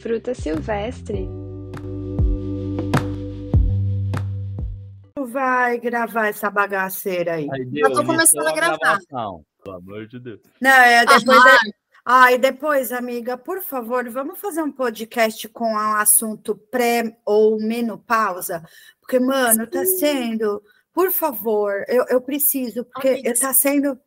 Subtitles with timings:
[0.00, 1.28] Fruta silvestre.
[5.28, 7.48] Vai gravar essa bagaceira aí.
[7.52, 8.78] Aí Já tô deu, começando iniciou a gravar.
[8.78, 10.40] gravação, Pelo amor de Deus.
[10.60, 11.38] Não, é depois.
[11.38, 11.58] Ah,
[12.22, 18.64] Ai, depois, amiga, por favor, vamos fazer um podcast com um assunto pré ou menopausa?
[19.00, 20.62] Porque, mano, tá sendo.
[20.94, 24.00] Por favor, eu, eu preciso, porque Amiga, tá sendo.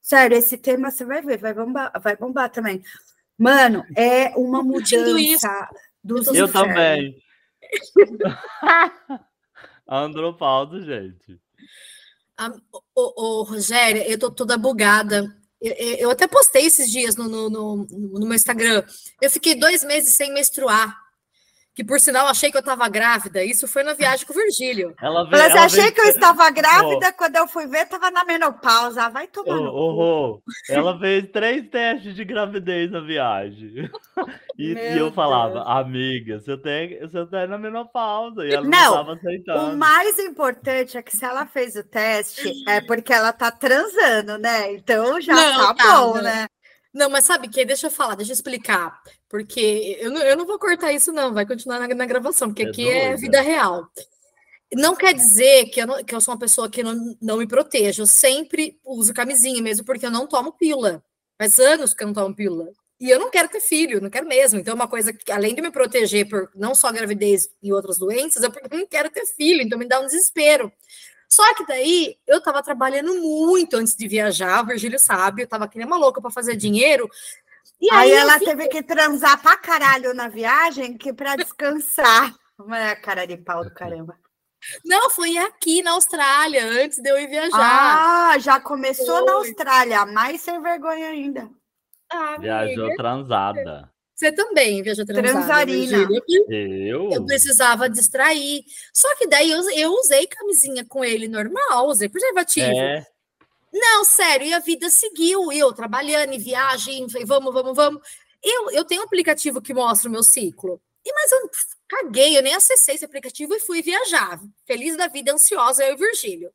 [0.00, 2.82] Sério, esse tema você vai ver, vai bombar, vai bombar também.
[3.40, 5.68] Mano, é uma mudança
[6.04, 6.52] dos Eu infernos.
[6.52, 7.16] também.
[9.88, 11.40] Andropausa, gente.
[12.36, 12.52] A-
[12.94, 15.34] Ô, ô, Rogéria, eu tô toda bugada.
[15.60, 18.82] Eu, eu- eu até postei esses dias no, no, no, no meu Instagram.
[19.22, 20.99] Eu fiquei dois meses sem menstruar.
[21.80, 23.42] Que por sinal achei que eu tava grávida.
[23.42, 24.94] Isso foi na viagem com o Virgílio.
[25.00, 25.30] Ela veio.
[25.30, 28.22] Falei assim, ela achei veio- que eu estava grávida, quando eu fui ver, estava na
[28.22, 29.08] menopausa.
[29.08, 29.64] Vai tomar cu.
[29.64, 33.90] Rô, ela fez três testes de gravidez na viagem.
[34.58, 35.66] E, e eu falava, Deus.
[35.68, 38.44] amiga, você tem, você tá na menopausa.
[38.44, 39.76] E ela não, Não, estava O aceitando.
[39.78, 44.70] mais importante é que se ela fez o teste, é porque ela tá transando, né?
[44.74, 46.22] Então já Não, tá tá, bom, não.
[46.22, 46.46] né?
[46.92, 47.64] Não, mas sabe o que?
[47.64, 49.00] Deixa eu falar, deixa eu explicar.
[49.28, 51.32] Porque eu não, eu não vou cortar isso, não.
[51.32, 53.16] Vai continuar na, na gravação, porque É aqui é doida.
[53.16, 53.88] vida real.
[54.72, 57.46] Não quer dizer que eu, não- que eu sou uma pessoa que não, não me
[57.46, 58.02] proteja.
[58.02, 61.02] Eu sempre uso camisinha, mesmo porque eu não tomo pílula.
[61.38, 62.68] Faz anos que eu não tomo pílula.
[63.00, 64.58] E eu não quero ter filho, não quero mesmo.
[64.60, 67.98] Então, é uma coisa que, além de me proteger por não só gravidez e outras
[67.98, 70.70] doenças, é porque eu não quero ter filho, então me dá um desespero.
[71.32, 75.68] Só que daí eu estava trabalhando muito antes de viajar, o Virgílio sabe, eu estava
[75.68, 77.08] que nem uma louca para fazer dinheiro.
[77.80, 82.34] E Aí aí, ela teve que transar pra caralho na viagem que pra descansar.
[82.66, 84.18] Mas é a cara de pau do caramba.
[84.84, 87.58] Não, foi aqui na Austrália, antes de eu ir viajar.
[87.58, 89.48] Ah, já começou na Foi.
[89.48, 91.48] Austrália, mais sem vergonha ainda.
[92.12, 93.89] Ah, Viajou amiga, transada.
[94.20, 96.06] Você também viajou transada, Transarina.
[96.50, 97.10] Eu?
[97.10, 98.62] Eu precisava distrair.
[98.92, 102.68] Só que daí eu, eu usei camisinha com ele normal, usei preservativo.
[102.68, 103.06] É,
[103.72, 105.50] Não, sério, e a vida seguiu.
[105.50, 108.02] Eu trabalhando em viagem, vamos, vamos, vamos.
[108.44, 110.78] Eu, eu tenho um aplicativo que mostra o meu ciclo.
[111.02, 111.50] E, mas eu
[111.90, 114.40] caguei, eu nem acessei esse aplicativo e fui viajar.
[114.64, 116.52] Feliz da vida, ansiosa, eu e o Virgílio.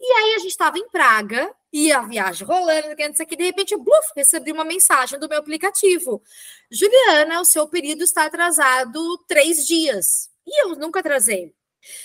[0.00, 3.36] E aí a gente estava em Praga, e a viagem rolando, não sei o que,
[3.36, 6.22] de repente, bluf, recebi uma mensagem do meu aplicativo.
[6.70, 10.30] Juliana, o seu período está atrasado três dias.
[10.46, 11.54] E eu nunca atrasei.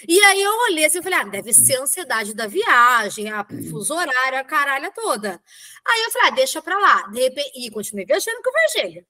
[0.07, 3.45] E aí eu olhei assim e falei, ah, deve ser a ansiedade da viagem, a
[3.69, 5.41] fuso horário, a caralha toda.
[5.85, 7.07] Aí eu falei, ah, deixa pra lá.
[7.07, 9.05] De repente, e continuei viajando com o Virgílio.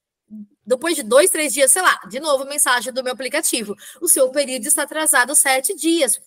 [0.65, 3.75] Depois de dois, três dias, sei lá, de novo, mensagem do meu aplicativo.
[4.01, 6.19] O seu período está atrasado sete dias.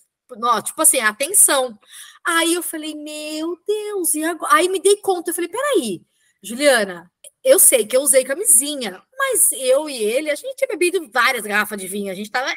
[0.63, 1.77] Tipo assim, atenção.
[2.23, 4.53] Aí eu falei, meu Deus, e agora?
[4.53, 6.01] Aí me dei conta, eu falei, peraí,
[6.43, 7.11] Juliana,
[7.43, 11.43] eu sei que eu usei camisinha, mas eu e ele, a gente tinha bebido várias
[11.43, 12.53] garrafas de vinho, a gente tava.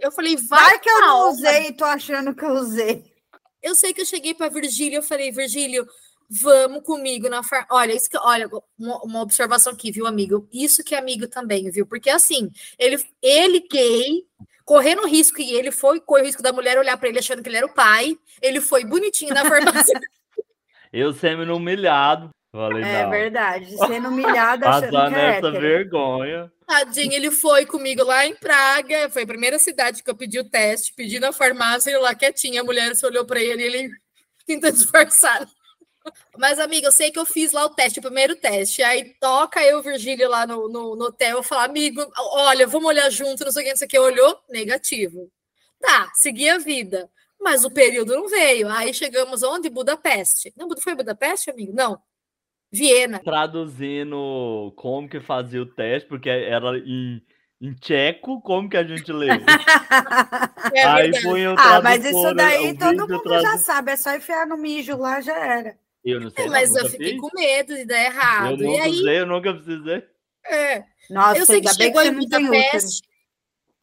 [0.00, 3.04] Eu falei, vai, Vai que eu não usei, tô achando que eu usei.
[3.62, 5.86] Eu sei que eu cheguei para Virgílio, eu falei, Virgílio,
[6.30, 7.74] vamos comigo na farmácia.
[7.74, 8.48] Olha, isso que, olha,
[8.78, 10.48] uma, uma observação aqui, viu, amigo?
[10.52, 11.86] Isso que é amigo também, viu?
[11.86, 14.24] Porque assim, ele, ele gay,
[14.64, 17.48] correndo risco, e ele foi correr o risco da mulher olhar para ele achando que
[17.48, 18.16] ele era o pai.
[18.40, 20.00] Ele foi bonitinho na farmácia.
[20.92, 22.30] eu semi humilhado.
[22.52, 23.10] Falei, É não.
[23.10, 25.60] verdade, sendo humilhada achando que é essa hétero.
[25.60, 26.52] vergonha.
[26.64, 29.10] Tadinho, ele foi comigo lá em Praga.
[29.10, 32.60] Foi a primeira cidade que eu pedi o teste, pedi na farmácia, ele lá quietinho.
[32.60, 33.90] A mulher se olhou para ele e ele
[34.46, 35.48] tentou disfarçar.
[36.36, 38.82] Mas, amiga, eu sei que eu fiz lá o teste, o primeiro teste.
[38.82, 43.08] Aí toca eu, Virgílio, lá no, no, no hotel, eu falo, amigo, olha, vamos olhar
[43.10, 43.98] junto, não sei o que, não sei o que.
[43.98, 45.30] Olhou, negativo.
[45.80, 47.10] Tá, segui a vida.
[47.40, 48.68] Mas o período não veio.
[48.68, 49.68] Aí chegamos onde?
[49.68, 50.52] Budapeste.
[50.56, 51.72] Não, foi Budapeste, amigo?
[51.74, 52.00] Não.
[52.72, 53.20] Viena.
[53.20, 57.22] Traduzindo como que fazia o teste, porque era em,
[57.60, 59.28] em tcheco, como que a gente lê?
[60.74, 63.96] É Aí põe o Ah, mas isso tradutor, daí todo mundo tradu- já sabe, é
[63.96, 65.78] só enfiar no mijo lá, já era.
[66.04, 67.20] Eu não sei, não, mas eu fiquei fiz.
[67.20, 68.62] com medo de dar Eu errado.
[68.62, 70.02] E nunca aí, usei, eu nunca precisei.
[70.46, 72.20] é, Nossa, eu sei que chegou em não.
[72.20, 73.02] Budapeste.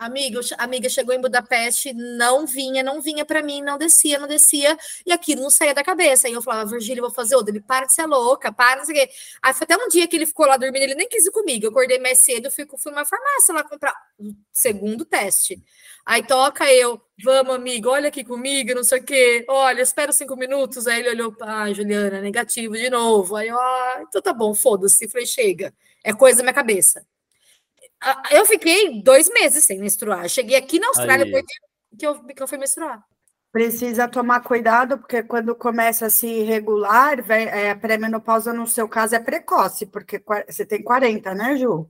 [0.02, 4.76] Amiga, amiga, chegou em Budapeste, não vinha, não vinha para mim, não descia, não descia,
[5.06, 6.28] e aquilo não saía da cabeça.
[6.28, 7.52] Aí eu falava, Virgílio, vou fazer outro.
[7.54, 9.14] Ele para de ser louca, para, não sei o quê.
[9.44, 11.68] Aí foi até um dia que ele ficou lá dormindo, ele nem quis ir comigo.
[11.68, 15.62] Eu acordei mais cedo, fui, fui numa farmácia lá comprar o segundo teste.
[16.04, 19.46] Aí toca eu, vamos, amigo, olha aqui comigo, não sei o quê.
[19.48, 20.88] Olha, espera cinco minutos.
[20.88, 23.36] Aí ele olhou, ah, Juliana, negativo de novo.
[23.36, 25.08] Aí, ó, então tá bom, foda-se.
[25.08, 25.72] Falei, chega,
[26.04, 27.06] é coisa da minha cabeça.
[28.32, 30.28] Eu fiquei dois meses sem menstruar.
[30.28, 31.32] Cheguei aqui na Austrália Aí.
[31.32, 31.46] depois
[31.98, 33.04] que eu, que eu fui menstruar.
[33.52, 39.14] Precisa tomar cuidado, porque quando começa a se irregular, é, a pré-menopausa, no seu caso,
[39.14, 41.90] é precoce, porque você tem 40, né, Ju?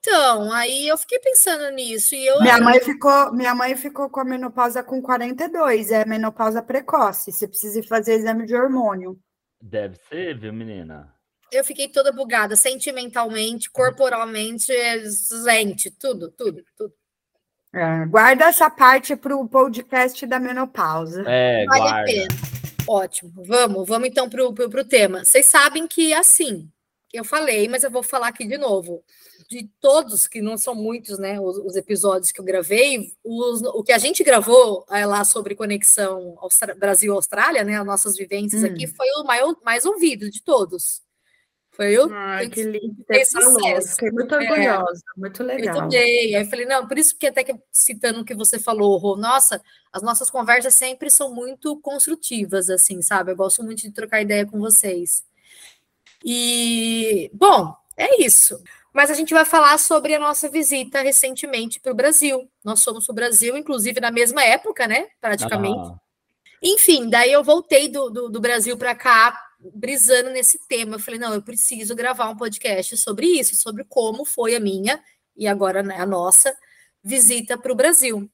[0.00, 2.14] então, aí eu fiquei pensando nisso.
[2.14, 6.62] E eu, minha, mãe ficou, minha mãe ficou com a menopausa com 42, é menopausa
[6.62, 7.32] precoce.
[7.32, 9.18] Você precisa fazer exame de hormônio.
[9.62, 11.14] Deve ser, viu, menina?
[11.52, 14.72] Eu fiquei toda bugada, sentimentalmente, corporalmente,
[15.44, 16.94] gente, tudo, tudo, tudo.
[17.72, 21.24] É, guarda essa parte para o podcast da menopausa.
[21.26, 22.00] É, vale guarda.
[22.00, 22.34] a pena.
[22.88, 25.24] Ótimo, vamos, vamos então para o tema.
[25.24, 26.68] Vocês sabem que assim,
[27.12, 29.02] eu falei, mas eu vou falar aqui de novo.
[29.48, 31.40] De todos, que não são muitos, né?
[31.40, 35.56] Os, os episódios que eu gravei, os, o que a gente gravou é, lá sobre
[35.56, 36.36] conexão
[36.78, 37.76] Brasil-Austrália, né?
[37.76, 38.66] As nossas vivências hum.
[38.66, 41.02] aqui, foi o mais, mais ouvido de todos.
[41.80, 42.12] Foi eu.
[42.12, 42.94] Ai, que lindo.
[43.06, 44.38] Fiquei muito é.
[44.38, 45.74] orgulhosa, é, muito legal.
[45.74, 46.36] Eu também.
[46.36, 49.16] Aí eu falei, não, por isso que até que citando o que você falou, Rô,
[49.16, 53.32] nossa, as nossas conversas sempre são muito construtivas, assim, sabe?
[53.32, 55.24] Eu gosto muito de trocar ideia com vocês.
[56.22, 58.62] E, bom, é isso.
[58.92, 62.46] Mas a gente vai falar sobre a nossa visita recentemente para o Brasil.
[62.62, 65.06] Nós fomos para o Brasil, inclusive, na mesma época, né?
[65.18, 65.78] Praticamente.
[65.78, 65.98] Ah.
[66.62, 70.96] Enfim, daí eu voltei do, do, do Brasil para cá, brisando nesse tema.
[70.96, 75.02] Eu falei, não, eu preciso gravar um podcast sobre isso, sobre como foi a minha
[75.36, 76.56] e agora né, a nossa
[77.02, 78.30] visita para o Brasil.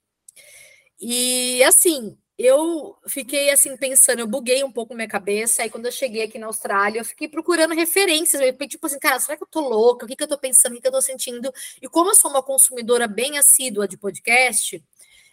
[1.00, 5.62] E assim, eu fiquei assim pensando, eu buguei um pouco minha cabeça.
[5.62, 8.42] Aí quando eu cheguei aqui na Austrália, eu fiquei procurando referências.
[8.68, 10.04] Tipo assim, cara, será que eu tô louca?
[10.04, 10.72] O que, que eu tô pensando?
[10.72, 11.52] O que, que eu tô sentindo?
[11.80, 14.82] E como eu sou uma consumidora bem assídua de podcast,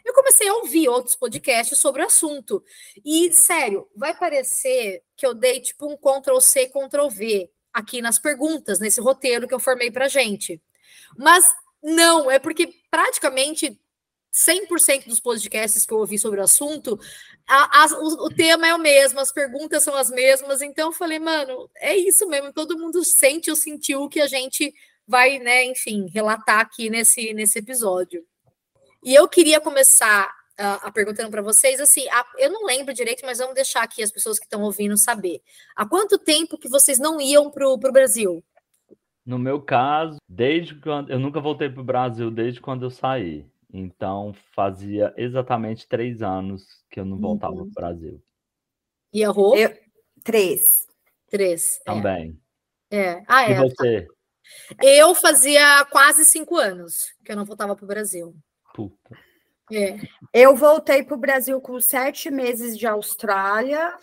[0.04, 2.64] eu comecei a ouvir outros podcasts sobre o assunto.
[3.04, 8.20] E, sério, vai parecer que eu dei tipo um Ctrl C, Ctrl V aqui nas
[8.20, 10.62] perguntas, nesse roteiro que eu formei pra gente.
[11.18, 11.46] Mas
[11.82, 13.80] não, é porque praticamente
[14.34, 17.00] 100% dos podcasts que eu ouvi sobre o assunto,
[17.48, 20.94] a, a, o, o, tema é o mesmo, as perguntas são as mesmas, então eu
[20.94, 24.74] falei, mano, é isso mesmo, todo mundo sente ou sentiu o que a gente
[25.08, 28.26] vai, né, enfim, relatar aqui nesse, nesse episódio.
[29.04, 30.28] E eu queria começar
[30.60, 34.02] uh, a perguntando para vocês, assim, a, eu não lembro direito, mas vamos deixar aqui
[34.02, 35.42] as pessoas que estão ouvindo saber.
[35.76, 38.44] Há quanto tempo que vocês não iam para o Brasil?
[39.26, 43.46] No meu caso, desde quando eu nunca voltei para o Brasil desde quando eu saí.
[43.74, 47.72] Então, fazia exatamente três anos que eu não voltava uhum.
[47.72, 48.24] para o Brasil.
[49.12, 49.56] E a Rô?
[49.56, 49.76] Eu,
[50.24, 50.88] três.
[51.28, 51.80] Três.
[51.80, 51.84] É.
[51.84, 52.40] Também.
[52.92, 52.98] É.
[53.00, 53.24] é.
[53.28, 53.52] Ah, é.
[53.52, 54.08] E você?
[54.82, 58.36] Eu fazia quase cinco anos que eu não voltava para o Brasil.
[58.74, 59.18] Puta.
[59.72, 59.98] É.
[60.34, 63.94] Eu voltei para o Brasil com sete meses de Austrália.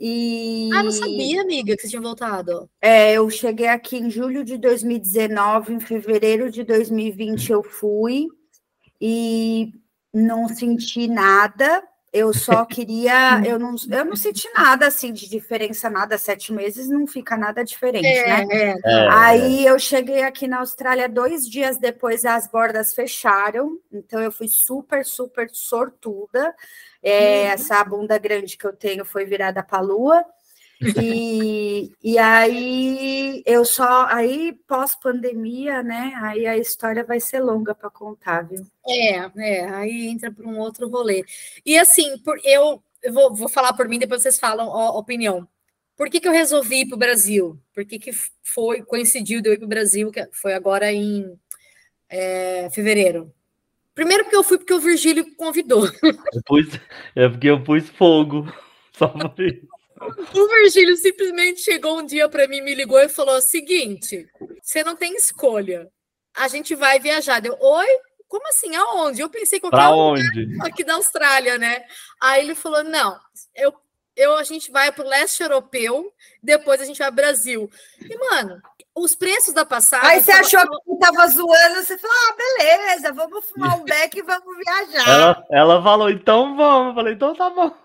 [0.00, 0.70] E...
[0.74, 2.68] Ah, não sabia, amiga, que você tinha voltado.
[2.80, 8.26] É, eu cheguei aqui em julho de 2019, em fevereiro de 2020 eu fui
[9.00, 9.72] e
[10.12, 11.82] não senti nada.
[12.14, 16.16] Eu só queria, eu não, eu não senti nada assim de diferença, nada.
[16.16, 18.46] Sete meses não fica nada diferente, é, né?
[18.50, 18.74] É.
[18.84, 19.08] É.
[19.10, 24.46] Aí eu cheguei aqui na Austrália dois dias depois, as bordas fecharam, então eu fui
[24.46, 26.54] super, super sortuda.
[27.02, 27.48] É, uhum.
[27.48, 30.24] Essa bunda grande que eu tenho foi virada para a lua.
[30.80, 36.12] E, e aí eu só aí pós-pandemia, né?
[36.20, 38.66] Aí a história vai ser longa para contar, viu?
[38.86, 41.24] É, é, aí entra para um outro rolê.
[41.64, 44.98] E assim, por, eu, eu vou, vou falar por mim, depois vocês falam a, a
[44.98, 45.48] opinião.
[45.96, 47.58] Por que, que eu resolvi ir para o Brasil?
[47.72, 48.10] Por que, que
[48.42, 51.38] foi, coincidiu de eu ir para o Brasil, que foi agora em
[52.08, 53.32] é, fevereiro?
[53.94, 55.86] Primeiro porque eu fui porque o Virgílio convidou.
[55.86, 56.66] Eu pus,
[57.14, 58.52] é porque eu pus fogo.
[58.92, 59.73] Só por isso.
[60.34, 64.28] O Virgílio simplesmente chegou um dia para mim, me ligou e falou: seguinte,
[64.62, 65.88] você não tem escolha.
[66.36, 67.40] A gente vai viajar.
[67.40, 67.86] Deu, oi?
[68.28, 68.74] Como assim?
[68.74, 69.20] Aonde?
[69.20, 70.22] Eu pensei que pra onde?
[70.62, 71.84] aqui da Austrália, né?
[72.20, 73.16] Aí ele falou: não,
[73.54, 73.72] eu,
[74.16, 77.70] eu a gente vai para o leste europeu, depois a gente vai ao Brasil.
[78.00, 78.60] E, mano,
[78.94, 80.08] os preços da passagem.
[80.08, 80.80] Aí você achou falando...
[80.84, 85.08] que estava zoando, você falou: ah, beleza, vamos fumar um beck e vamos viajar.
[85.08, 86.88] Ela, ela falou: então vamos.
[86.88, 87.83] Eu falei: então tá bom.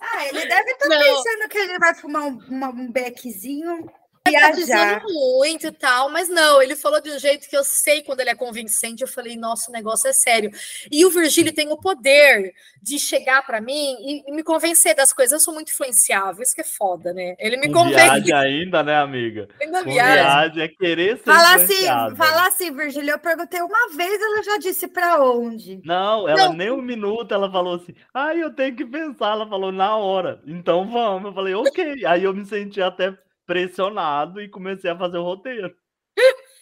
[0.00, 3.90] Ah, ele deve estar tá pensando que ele vai fumar um, uma, um beckzinho
[4.30, 5.00] viajar.
[5.00, 8.20] Tá muito e tal, mas não, ele falou de um jeito que eu sei quando
[8.20, 9.02] ele é convincente.
[9.02, 10.50] Eu falei, nossa, o negócio é sério.
[10.90, 15.12] E o Virgílio tem o poder de chegar para mim e, e, me convencer das
[15.12, 15.32] coisas.
[15.32, 17.34] Eu sou muito influenciável, isso que é foda, né?
[17.38, 18.20] Ele me convence.
[18.20, 19.48] Viagem ainda, né, amiga?
[19.60, 20.14] Ainda viagem.
[20.14, 23.10] viagem é querer ser fala assim, fala assim, Virgílio.
[23.10, 25.80] Eu perguntei uma vez, ela já disse para onde.
[25.84, 26.54] Não, ela não.
[26.54, 29.32] nem um minuto, ela falou assim, ai, ah, eu tenho que pensar.
[29.32, 30.40] Ela falou na hora.
[30.46, 31.24] Então vamos.
[31.26, 32.04] Eu falei, ok.
[32.06, 33.16] Aí eu me senti até
[33.50, 35.74] pressionado e comecei a fazer o roteiro.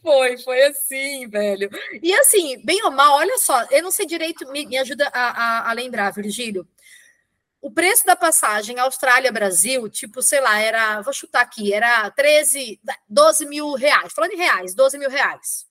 [0.00, 1.68] Foi, foi assim, velho.
[2.02, 5.20] E assim, bem ou mal, olha só, eu não sei direito, me, me ajuda a,
[5.20, 6.66] a, a lembrar, Virgílio.
[7.60, 13.44] O preço da passagem Austrália-Brasil, tipo, sei lá, era, vou chutar aqui, era 13, 12
[13.44, 14.10] mil reais.
[14.14, 15.66] Falando em reais, 12 mil reais.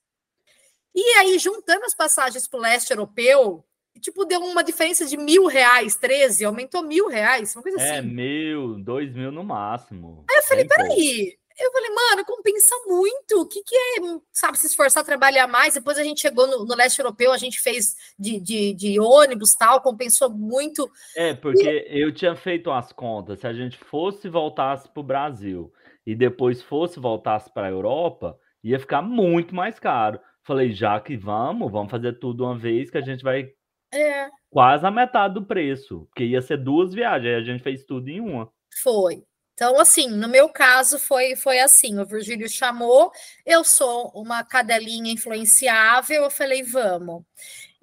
[0.94, 3.64] E aí, juntando as passagens para o leste europeu,
[3.98, 8.08] tipo, deu uma diferença de mil reais, 13, aumentou mil reais, uma coisa É, assim.
[8.08, 10.24] mil, dois mil no máximo.
[10.30, 10.82] Aí eu falei, pouco.
[10.82, 11.38] peraí.
[11.60, 13.40] Eu falei, mano, compensa muito.
[13.42, 14.00] O que, que é,
[14.32, 15.74] sabe, se esforçar, trabalhar mais?
[15.74, 19.56] Depois a gente chegou no, no leste europeu, a gente fez de, de, de ônibus
[19.56, 20.88] tal, compensou muito.
[21.16, 25.02] É, porque eu tinha feito as contas, se a gente fosse e voltasse para o
[25.02, 25.72] Brasil
[26.06, 30.20] e depois fosse e voltasse para a Europa, ia ficar muito mais caro.
[30.44, 33.50] Falei, já que vamos, vamos fazer tudo uma vez que a gente vai
[33.92, 38.08] É, quase a metade do preço, porque ia ser duas viagens, a gente fez tudo
[38.08, 38.50] em uma.
[38.82, 39.24] foi.
[39.54, 43.10] Então, assim, no meu caso foi, foi assim: o Virgílio chamou,
[43.44, 47.24] eu sou uma cadelinha influenciável, eu falei, vamos.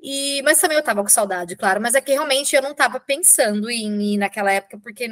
[0.01, 2.99] E, mas também eu tava com saudade, claro, mas é que realmente eu não tava
[2.99, 5.07] pensando em ir naquela época, porque,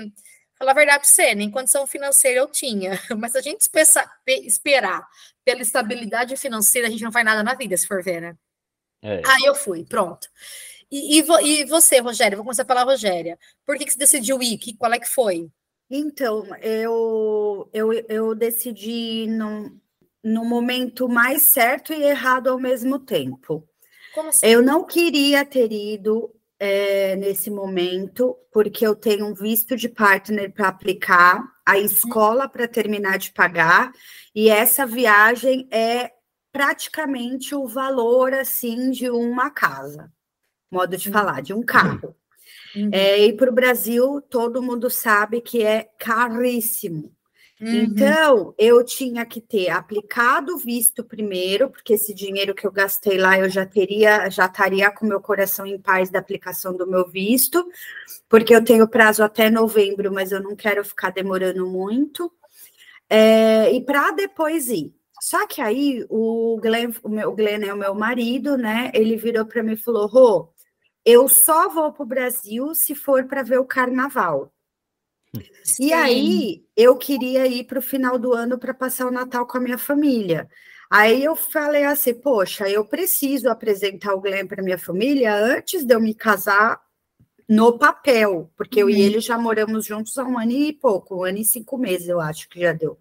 [0.57, 2.91] falar a verdade pra você, nem condição financeira eu tinha.
[3.17, 5.05] Mas a gente espessa- pe- esperar
[5.43, 8.35] pela estabilidade financeira, a gente não faz nada na vida, se for ver, né?
[9.01, 9.21] É.
[9.25, 10.27] Aí eu fui, pronto.
[10.93, 12.35] E, e vo- e você, Rogéria?
[12.37, 13.35] Vou começar pela Rogéria.
[13.65, 14.59] Por que, que você decidiu ir?
[14.59, 15.49] Que, qual é que foi?
[15.89, 19.75] Então, eu, eu, eu decidi no,
[20.23, 23.67] no momento mais certo e errado ao mesmo tempo.
[24.13, 24.45] Como assim?
[24.45, 30.53] Eu não queria ter ido eh, nesse momento, porque eu tenho um visto de partner
[30.53, 33.91] para aplicar, a escola para terminar de pagar,
[34.35, 36.11] e essa viagem é
[36.51, 40.11] praticamente o valor assim de uma casa,
[40.73, 42.15] modo de falar, de um carro.
[42.75, 42.89] Uhum.
[42.91, 47.13] É, e para o Brasil, todo mundo sabe que é caríssimo.
[47.61, 47.75] Uhum.
[47.75, 53.17] Então, eu tinha que ter aplicado o visto primeiro, porque esse dinheiro que eu gastei
[53.17, 57.07] lá eu já teria, já estaria com meu coração em paz da aplicação do meu
[57.07, 57.65] visto,
[58.27, 62.31] porque eu tenho prazo até novembro, mas eu não quero ficar demorando muito.
[63.09, 64.93] É, e para depois ir.
[65.21, 68.91] Só que aí o Glenn, o meu o Glenn é o meu marido, né?
[68.93, 70.52] Ele virou para mim e falou: Rô,
[71.05, 74.51] eu só vou para o Brasil se for para ver o carnaval.
[75.79, 75.93] E Sim.
[75.93, 79.61] aí eu queria ir para o final do ano para passar o Natal com a
[79.61, 80.49] minha família.
[80.89, 85.93] Aí eu falei assim, poxa, eu preciso apresentar o Glenn para minha família antes de
[85.93, 86.79] eu me casar
[87.49, 88.99] no papel, porque eu e Uhum.
[89.01, 92.21] ele já moramos juntos há um ano e pouco, um ano e cinco meses, eu
[92.21, 92.97] acho que já deu.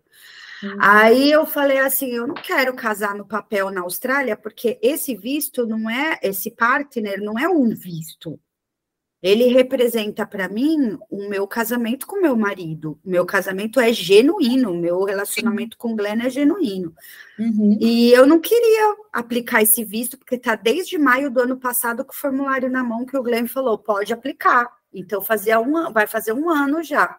[0.63, 0.77] Uhum.
[0.81, 5.67] Aí eu falei assim, eu não quero casar no papel na Austrália, porque esse visto
[5.67, 8.39] não é, esse partner não é um visto.
[9.23, 12.99] Ele representa para mim o meu casamento com meu marido.
[13.05, 16.93] Meu casamento é genuíno, meu relacionamento com o Glenn é genuíno.
[17.39, 17.79] Uhum.
[17.81, 22.13] E eu não queria aplicar esse visto, porque está desde maio do ano passado com
[22.13, 24.69] o formulário na mão que o Glenn falou, pode aplicar.
[24.93, 27.17] Então fazia um, vai fazer um ano já.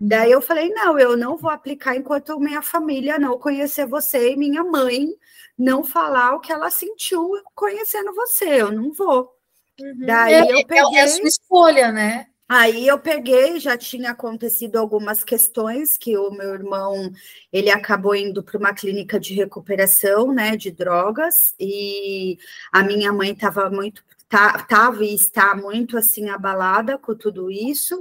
[0.00, 4.36] Daí eu falei, não, eu não vou aplicar enquanto minha família não conhecer você e
[4.36, 5.08] minha mãe
[5.56, 9.32] não falar o que ela sentiu conhecendo você, eu não vou.
[9.80, 10.06] Uhum.
[10.06, 12.26] Daí é, eu é- é peguei- a sua escolha, né?
[12.46, 17.10] Aí eu peguei, já tinha acontecido algumas questões que o meu irmão,
[17.50, 22.36] ele acabou indo para uma clínica de recuperação, né, de drogas, e
[22.70, 27.98] a minha mãe estava muito, tá, tava e está muito assim abalada com tudo isso.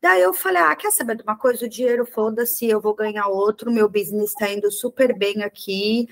[0.00, 1.64] Daí eu falei, ah, quer saber de uma coisa?
[1.64, 6.06] O dinheiro, foda-se, eu vou ganhar outro, meu business está indo super bem aqui.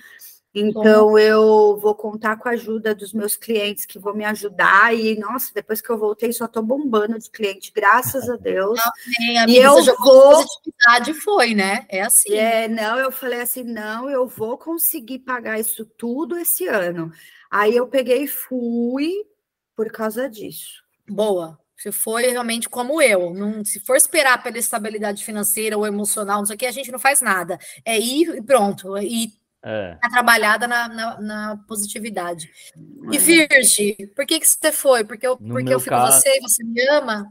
[0.56, 4.94] Então, eu vou contar com a ajuda dos meus clientes que vão me ajudar.
[4.94, 8.78] E, nossa, depois que eu voltei, só estou bombando de cliente, graças a Deus.
[9.18, 11.84] Bem, amiga, eu você jogou vou- positividade e foi, né?
[11.88, 12.34] É assim.
[12.34, 17.10] É, não, eu falei assim, não, eu vou conseguir pagar isso tudo esse ano.
[17.50, 19.12] Aí eu peguei e fui
[19.74, 20.84] por causa disso.
[21.08, 21.58] Boa.
[21.76, 26.46] Se foi realmente como eu, não, se for esperar pela estabilidade financeira ou emocional, não
[26.46, 27.58] sei o que, a gente não faz nada.
[27.84, 28.96] É ir e pronto.
[28.98, 29.28] E
[29.62, 29.96] É.
[30.00, 32.48] tá trabalhada na, na, na positividade.
[33.12, 33.18] E É.
[33.18, 35.04] Virgem, por que, que você foi?
[35.04, 37.26] Porque eu, No porque eu fico com caso- você e você me ama?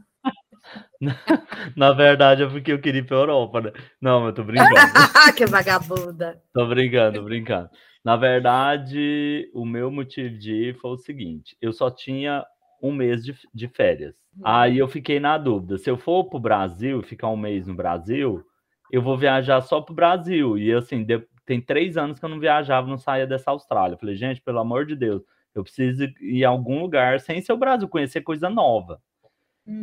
[1.76, 3.72] Na verdade é porque eu queria ir pra Europa, né?
[4.00, 4.74] Não, eu tô brincando.
[5.36, 6.40] que vagabunda.
[6.52, 7.68] Tô brincando, brincando.
[8.04, 12.44] Na verdade, o meu motivo de ir foi o seguinte: eu só tinha
[12.82, 14.14] um mês de, de férias.
[14.42, 18.44] Aí eu fiquei na dúvida: se eu for pro Brasil, ficar um mês no Brasil,
[18.90, 20.58] eu vou viajar só pro Brasil.
[20.58, 23.94] E assim, de- tem três anos que eu não viajava, não saía dessa Austrália.
[23.94, 25.22] Eu falei, gente, pelo amor de Deus,
[25.54, 29.00] eu preciso ir a algum lugar sem ser o Brasil, conhecer coisa nova.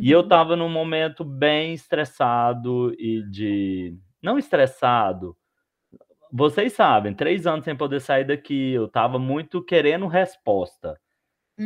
[0.00, 0.28] E eu Uhum.
[0.28, 3.96] tava num momento bem estressado e de.
[4.22, 5.36] Não estressado.
[6.32, 10.98] Vocês sabem, três anos sem poder sair daqui, eu tava muito querendo resposta.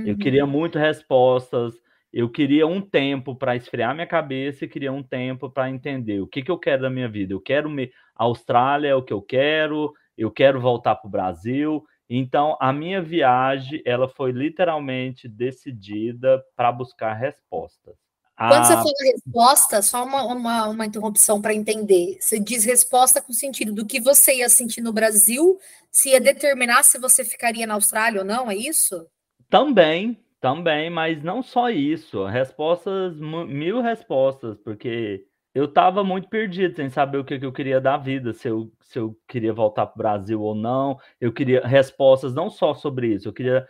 [0.04, 0.16] Eu Uhum.
[0.16, 1.74] queria muito respostas.
[2.16, 6.26] Eu queria um tempo para esfriar minha cabeça e queria um tempo para entender o
[6.26, 7.34] que, que eu quero da minha vida.
[7.34, 7.92] Eu quero me.
[8.16, 11.84] A Austrália é o que eu quero, eu quero voltar para o Brasil.
[12.08, 17.94] Então, a minha viagem, ela foi literalmente decidida para buscar respostas.
[18.34, 22.16] Quando você fala resposta, só uma, uma, uma interrupção para entender.
[22.18, 25.58] Você diz resposta com sentido do que você ia sentir no Brasil,
[25.90, 29.06] se ia determinar se você ficaria na Austrália ou não, é isso?
[29.50, 32.24] Também, também, mas não só isso.
[32.26, 35.24] Respostas, mil respostas, porque
[35.54, 38.70] eu estava muito perdido, sem saber o que, que eu queria da vida, se eu,
[38.80, 40.98] se eu queria voltar para o Brasil ou não.
[41.20, 43.66] Eu queria respostas não só sobre isso, eu queria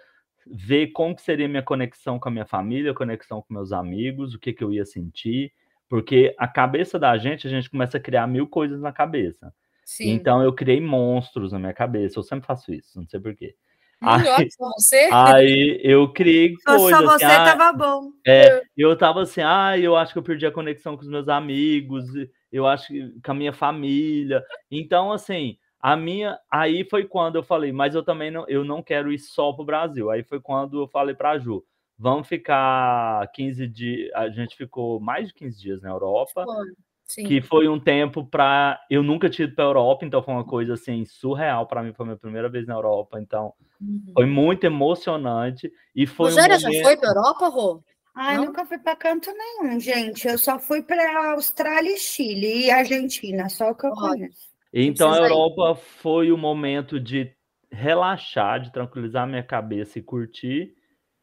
[0.46, 4.38] ver como que seria minha conexão com a minha família, conexão com meus amigos, o
[4.38, 5.52] que, que eu ia sentir,
[5.88, 9.52] porque a cabeça da gente, a gente começa a criar mil coisas na cabeça.
[9.85, 10.11] Sim.
[10.11, 13.54] Então eu criei monstros na minha cabeça, eu sempre faço isso, não sei porquê.
[14.00, 15.08] Aí, você?
[15.12, 16.90] aí eu criei coisas.
[16.90, 18.10] Só você assim, tava bom.
[18.26, 21.28] É, eu tava assim, ah, eu acho que eu perdi a conexão com os meus
[21.28, 22.04] amigos,
[22.52, 24.44] eu acho que com a minha família.
[24.70, 26.38] Então, assim, a minha.
[26.50, 29.64] Aí foi quando eu falei, mas eu também não, eu não quero ir só pro
[29.64, 30.10] Brasil.
[30.10, 31.64] Aí foi quando eu falei pra Ju,
[31.98, 34.10] vamos ficar 15 dias.
[34.14, 36.44] A gente ficou mais de 15 dias na Europa.
[36.44, 36.66] Foi.
[37.06, 37.25] Sim.
[37.25, 40.75] que foi um tempo para eu nunca tinha ido para Europa, então foi uma coisa
[40.75, 44.12] assim surreal para mim, foi a minha primeira vez na Europa, então uhum.
[44.12, 46.75] foi muito emocionante e foi Rogéria um momento...
[46.75, 47.84] já foi para Europa, Rô?
[48.12, 48.46] Ai, não?
[48.46, 50.26] nunca fui para canto nenhum, gente.
[50.26, 54.48] Eu só fui para Austrália, Chile e Argentina, só o que eu conheço.
[54.72, 57.30] Então a Europa foi o momento de
[57.70, 60.75] relaxar, de tranquilizar minha cabeça e curtir.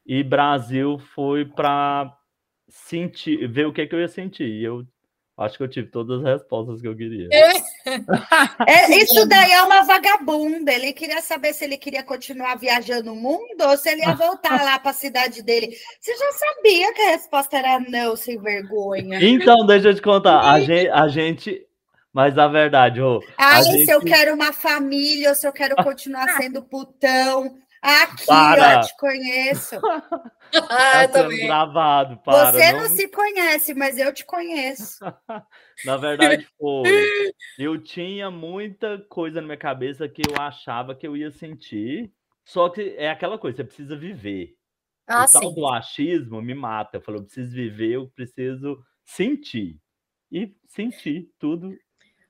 [0.05, 2.15] E Brasil foi para
[2.69, 4.61] sentir, ver o que, que eu ia sentir.
[4.61, 4.85] Eu
[5.35, 7.27] Acho que eu tive todas as respostas que eu queria.
[7.31, 7.53] É.
[8.69, 10.71] é, isso daí é uma vagabunda.
[10.71, 14.63] Ele queria saber se ele queria continuar viajando o mundo ou se ele ia voltar
[14.63, 15.75] lá para a cidade dele.
[15.99, 19.19] Você já sabia que a resposta era não, sem vergonha.
[19.23, 20.39] Então, deixa eu te contar.
[20.39, 21.67] A gente, a gente
[22.13, 23.19] mas a verdade, ô.
[23.35, 23.85] Ai, gente...
[23.85, 27.57] se eu quero uma família, ou se eu quero continuar sendo putão.
[27.81, 28.79] Aqui, para.
[28.79, 29.81] ó, te conheço.
[30.69, 32.51] ah, tá gravado, para.
[32.51, 32.81] Você não...
[32.81, 32.89] não...
[32.89, 34.99] se conhece, mas eu te conheço.
[35.85, 37.33] na verdade, foi.
[37.57, 42.11] Eu tinha muita coisa na minha cabeça que eu achava que eu ia sentir.
[42.45, 44.55] Só que é aquela coisa, você precisa viver.
[45.07, 45.39] Ah, o sim.
[45.39, 46.97] tal do achismo me mata.
[46.97, 49.79] Eu falo, eu preciso viver, eu preciso sentir.
[50.31, 51.77] E sentir tudo.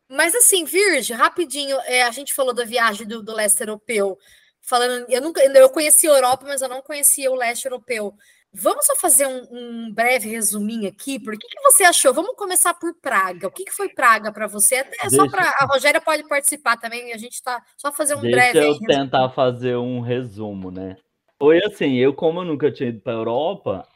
[0.09, 4.17] Mas assim, Virgem, rapidinho, é, a gente falou da viagem do, do leste europeu
[4.63, 8.15] falando, eu nunca, eu conheci a Europa, mas eu não conhecia o leste europeu.
[8.55, 11.19] Vamos só fazer um, um breve resuminho aqui.
[11.19, 12.13] Por que, que você achou?
[12.13, 13.47] Vamos começar por Praga.
[13.47, 14.75] O que, que foi Praga para você?
[14.75, 15.15] Até Deixa...
[15.15, 17.11] só para a Rogéria pode participar também.
[17.13, 18.59] A gente está só fazer um Deixa breve.
[18.59, 20.95] Deixa eu tentar fazer um resumo, né?
[21.39, 23.87] Foi assim, eu como eu nunca tinha ido para Europa,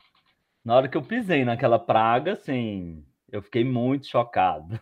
[0.66, 4.80] na hora que eu pisei naquela Praga, assim, eu fiquei muito chocado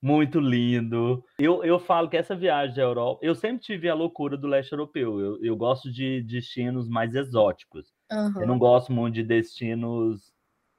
[0.00, 1.24] muito lindo.
[1.38, 4.72] Eu, eu falo que essa viagem à Europa, eu sempre tive a loucura do leste
[4.72, 5.20] europeu.
[5.20, 7.92] Eu, eu gosto de destinos mais exóticos.
[8.10, 8.40] Uhum.
[8.40, 10.32] Eu não gosto muito de destinos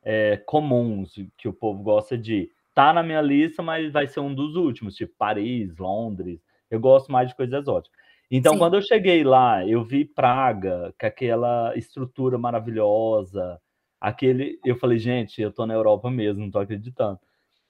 [0.03, 2.49] é, comuns que o povo gosta de.
[2.73, 6.39] Tá na minha lista, mas vai ser um dos últimos, tipo Paris, Londres.
[6.69, 7.97] Eu gosto mais de coisas exóticas.
[8.29, 8.60] Então, Sim.
[8.60, 13.60] quando eu cheguei lá, eu vi Praga, com aquela estrutura maravilhosa,
[13.99, 17.19] aquele, eu falei, gente, eu tô na Europa mesmo, não tô acreditando.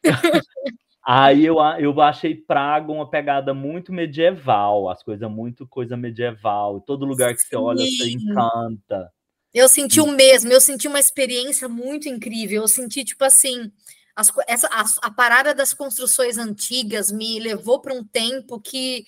[1.10, 6.82] Aí eu, eu achei Praga uma pegada muito medieval, as coisas muito coisa medieval.
[6.82, 7.48] Todo lugar que Sim.
[7.48, 9.10] você olha, você encanta.
[9.54, 12.62] Eu senti o mesmo, eu senti uma experiência muito incrível.
[12.62, 13.72] Eu senti, tipo assim,
[14.14, 19.06] as, essa, a, a parada das construções antigas me levou para um tempo que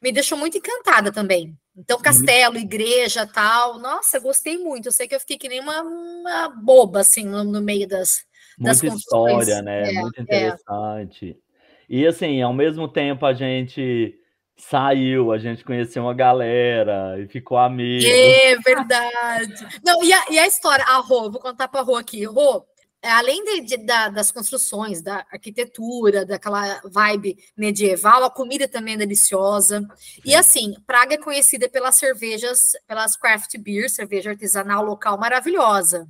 [0.00, 1.54] me deixou muito encantada também.
[1.76, 3.78] Então, castelo, igreja, tal.
[3.78, 4.86] Nossa, gostei muito.
[4.86, 8.24] Eu sei que eu fiquei que nem uma, uma boba, assim, no, no meio das,
[8.58, 9.94] Muita história, né?
[9.94, 10.22] É, Muito é.
[10.22, 11.30] interessante.
[11.30, 11.44] É.
[11.88, 14.18] E assim, ao mesmo tempo a gente
[14.56, 18.06] saiu, a gente conheceu uma galera e ficou amigo.
[18.06, 19.66] É verdade.
[19.84, 22.24] Não, e a, e a história, a Rô, vou contar para a Rô aqui.
[22.24, 22.64] Rô,
[23.10, 28.98] além de, de, da, das construções, da arquitetura, daquela vibe medieval, a comida também é
[28.98, 29.86] deliciosa.
[30.24, 36.08] E assim, Praga é conhecida pelas cervejas, pelas craft beer, cerveja artesanal local maravilhosa.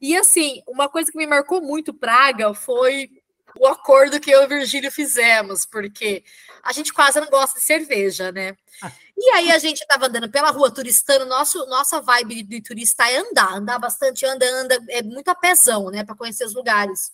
[0.00, 3.10] E assim, uma coisa que me marcou muito Praga foi
[3.58, 6.24] o acordo que eu e o Virgílio fizemos, porque
[6.62, 8.56] a gente quase não gosta de cerveja, né?
[9.24, 13.18] E aí a gente estava andando pela rua turistando, nosso, nossa vibe de turista é
[13.18, 17.12] andar, andar bastante, anda, anda, é muito a pezão, né, para conhecer os lugares.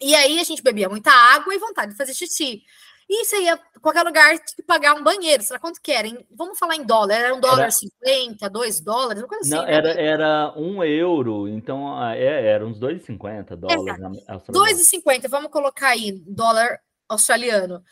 [0.00, 2.62] E aí a gente bebia muita água e vontade de fazer xixi.
[3.08, 5.42] E você ia qualquer lugar tinha que pagar um banheiro.
[5.42, 6.08] Será quanto que era?
[6.30, 7.14] Vamos falar em dólar.
[7.14, 9.54] Era um dólar cinquenta, dois dólares, uma coisa assim.
[9.54, 9.74] Não, né?
[9.74, 14.22] era, era um euro, então é, era uns 2,50 dólares.
[14.28, 14.52] Exato.
[14.52, 17.82] 2,50, vamos colocar aí, dólar australiano.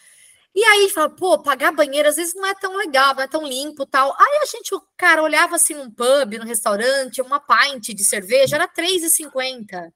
[0.55, 3.47] E aí fala, pô, pagar banheiro às vezes não é tão legal, não é tão
[3.47, 4.15] limpo tal.
[4.19, 8.57] Aí a gente, o cara olhava assim num pub, no restaurante, uma pint de cerveja,
[8.57, 9.93] era R$3,50.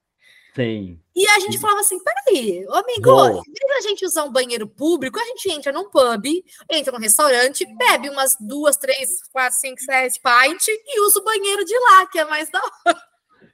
[0.55, 0.99] Sim.
[1.15, 4.67] E a gente falava assim: peraí, ô amigo, em vez da gente usar um banheiro
[4.67, 6.25] público, a gente entra num pub,
[6.71, 11.65] entra num restaurante, bebe umas duas, três, quatro, cinco, sete pints e usa o banheiro
[11.65, 13.01] de lá, que é mais da hora.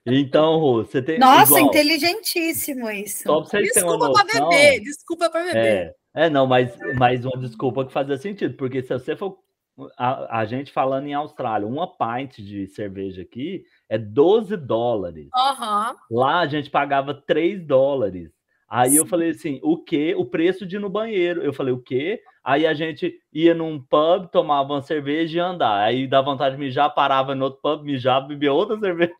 [0.07, 1.19] Então, Rô, você tem.
[1.19, 3.25] Nossa, igual, inteligentíssimo isso.
[3.25, 5.57] Só pra vocês desculpa para beber, desculpa para beber.
[5.57, 9.45] É, é, não, mas, mas uma desculpa que fazia sentido, porque se você for.
[9.99, 15.29] A, a gente falando em Austrália, uma pint de cerveja aqui é 12 dólares.
[15.35, 16.19] Uhum.
[16.19, 18.31] Lá a gente pagava 3 dólares.
[18.69, 18.99] Aí Sim.
[18.99, 20.15] eu falei assim, o quê?
[20.17, 21.43] O preço de ir no banheiro.
[21.43, 22.21] Eu falei, o quê?
[22.47, 25.83] Aí a gente ia num pub, tomava uma cerveja e andar.
[25.83, 29.13] Aí dá vontade de mijar, parava no outro pub, mijava, bebia outra cerveja.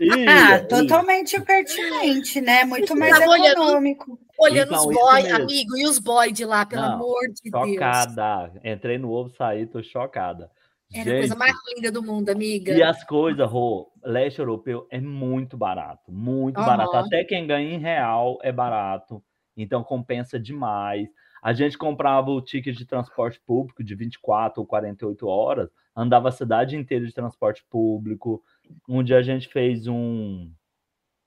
[0.00, 2.64] Ia, ah, totalmente pertinente, né?
[2.64, 4.18] Muito mais econômico.
[4.38, 7.66] Olhando, então, os boy, amigo, e os boy de lá, pelo Não, amor de chocada.
[7.66, 7.74] Deus.
[7.74, 8.60] Chocada.
[8.64, 10.50] Entrei no ovo, saí, tô chocada.
[10.90, 12.72] Era a coisa mais linda do mundo, amiga.
[12.72, 16.64] E as coisas, Rô, leste europeu é muito barato, muito uhum.
[16.64, 16.96] barato.
[16.96, 19.22] Até quem ganha em real é barato,
[19.54, 21.06] então compensa demais.
[21.44, 26.32] A gente comprava o ticket de transporte público de 24 ou 48 horas, andava a
[26.32, 28.42] cidade inteira de transporte público.
[28.88, 30.50] Um dia a gente fez um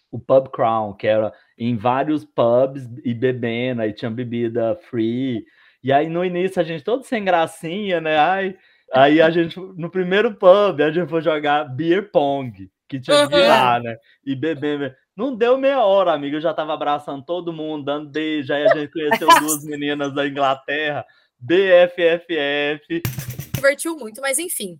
[0.10, 5.46] o pub crown, que era em vários pubs e bebendo, aí tinha bebida free.
[5.84, 8.18] E aí no início a gente todo sem gracinha, né?
[8.18, 8.58] Ai,
[8.94, 13.36] Aí a gente, no primeiro pub, a gente foi jogar beer pong, que tinha que
[13.36, 13.98] ir lá, né?
[14.26, 14.98] E beber.
[15.18, 16.36] Não deu meia hora, amigo.
[16.36, 18.54] Eu já tava abraçando todo mundo, dando beijo.
[18.54, 21.04] Aí a gente conheceu duas meninas da Inglaterra,
[21.40, 23.02] BFFF.
[23.56, 24.80] Divertiu muito, mas enfim.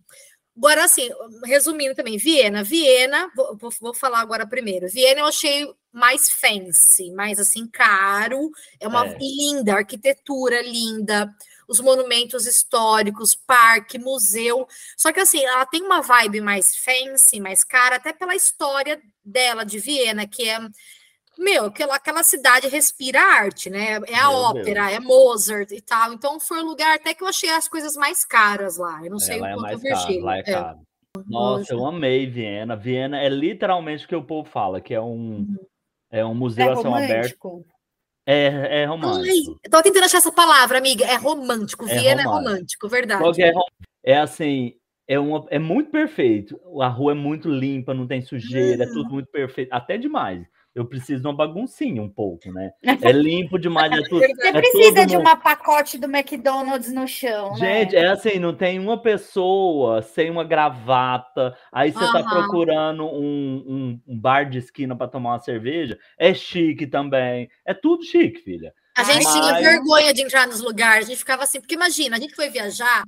[0.56, 1.10] Agora, assim,
[1.44, 2.64] resumindo também, Viena.
[2.64, 4.88] Viena, vou, vou, falar agora primeiro.
[4.88, 8.52] Viena eu achei mais fancy, mais assim, caro.
[8.80, 9.18] É uma é.
[9.18, 11.34] linda, arquitetura linda
[11.68, 14.68] os monumentos históricos, parque, museu.
[14.96, 19.66] Só que assim, ela tem uma vibe mais fancy, mais cara, até pela história dela
[19.66, 20.60] de Viena, que é
[21.38, 24.00] meu, aquela, aquela cidade respira arte, né?
[24.08, 24.96] É a meu ópera, Deus.
[24.96, 26.14] é Mozart e tal.
[26.14, 29.02] Então foi um lugar até que eu achei as coisas mais caras lá.
[29.04, 30.24] Eu não sei lá o é quanto é Virgílio.
[30.24, 30.80] Lá é caro.
[30.80, 31.22] É.
[31.28, 32.76] Nossa, eu amei Viena.
[32.76, 35.58] Viena é literalmente o que o povo fala, que é um, uhum.
[36.12, 37.66] é um museu é a céu aberto.
[38.28, 39.58] É, é romântico.
[39.64, 41.06] Ai, tô tentando achar essa palavra, amiga.
[41.06, 41.86] É romântico.
[41.88, 42.28] É Viena é romântico.
[42.28, 43.42] é romântico, verdade.
[43.42, 43.54] É,
[44.04, 44.74] é, assim,
[45.08, 46.60] é, uma, é muito perfeito.
[46.82, 48.88] A rua é muito limpa, não tem sujeira, hum.
[48.88, 49.72] é tudo muito perfeito.
[49.72, 50.46] Até demais
[50.78, 52.72] eu preciso de uma baguncinha um pouco, né?
[53.08, 53.92] É limpo demais.
[53.92, 57.52] É tudo, Você é precisa de uma pacote do McDonald's no chão.
[57.54, 57.82] Né?
[57.82, 58.02] Gente, né?
[58.02, 61.58] é assim, não tem uma pessoa sem uma gravata.
[61.72, 65.98] Aí você está procurando um, um, um, bar de esquina para tomar uma cerveja.
[66.18, 67.50] É chique também.
[67.66, 68.74] É tudo chique, filha.
[68.96, 69.34] A gente Mas...
[69.34, 71.06] tinha vergonha de entrar nos lugares.
[71.06, 73.04] A gente ficava assim, porque imagina, a gente foi viajar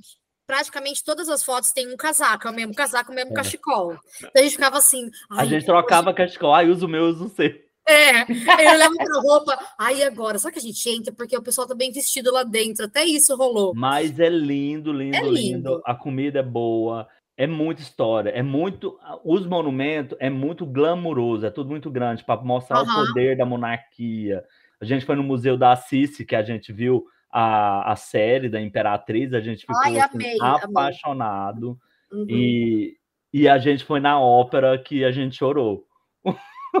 [0.50, 3.34] praticamente todas as fotos têm um casaco, é o mesmo casaco, o mesmo é.
[3.34, 3.96] cachecol.
[4.18, 5.08] Então a gente ficava assim.
[5.30, 7.54] A gente trocava cachecol, ai, uso o meu, uso o seu.
[7.88, 9.58] É, eu levo pra roupa.
[9.78, 12.86] Aí agora, só que a gente entra porque o pessoal tá bem vestido lá dentro.
[12.86, 13.72] Até isso rolou.
[13.76, 15.34] Mas é lindo, lindo, é lindo.
[15.34, 15.82] lindo.
[15.84, 17.06] A comida é boa.
[17.36, 18.98] É muita história, é muito.
[19.24, 22.90] Os monumentos é muito glamuroso, é tudo muito grande para mostrar uhum.
[22.90, 24.44] o poder da monarquia.
[24.80, 28.60] A gente foi no Museu da Assisi, que a gente viu a, a série da
[28.60, 31.78] Imperatriz, a gente ficou Ai, assim, amei, apaixonado.
[32.12, 32.26] Uhum.
[32.28, 32.96] E,
[33.32, 35.86] e a gente foi na ópera que a gente chorou.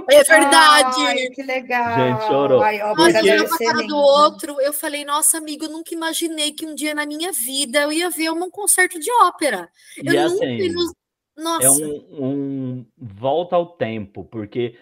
[0.08, 1.02] É verdade.
[1.02, 1.98] Ai, que legal.
[1.98, 2.62] Gente, chorou.
[2.62, 6.64] Ai, nossa, eu uma cara do outro, eu falei, nossa, amigo, eu nunca imaginei que
[6.64, 9.68] um dia na minha vida eu ia ver um concerto de ópera.
[9.98, 10.44] Eu e nunca.
[10.44, 10.92] Assim,
[11.36, 11.66] nossa.
[11.66, 14.76] É um, um volta ao tempo, porque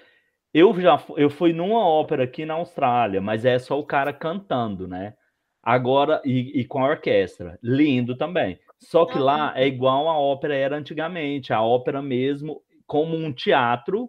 [0.53, 4.87] eu já eu fui numa ópera aqui na Austrália, mas é só o cara cantando,
[4.87, 5.15] né?
[5.63, 7.59] Agora, e, e com a orquestra.
[7.63, 8.59] Lindo também.
[8.79, 14.09] Só que lá é igual a ópera era antigamente, a ópera mesmo, como um teatro,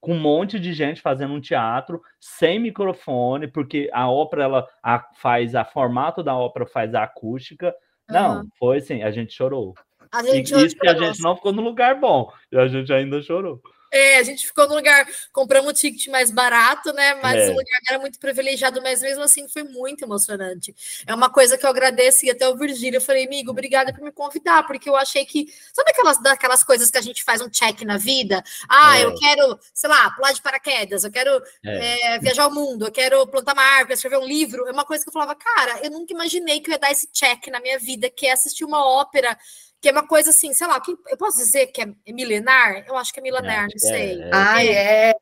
[0.00, 5.02] com um monte de gente fazendo um teatro, sem microfone, porque a ópera ela a,
[5.16, 7.74] faz, a formato da ópera faz a acústica.
[8.08, 8.48] Não, uhum.
[8.58, 9.74] foi assim, a gente chorou.
[10.12, 12.92] A gente e, isso que a gente não ficou no lugar bom, e a gente
[12.92, 13.60] ainda chorou.
[13.94, 17.14] É, a gente ficou no lugar, compramos um ticket mais barato, né?
[17.22, 17.44] Mas é.
[17.46, 20.74] o lugar era muito privilegiado, mas mesmo assim foi muito emocionante.
[21.06, 24.02] É uma coisa que eu agradeço e até o Virgílio, eu falei, amigo, obrigada por
[24.02, 27.48] me convidar, porque eu achei que, sabe aquelas daquelas coisas que a gente faz um
[27.48, 28.42] check na vida?
[28.68, 29.04] Ah, é.
[29.04, 31.30] eu quero, sei lá, pular de paraquedas, eu quero
[31.64, 32.14] é.
[32.14, 34.66] é viajar ao mundo, eu quero plantar uma árvore, escrever um livro.
[34.66, 37.06] É uma coisa que eu falava, cara, eu nunca imaginei que eu ia dar esse
[37.12, 39.38] check na minha vida, que é assistir uma ópera
[39.84, 42.86] que é uma coisa assim, sei lá, eu posso dizer que é milenar?
[42.88, 44.18] Eu acho que é milenar, não sei.
[44.18, 45.14] É, ah, é.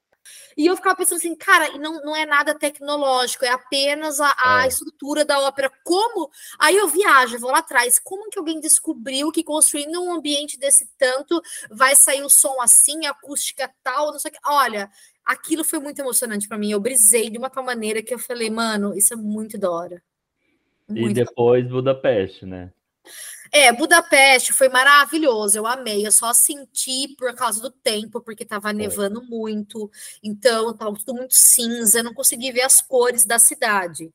[0.56, 4.64] E eu ficava pensando assim, cara, não, não é nada tecnológico, é apenas a, a
[4.64, 4.68] é.
[4.68, 5.68] estrutura da ópera.
[5.82, 6.30] Como?
[6.60, 7.98] Aí eu viajo, vou lá atrás.
[7.98, 13.04] Como que alguém descobriu que construindo um ambiente desse tanto vai sair o som assim,
[13.06, 14.40] acústica tal, não sei o que.
[14.46, 14.88] Olha,
[15.24, 16.70] aquilo foi muito emocionante para mim.
[16.70, 20.00] Eu brisei de uma tal maneira que eu falei, mano, isso é muito da hora.
[20.88, 22.72] Muito e depois Budapeste, né?
[23.54, 26.06] É, Budapeste foi maravilhoso, eu amei.
[26.06, 29.90] Eu só senti por causa do tempo, porque estava nevando muito,
[30.22, 34.10] então estava tudo muito cinza, eu não consegui ver as cores da cidade.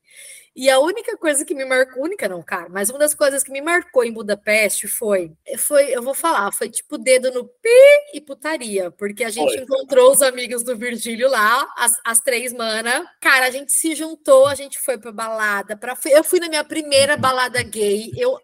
[0.56, 3.52] E a única coisa que me marcou, única não, cara, mas uma das coisas que
[3.52, 7.70] me marcou em Budapeste foi, foi, eu vou falar, foi tipo dedo no pi
[8.12, 9.62] e putaria, porque a gente foi.
[9.62, 13.08] encontrou os amigos do Virgílio lá, as, as três mana.
[13.20, 16.64] Cara, a gente se juntou, a gente foi pra balada, pra, eu fui na minha
[16.64, 17.20] primeira uhum.
[17.20, 18.36] balada gay, eu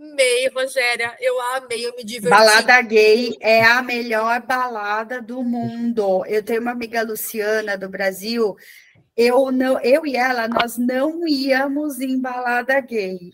[0.00, 2.30] amei, Rogéria, eu amei, eu me diverti.
[2.30, 6.24] Balada gay é a melhor balada do mundo.
[6.26, 8.56] Eu tenho uma amiga Luciana do Brasil
[9.16, 13.32] eu não, eu e ela, nós não íamos em balada gay.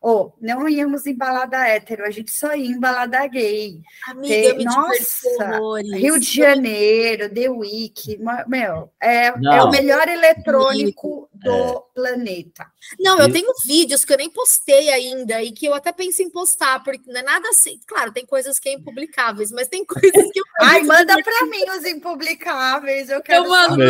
[0.00, 3.80] Ou oh, não íamos em balada hétero, a gente só ia em balada gay.
[4.06, 5.58] Amiga, Tem, nossa,
[5.96, 11.82] Rio de Janeiro, The Week, meu, é, é o melhor eletrônico do é.
[11.94, 12.66] planeta.
[12.98, 16.30] Não, eu tenho vídeos que eu nem postei ainda e que eu até penso em
[16.30, 17.78] postar, porque não é nada assim.
[17.86, 20.44] Claro, tem coisas que é impublicáveis, mas tem coisas que eu.
[20.60, 23.44] Ai, manda para mim os impublicáveis, eu quero.
[23.44, 23.82] Eu mando.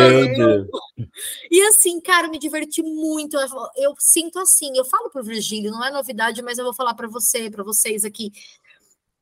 [1.49, 3.37] E assim, cara, me diverti muito.
[3.77, 7.07] Eu sinto assim, eu falo pro Virgílio, não é novidade, mas eu vou falar para
[7.07, 8.31] você, para vocês aqui.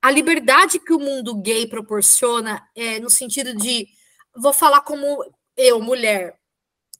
[0.01, 3.87] A liberdade que o mundo gay proporciona é no sentido de
[4.35, 5.23] vou falar como
[5.55, 6.35] eu, mulher,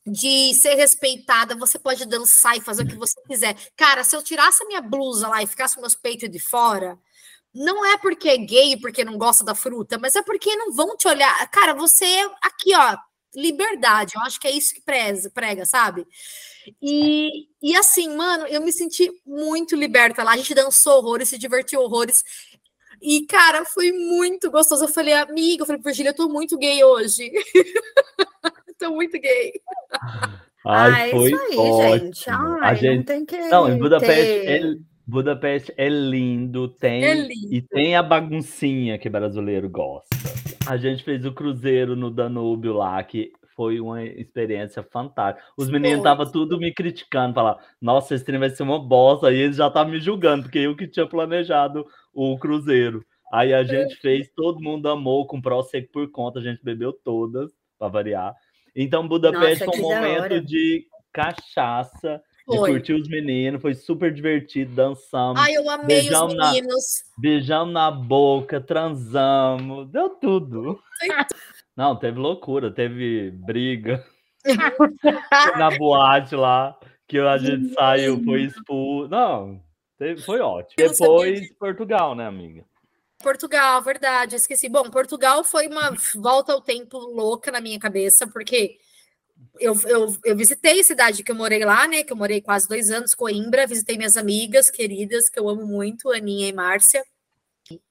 [0.06, 3.56] de ser respeitada, você pode dançar e fazer o que você quiser.
[3.76, 7.00] Cara, se eu tirasse a minha blusa lá e ficasse com meus peitos de fora,
[7.54, 10.98] não é porque é gay, porque não gosta da fruta, mas é porque não vão
[10.98, 11.50] te olhar.
[11.50, 12.98] Cara, você é aqui, ó,
[13.36, 14.14] liberdade.
[14.16, 16.06] Eu acho que é isso que preza, prega, sabe?
[16.82, 20.32] E, e assim, mano, eu me senti muito liberta lá.
[20.34, 22.24] A gente dançou horrores, se divertiu horrores.
[23.02, 24.86] E, cara, foi muito gostoso.
[24.86, 27.32] Eu falei, amiga, eu falei, Virgília, eu tô muito gay hoje.
[28.84, 29.52] tô muito gay.
[30.66, 32.00] Ai, ah, foi isso aí, ótimo.
[32.00, 32.30] gente.
[32.30, 32.98] Ai, a gente...
[32.98, 33.38] Não tem que.
[33.38, 34.66] Não, em Budapeste, ter...
[34.66, 37.04] é, Budapeste é lindo, tem.
[37.04, 37.54] É lindo.
[37.54, 40.16] E tem a baguncinha que brasileiro gosta.
[40.66, 45.46] A gente fez o cruzeiro no Danúbio lá, que foi uma experiência fantástica.
[45.58, 49.40] Os meninos estavam tudo me criticando, falavam, nossa, esse trem vai ser uma bosta, e
[49.40, 53.06] eles já estavam me julgando, porque eu que tinha planejado o cruzeiro.
[53.32, 57.52] Aí a gente fez, todo mundo amou, com Prosecco por conta, a gente bebeu todas,
[57.78, 58.34] para variar.
[58.76, 62.56] Então, Budapeste foi um momento de cachaça, foi.
[62.56, 65.40] de curtir os meninos, foi super divertido, dançamos.
[65.40, 67.04] Ai, eu amei beijamos os meninos.
[67.16, 70.80] Na, beijamos na boca, transamos, deu tudo.
[71.76, 74.04] Não, teve loucura, teve briga
[75.58, 79.10] na boate lá, que a gente saiu, foi expulso.
[79.10, 79.62] Não,
[79.98, 80.76] teve, foi ótimo.
[80.78, 82.66] Depois Portugal, né, amiga?
[83.24, 84.70] Portugal, verdade, esqueci.
[84.70, 88.78] Bom, Portugal foi uma volta ao tempo louca na minha cabeça, porque
[89.60, 92.04] eu, eu, eu visitei a cidade que eu morei lá, né?
[92.04, 96.12] Que eu morei quase dois anos, Coimbra, visitei minhas amigas queridas, que eu amo muito,
[96.12, 97.04] Aninha e Márcia.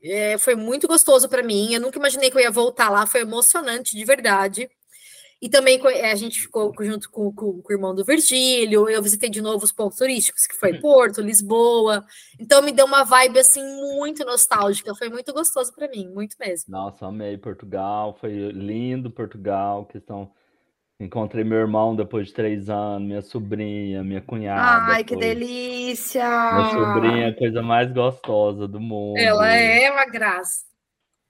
[0.02, 1.72] É, foi muito gostoso para mim.
[1.72, 4.70] Eu nunca imaginei que eu ia voltar lá, foi emocionante de verdade.
[5.42, 8.88] E também é, a gente ficou junto com, com, com, o irmão do Virgílio.
[8.88, 12.04] Eu visitei de novo os pontos turísticos, que foi Porto, Lisboa.
[12.38, 13.60] Então me deu uma vibe assim
[13.96, 14.94] muito nostálgica.
[14.94, 16.70] Foi muito gostoso para mim, muito mesmo.
[16.70, 18.16] Nossa, amei Portugal.
[18.20, 19.84] Foi lindo Portugal.
[19.86, 20.30] Questão
[21.02, 24.92] Encontrei meu irmão depois de três anos, minha sobrinha, minha cunhada.
[24.92, 25.22] Ai, que foi...
[25.22, 26.22] delícia!
[26.22, 29.18] Minha sobrinha é a coisa mais gostosa do mundo.
[29.18, 30.64] Ela é uma graça.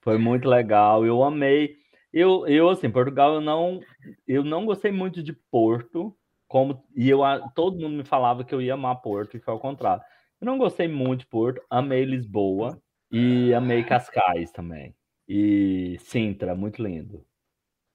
[0.02, 1.81] Foi muito legal, eu amei.
[2.12, 3.80] Eu, eu assim, Portugal, eu não,
[4.26, 6.14] eu não gostei muito de Porto,
[6.46, 7.20] como e eu
[7.54, 10.02] todo mundo me falava que eu ia amar Porto e foi ao contrário.
[10.40, 14.94] Eu não gostei muito de Porto, amei Lisboa e amei Cascais também.
[15.26, 17.24] E Sintra, muito lindo.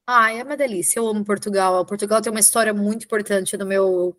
[0.07, 0.99] Ah, é uma delícia.
[0.99, 1.85] Eu amo Portugal.
[1.85, 4.17] Portugal tem uma história muito importante no meu.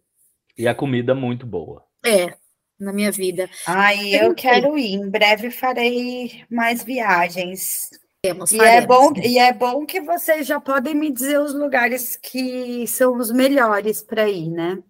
[0.56, 1.82] E a comida muito boa.
[2.04, 2.36] É,
[2.78, 3.48] na minha vida.
[3.66, 4.92] Ai, eu quero ir.
[4.92, 7.88] Em breve farei mais viagens.
[8.20, 12.16] Temos, e, é bom, e é bom que vocês já podem me dizer os lugares
[12.16, 14.82] que são os melhores para ir, né?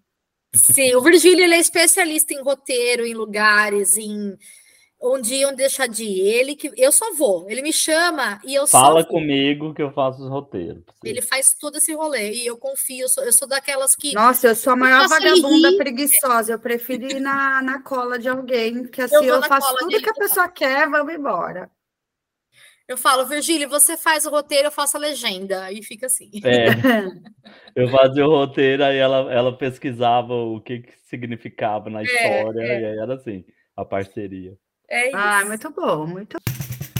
[0.51, 4.35] Sim, o Virgílio ele é especialista em roteiro, em lugares, em
[4.99, 6.21] onde iam deixar de ir.
[6.21, 7.47] Ele que eu só vou.
[7.47, 10.83] Ele me chama e eu Fala comigo que eu faço os roteiros.
[11.03, 13.01] Ele faz todo esse rolê e eu confio.
[13.01, 14.11] Eu sou, eu sou daquelas que.
[14.13, 16.53] Nossa, eu sou a maior vagabunda preguiçosa.
[16.53, 20.09] Eu prefiro ir na, na cola de alguém, que assim eu, eu faço tudo que
[20.09, 21.69] a pessoa quer, vamos embora.
[22.89, 25.71] Eu falo, Virgílio, você faz o roteiro, eu faço a legenda.
[25.71, 26.31] E fica assim.
[26.43, 26.69] É.
[27.75, 32.61] Eu fazia o roteiro, aí ela, ela pesquisava o que, que significava na é, história,
[32.61, 32.81] é, é.
[32.81, 34.55] e aí era assim, a parceria.
[34.89, 35.17] É isso.
[35.17, 36.37] Ah, muito bom, muito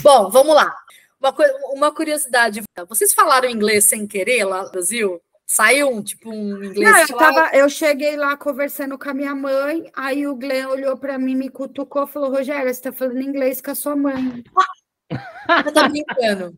[0.00, 0.30] bom.
[0.30, 0.72] vamos lá.
[1.20, 1.34] Uma,
[1.72, 2.62] uma curiosidade.
[2.88, 5.20] Vocês falaram inglês sem querer lá no Brasil?
[5.44, 6.88] Saiu um, tipo, um inglês.
[6.88, 10.96] Não, eu, tava, eu cheguei lá conversando com a minha mãe, aí o Glenn olhou
[10.96, 14.44] para mim, me cutucou falou: Rogério, você está falando inglês com a sua mãe.
[15.10, 16.54] Você tá brincando.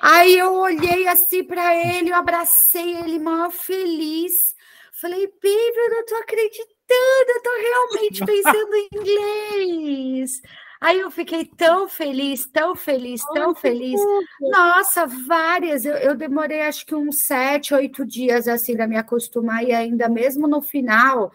[0.00, 4.54] Aí eu olhei assim para ele, eu abracei ele, maior feliz.
[5.00, 10.40] Falei, baby, eu não tô acreditando, eu tô realmente pensando em inglês.
[10.80, 14.00] Aí eu fiquei tão feliz, tão feliz, tão feliz.
[14.40, 15.84] Nossa, várias.
[15.84, 20.08] Eu, eu, demorei acho que uns sete, oito dias assim para me acostumar, e ainda
[20.08, 21.32] mesmo no final,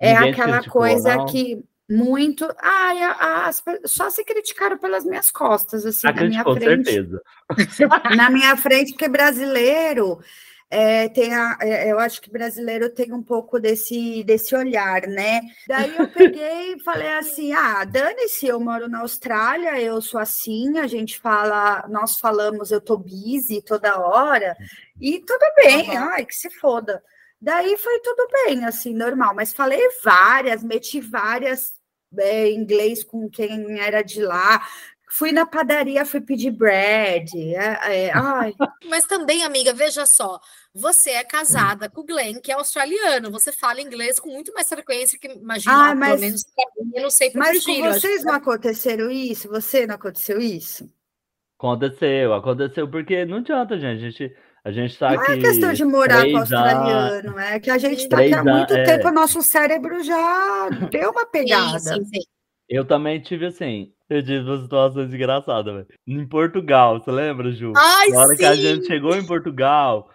[0.00, 2.48] é Ninguém aquela coisa que muito.
[2.60, 6.84] Ai, as, só se criticaram pelas minhas costas, assim, na minha frente.
[6.84, 7.22] certeza.
[8.16, 10.18] na minha frente, porque brasileiro
[10.70, 15.40] é, tem a, é, eu acho que brasileiro tem um pouco desse, desse olhar, né?
[15.68, 20.78] Daí eu peguei e falei assim: ah, dane-se, eu moro na Austrália, eu sou assim,
[20.78, 24.56] a gente fala, nós falamos, eu tô busy toda hora,
[25.00, 27.02] e tudo bem, ai, que se foda.
[27.44, 31.74] Daí foi tudo bem, assim, normal, mas falei várias, meti várias
[32.16, 34.66] é, inglês com quem era de lá,
[35.16, 37.30] Fui na padaria, fui pedir bread.
[37.54, 38.12] É, é,
[38.90, 40.40] Mas também, amiga, veja só.
[40.74, 43.30] Você é casada com o Glenn, que é australiano.
[43.30, 46.44] Você fala inglês com muito mais frequência que imagina, ah, mas, pelo menos
[46.94, 49.48] eu não sei Mas com vocês não aconteceram isso?
[49.50, 50.90] Você não aconteceu isso?
[51.60, 54.04] Aconteceu, aconteceu, porque não adianta, gente.
[54.04, 55.30] A gente, a gente tá não aqui.
[55.30, 58.42] Não é questão de morar com o australiano, é que a gente está aqui há
[58.42, 58.82] muito é...
[58.82, 61.78] tempo, o nosso cérebro já deu uma pegada.
[61.78, 62.20] Sim, sim, sim.
[62.66, 65.86] Eu também tive assim, eu tive uma situações engraçadas, velho.
[66.06, 67.74] Em Portugal, você lembra, Ju?
[67.76, 68.36] Ai, Na hora sim!
[68.38, 70.08] que a gente chegou em Portugal,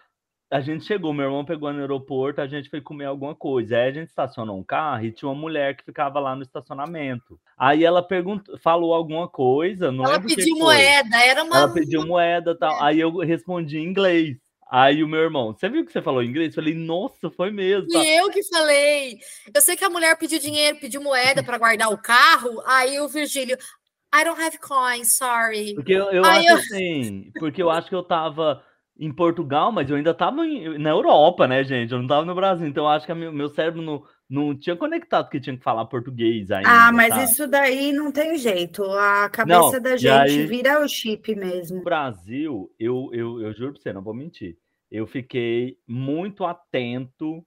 [0.51, 3.77] a gente chegou, meu irmão pegou no aeroporto, a gente foi comer alguma coisa.
[3.77, 7.39] Aí a gente estacionou um carro e tinha uma mulher que ficava lá no estacionamento.
[7.55, 11.57] Aí ela perguntou, falou alguma coisa, não Ela pediu moeda, era uma.
[11.57, 12.81] Ela pediu moeda tal.
[12.81, 14.38] Aí eu respondi em inglês.
[14.71, 16.49] Aí o meu irmão, você viu que você falou em inglês?
[16.49, 17.88] Eu falei, nossa, foi mesmo.
[17.91, 19.17] E eu que falei.
[19.53, 22.62] Eu sei que a mulher pediu dinheiro, pediu moeda para guardar o carro.
[22.65, 23.57] Aí o Virgílio,
[24.13, 25.75] I don't have coins, sorry.
[25.75, 26.55] Porque eu, eu acho eu...
[26.55, 28.63] assim, porque eu acho que eu tava
[28.99, 31.93] em Portugal, mas eu ainda tava em, na Europa, né, gente?
[31.93, 34.75] Eu não tava no Brasil, então eu acho que meu, meu cérebro não, não tinha
[34.75, 36.69] conectado que tinha que falar português ainda.
[36.69, 37.23] Ah, mas sabe?
[37.23, 38.83] isso daí não tem jeito.
[38.83, 41.77] A cabeça não, da gente aí, vira o chip mesmo.
[41.77, 44.57] No Brasil, eu, eu, eu juro pra você, não vou mentir.
[44.91, 47.41] Eu fiquei muito atento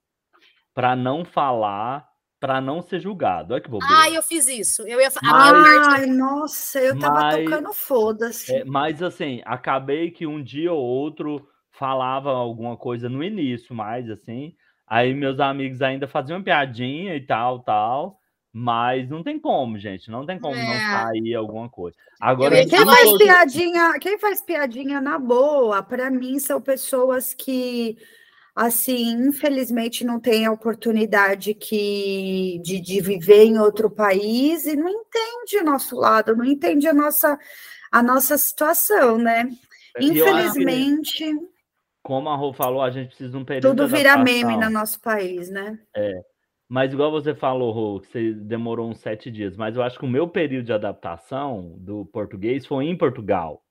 [0.73, 2.03] para não falar
[2.43, 3.53] para não ser julgado.
[3.53, 3.95] Olha que bobeira.
[4.01, 4.81] Ah, eu fiz isso.
[4.81, 8.53] Eu ia a Ai, nossa, eu tava mas, tocando foda-se.
[8.53, 14.09] É, mas assim, acabei que um dia ou outro falava alguma coisa no início, mais
[14.09, 14.53] assim.
[14.85, 18.19] Aí meus amigos ainda faziam piadinha e tal, tal.
[18.51, 20.11] Mas não tem como, gente.
[20.11, 20.65] Não tem como é.
[20.65, 21.95] não sair alguma coisa.
[22.19, 27.97] Agora, quem faz piadinha, quem faz piadinha na boa, para mim são pessoas que
[28.55, 34.89] assim, infelizmente não tem a oportunidade que, de, de viver em outro país e não
[34.89, 37.39] entende o nosso lado, não entende a nossa,
[37.91, 39.49] a nossa situação, né?
[39.99, 41.35] Infelizmente.
[42.03, 43.75] como a Rô falou, a gente precisa de um período.
[43.75, 45.79] Tudo vira meme no nosso país, né?
[45.95, 46.11] É.
[46.67, 50.05] Mas igual você falou, Rô, que você demorou uns sete dias, mas eu acho que
[50.05, 53.62] o meu período de adaptação do português foi em Portugal.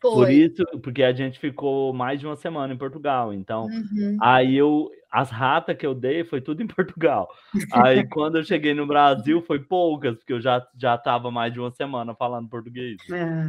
[0.00, 0.12] Foi.
[0.12, 3.34] Por isso, porque a gente ficou mais de uma semana em Portugal.
[3.34, 4.16] Então, uhum.
[4.20, 7.28] aí eu, as ratas que eu dei foi tudo em Portugal.
[7.72, 11.58] Aí quando eu cheguei no Brasil foi poucas, porque eu já já estava mais de
[11.58, 12.96] uma semana falando português.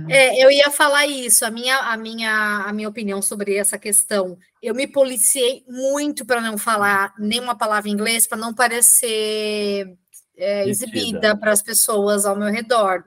[0.10, 0.38] É.
[0.38, 1.46] é, eu ia falar isso.
[1.46, 4.36] A minha a minha a minha opinião sobre essa questão.
[4.62, 9.96] Eu me policiei muito para não falar nenhuma palavra em inglês para não parecer
[10.36, 13.04] é, exibida para as pessoas ao meu redor.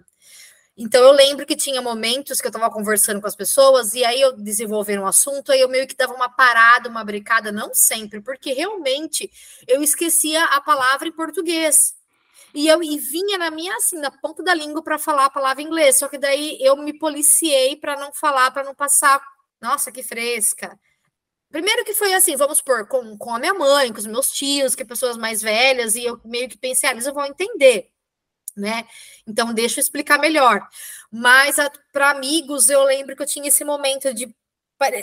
[0.77, 4.21] Então eu lembro que tinha momentos que eu estava conversando com as pessoas e aí
[4.21, 8.23] eu desenvolver um assunto, aí eu meio que dava uma parada, uma brincada, não sempre,
[8.23, 9.31] porque realmente
[9.69, 11.95] eu esquecia a palavra em português.
[12.55, 15.63] E eu e vinha na minha assim, na ponta da língua para falar a palavra
[15.63, 19.23] em inglês, só que daí eu me policiei para não falar, para não passar,
[19.61, 20.79] nossa, que fresca.
[21.51, 24.75] Primeiro que foi assim, vamos supor, com, com a minha mãe, com os meus tios,
[24.75, 27.92] que é pessoas mais velhas, e eu meio que pensei, ah, eles vão entender
[28.57, 28.87] né?
[29.27, 30.67] Então, deixa eu explicar melhor.
[31.11, 31.57] Mas
[31.93, 34.35] para amigos, eu lembro que eu tinha esse momento de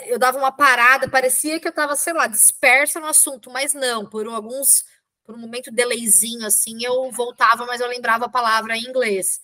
[0.06, 4.04] eu dava uma parada, parecia que eu estava, sei lá, dispersa no assunto, mas não,
[4.04, 4.84] por alguns,
[5.24, 9.40] por um momento delayzinho assim, eu voltava, mas eu lembrava a palavra em inglês.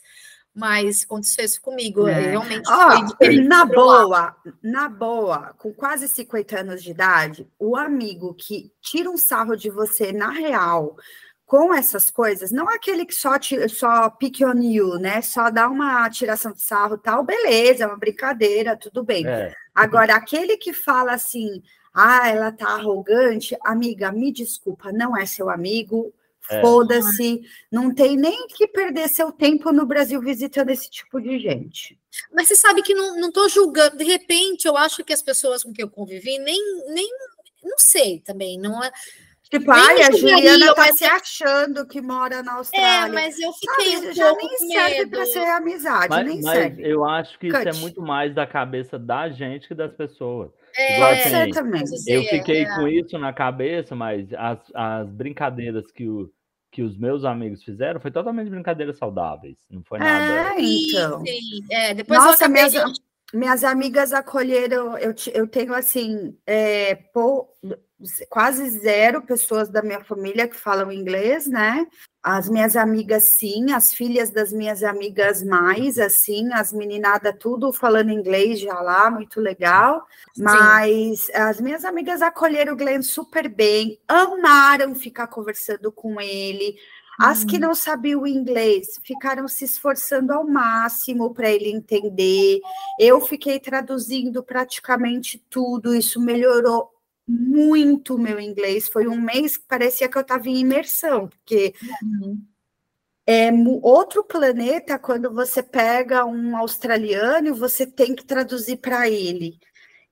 [0.55, 2.09] Mas aconteceu isso comigo.
[2.09, 2.31] É.
[2.31, 2.67] Realmente
[3.17, 9.11] foi na boa, na boa, com quase 50 anos de idade, o amigo que tira
[9.11, 10.97] um sarro de você na real
[11.47, 15.23] com essas coisas, não aquele que só, te, só pique on you, né?
[15.23, 19.25] Só dá uma tiração de sarro tal, beleza, é uma brincadeira, tudo bem.
[19.27, 21.63] É, Agora, aquele que fala assim,
[21.95, 26.13] ah, ela tá arrogante, amiga, me desculpa, não é seu amigo,
[26.51, 26.61] É.
[26.61, 27.43] foda-se,
[27.73, 31.99] não tem nem que perder seu tempo no Brasil visitando esse tipo de gente.
[32.33, 33.97] Mas você sabe que não, não tô julgando.
[33.97, 36.61] De repente, eu acho que as pessoas com quem eu convivi nem,
[36.93, 37.09] nem
[37.65, 38.59] não sei também.
[38.59, 38.93] Não é,
[39.51, 43.13] Tipo, ai, a Juliana tá mas- se achando que mora na é, Austrália.
[43.13, 46.83] mas eu fiquei Sabe, um já nem serve para ser amizade, mas, nem mas serve.
[46.91, 47.81] eu acho que isso é Cut.
[47.81, 50.51] muito mais da cabeça da gente que das pessoas.
[50.77, 51.83] É, Igual assim, ser também.
[52.09, 52.75] Eu É, fiquei é.
[52.75, 56.29] com isso na cabeça, mas as, as brincadeiras que, o,
[56.73, 59.57] que os meus amigos fizeram foi totalmente brincadeiras saudáveis.
[59.71, 60.55] Não foi nada.
[60.55, 61.21] É, então.
[61.21, 61.61] Sim, sim.
[61.71, 62.75] É, depois Nossa, minhas-
[63.35, 67.49] Minhas amigas acolheram, eu, eu tenho assim, é, pou-
[68.29, 71.87] quase zero pessoas da minha família que falam inglês, né?
[72.23, 78.11] As minhas amigas, sim, as filhas das minhas amigas, mais, assim, as meninadas, tudo falando
[78.11, 80.05] inglês já lá, muito legal.
[80.37, 86.77] Mas as minhas amigas acolheram o Glenn super bem, amaram ficar conversando com ele.
[87.19, 92.61] As que não sabiam inglês ficaram se esforçando ao máximo para ele entender.
[93.01, 96.91] Eu fiquei traduzindo praticamente tudo, isso melhorou
[97.29, 98.89] muito o meu inglês.
[98.89, 101.75] Foi um mês que parecia que eu estava em imersão, porque
[103.27, 109.09] é mu- outro planeta quando você pega um australiano e você tem que traduzir para
[109.11, 109.59] ele.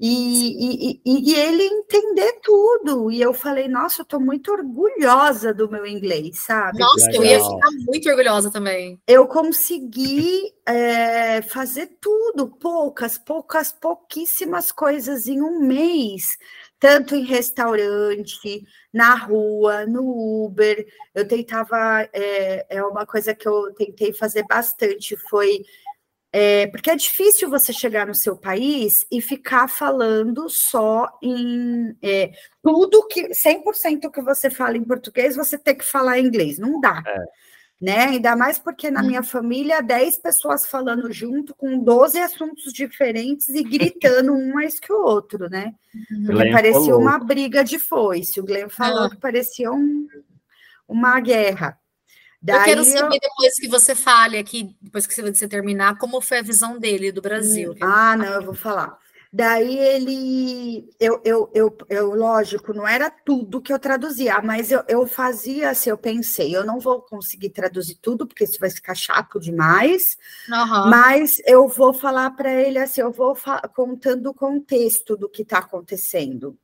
[0.01, 3.13] E, e, e- e ele entender tudo.
[3.13, 6.81] E eu falei, nossa, eu estou muito orgulhosa do meu inglês, sabe?
[6.81, 8.99] Nossa, eu ia ficar muito orgulhosa também.
[9.07, 16.37] eu consegui é, fazer tudo, poucas, poucas, pouquíssimas coisas em um mês,
[16.85, 18.63] tanto em restaurante,
[18.93, 20.87] na rua, no Uber.
[21.15, 25.65] Eu tentava, é, é uma coisa que eu tentei fazer bastante, foi.
[26.31, 32.33] é, porque é difícil você chegar no seu país e ficar falando só em é,
[32.63, 36.83] tudo que 100% que você fala em português, você tem que falar em inglês, não
[36.83, 37.03] dá
[37.85, 38.05] né?
[38.07, 43.63] Ainda mais porque na minha família, 10 pessoas falando junto, com 12 assuntos diferentes e
[43.63, 45.75] gritando um mais que o outro, né?
[45.93, 47.01] Porque Glenn parecia falou.
[47.01, 48.41] uma briga de foice.
[48.41, 49.11] O Glenn falou Ah.
[49.11, 50.07] que parecia um-
[50.89, 51.79] uma guerra.
[52.47, 56.39] eu Daí quero saber depois que você fale aqui, depois que você terminar, como foi
[56.39, 57.75] a visão dele do Brasil.
[57.81, 58.99] Ah, não, eu vou falar.
[59.37, 64.85] Daí ele, eu, eu, eu, eu, lógico, não era tudo que eu traduzia, mas eu,
[64.87, 68.95] eu fazia assim, eu pensei, eu não vou conseguir traduzir tudo, porque isso vai ficar
[68.95, 70.17] chato demais,
[70.53, 70.89] Aham.
[70.89, 73.37] mas eu vou falar para ele assim, eu vou
[73.75, 76.57] contando o contexto do que está acontecendo.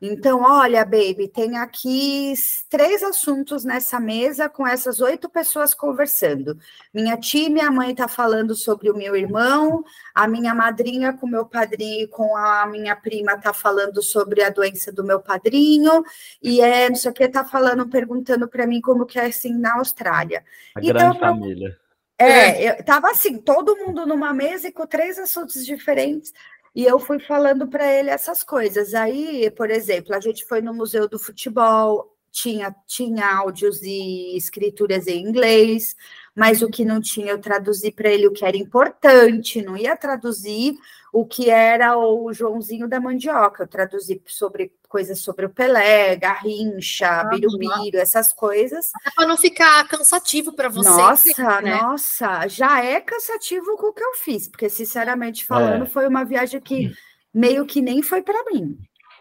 [0.00, 2.34] Então, olha, baby, tem aqui
[2.68, 6.58] três assuntos nessa mesa com essas oito pessoas conversando.
[6.92, 9.82] Minha tia e minha mãe tá falando sobre o meu irmão,
[10.14, 14.92] a minha madrinha com meu padrinho, com a minha prima tá falando sobre a doença
[14.92, 16.04] do meu padrinho,
[16.42, 19.54] e é, não sei o que, tá falando, perguntando para mim como que é assim
[19.58, 20.44] na Austrália.
[20.74, 21.78] A Então, grande pra- família.
[22.18, 26.32] É, eu tava assim, todo mundo numa mesa e com três assuntos diferentes.
[26.76, 28.92] E eu fui falando para ele essas coisas.
[28.92, 35.06] Aí, por exemplo, a gente foi no Museu do Futebol, tinha, tinha áudios e escrituras
[35.06, 35.96] em inglês,
[36.34, 39.96] mas o que não tinha, eu traduzi para ele o que era importante, não ia
[39.96, 40.76] traduzir
[41.16, 47.24] o que era o Joãozinho da mandioca, eu traduzi sobre coisas sobre o Pelé, Garrincha,
[47.24, 48.90] Birubiru, essas coisas.
[49.14, 50.86] Para não ficar cansativo para você.
[50.86, 51.80] Nossa, né?
[51.80, 55.86] nossa, já é cansativo com o que eu fiz, porque sinceramente falando, É.
[55.86, 56.92] foi uma viagem que
[57.32, 58.76] meio que nem foi para mim.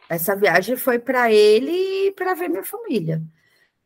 [0.10, 3.22] Essa viagem foi para ele e para ver minha família.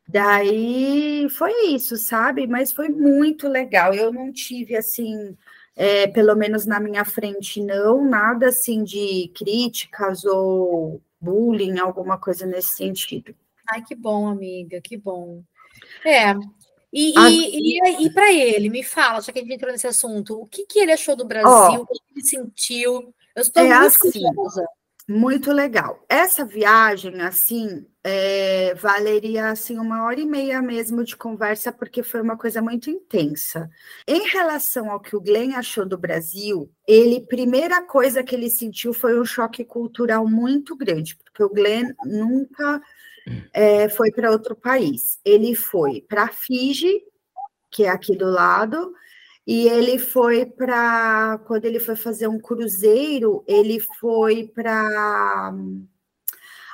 [0.07, 2.47] Daí foi isso, sabe?
[2.47, 3.93] Mas foi muito legal.
[3.93, 5.38] Eu não tive assim,
[5.76, 12.45] é, pelo menos na minha frente, não, nada assim de críticas ou bullying, alguma coisa
[12.45, 13.34] nesse sentido.
[13.70, 15.43] Ai, que bom, amiga, que bom.
[16.05, 16.34] É.
[16.91, 19.86] E, A- e, e, e para ele, me fala, já que a gente entrou nesse
[19.88, 23.13] assunto, o que, que ele achou do Brasil, o que ele sentiu?
[23.36, 24.67] Eu estou É muito assim, curiosa.
[25.07, 26.03] Muito legal.
[26.09, 32.22] Essa viagem, assim, é, valeria assim uma hora e meia mesmo de conversa, porque foi
[32.22, 33.70] uma coisa muito intensa.
[34.08, 38.93] Em relação ao que o Glenn achou do Brasil, ele, primeira coisa que ele sentiu
[38.93, 42.82] foi um choque cultural muito grande, porque o Glenn nunca
[43.54, 45.20] é, foi para outro país.
[45.26, 47.04] Ele foi para Fiji,
[47.72, 48.93] que é aqui do lado,
[49.47, 51.39] E ele foi para.
[51.47, 55.52] Quando ele foi fazer um cruzeiro, ele foi para.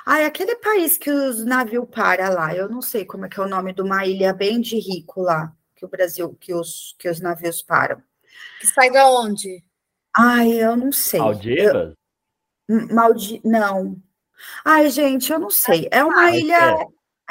[0.08, 2.54] Ah, é aquele país que os navios param lá.
[2.54, 5.20] Eu não sei como é que é o nome de uma ilha bem de rico
[5.20, 8.00] lá, que o Brasil, que os, que os navios param.
[8.60, 9.64] Que sai da onde?
[10.16, 11.18] Ai, eu não sei.
[11.18, 11.94] Maldivas?
[12.68, 12.94] Eu...
[12.94, 13.40] Maldi...
[13.44, 14.00] Não.
[14.64, 15.88] Ai, gente, eu não sei.
[15.90, 16.70] É uma ah, ilha.
[16.70, 16.86] É.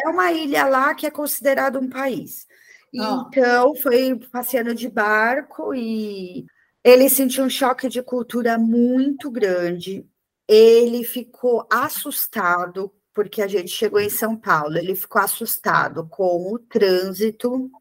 [0.05, 2.45] é uma ilha lá que é considerado um país.
[2.93, 3.25] Oh.
[3.27, 6.45] Então, foi passeando de barco e
[6.83, 10.05] ele sentiu um choque de cultura muito grande.
[10.47, 16.59] Ele ficou assustado, porque a gente chegou em São Paulo, ele ficou assustado com o
[16.59, 17.71] trânsito,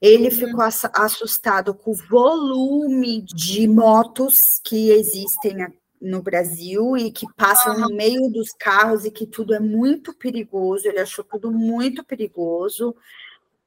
[0.00, 0.30] ele uhum.
[0.30, 0.64] ficou
[0.94, 5.66] assustado com o volume de motos que existem
[6.00, 10.86] no Brasil e que passam no meio dos carros e que tudo é muito perigoso.
[10.86, 12.94] Ele achou tudo muito perigoso.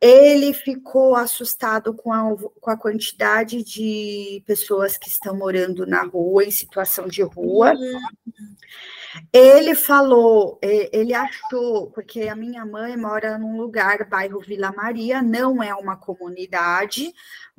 [0.02, 6.46] Ele ficou assustado com a, com a quantidade de pessoas que estão morando na rua,
[6.46, 7.74] em situação de rua.
[9.34, 15.62] Ele falou, ele achou, porque a minha mãe mora num lugar, bairro Vila Maria, não
[15.62, 17.12] é uma comunidade,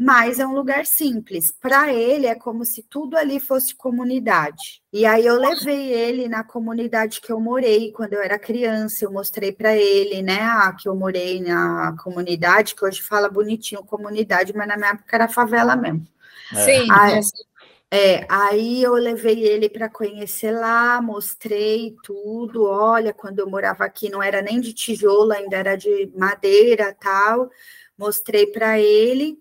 [0.02, 1.52] mas é um lugar simples.
[1.60, 4.82] Para ele é como se tudo ali fosse comunidade.
[4.90, 9.12] E aí eu levei ele na comunidade que eu morei quando eu era criança, eu
[9.12, 14.56] mostrei para ele, né, ah, que eu morei na comunidade, que hoje fala bonitinho comunidade,
[14.56, 16.06] mas na minha época era favela mesmo.
[16.64, 16.88] Sim.
[16.90, 17.20] Aí,
[17.90, 22.64] é, aí eu levei ele para conhecer lá, mostrei tudo.
[22.64, 27.50] Olha, quando eu morava aqui não era nem de tijolo, ainda era de madeira, tal.
[27.98, 29.38] Mostrei para ele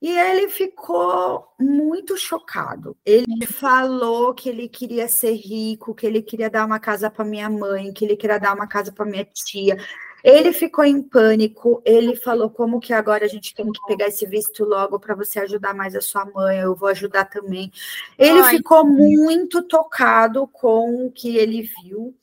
[0.00, 2.96] e ele ficou muito chocado.
[3.04, 7.48] Ele falou que ele queria ser rico, que ele queria dar uma casa para minha
[7.48, 9.78] mãe, que ele queria dar uma casa para minha tia.
[10.22, 14.26] Ele ficou em pânico, ele falou como que agora a gente tem que pegar esse
[14.26, 17.70] visto logo para você ajudar mais a sua mãe, eu vou ajudar também.
[18.18, 22.14] Ele Ai, ficou muito tocado com o que ele viu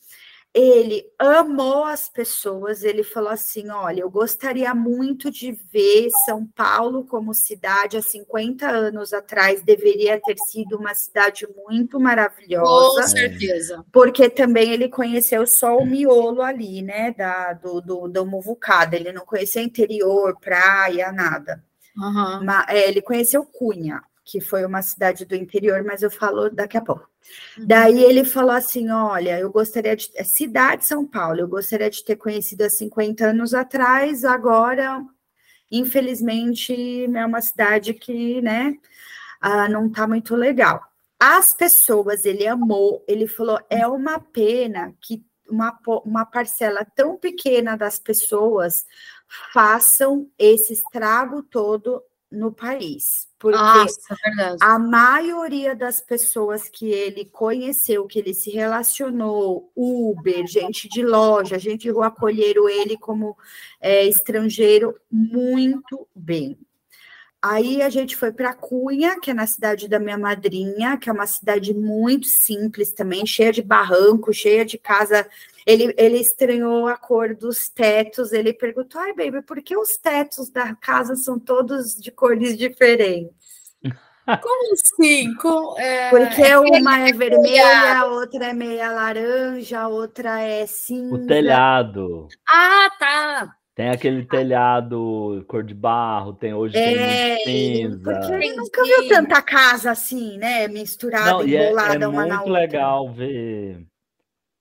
[0.53, 7.05] ele amou as pessoas, ele falou assim: olha, eu gostaria muito de ver São Paulo
[7.05, 13.01] como cidade há 50 anos atrás, deveria ter sido uma cidade muito maravilhosa.
[13.01, 13.85] Com certeza.
[13.93, 17.11] Porque também ele conheceu só o miolo ali, né?
[17.17, 21.63] Da, do, do, do Muvucada, ele não conheceu interior, praia, nada.
[21.95, 22.43] Uhum.
[22.43, 26.77] Mas, é, ele conheceu Cunha, que foi uma cidade do interior, mas eu falo daqui
[26.77, 27.09] a pouco.
[27.57, 27.65] Uhum.
[27.67, 30.09] Daí ele falou assim: Olha, eu gostaria de.
[30.15, 35.03] É cidade de São Paulo, eu gostaria de ter conhecido há 50 anos atrás, agora,
[35.71, 38.75] infelizmente, é uma cidade que, né,
[39.39, 40.81] ah, não está muito legal.
[41.19, 47.75] As pessoas, ele amou, ele falou: é uma pena que uma, uma parcela tão pequena
[47.75, 48.85] das pessoas
[49.53, 53.27] façam esse estrago todo no país.
[53.37, 54.15] Porque Nossa,
[54.61, 61.59] a maioria das pessoas que ele conheceu, que ele se relacionou, Uber, gente de loja,
[61.59, 63.35] gente de rua, acolheram ele como
[63.79, 66.57] é, estrangeiro muito bem.
[67.41, 71.13] Aí a gente foi para Cunha, que é na cidade da minha madrinha, que é
[71.13, 75.27] uma cidade muito simples também, cheia de barranco, cheia de casa
[75.65, 78.31] ele, ele estranhou a cor dos tetos.
[78.31, 83.31] Ele perguntou: ai, baby, por que os tetos da casa são todos de cores diferentes?
[84.41, 85.33] Como assim?
[85.35, 90.65] Com, é, Porque é uma é vermelha, a outra é meia laranja, a outra é
[90.65, 91.15] cinza.
[91.15, 92.27] O telhado.
[92.47, 93.55] Ah, tá.
[93.73, 98.03] Tem aquele telhado cor de barro, tem hoje é, tem cinza.
[98.03, 100.67] Porque ele nunca viu tanta casa assim, né?
[100.67, 102.59] Misturada, Não, embolada é, é uma na outra.
[102.59, 103.90] É muito legal ver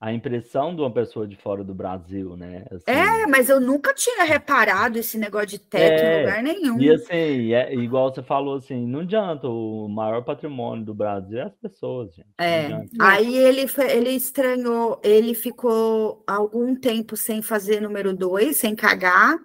[0.01, 2.65] a impressão de uma pessoa de fora do Brasil, né?
[2.71, 6.81] Assim, é, mas eu nunca tinha reparado esse negócio de teto é, em lugar nenhum.
[6.81, 11.43] E assim, é, igual você falou assim, não adianta, o maior patrimônio do Brasil é
[11.43, 12.29] as pessoas, gente.
[12.39, 18.75] É, aí ele, foi, ele estranhou, ele ficou algum tempo sem fazer número dois, sem
[18.75, 19.37] cagar,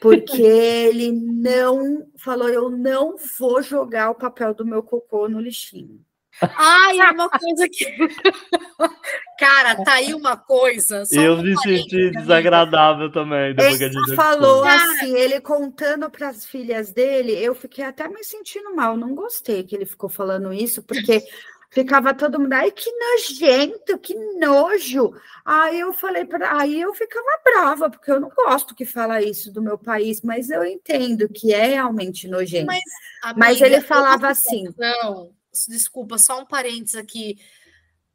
[0.00, 6.00] porque ele não falou, eu não vou jogar o papel do meu cocô no lixinho.
[6.40, 7.84] Ai, é uma coisa que.
[9.38, 11.04] Cara, tá aí uma coisa.
[11.12, 13.54] eu me senti desagradável também.
[13.58, 18.74] Ele que falou assim, ele contando para as filhas dele, eu fiquei até me sentindo
[18.74, 18.96] mal.
[18.96, 21.22] Não gostei que ele ficou falando isso, porque
[21.70, 25.12] ficava todo mundo, ai, que nojento, que nojo.
[25.44, 29.52] Aí eu falei para, aí eu ficava brava, porque eu não gosto que fala isso
[29.52, 32.66] do meu país, mas eu entendo que é realmente nojento.
[32.66, 32.82] Mas,
[33.22, 34.68] amiga, mas ele falava assim.
[34.76, 37.38] Não desculpa, só um parênteses aqui.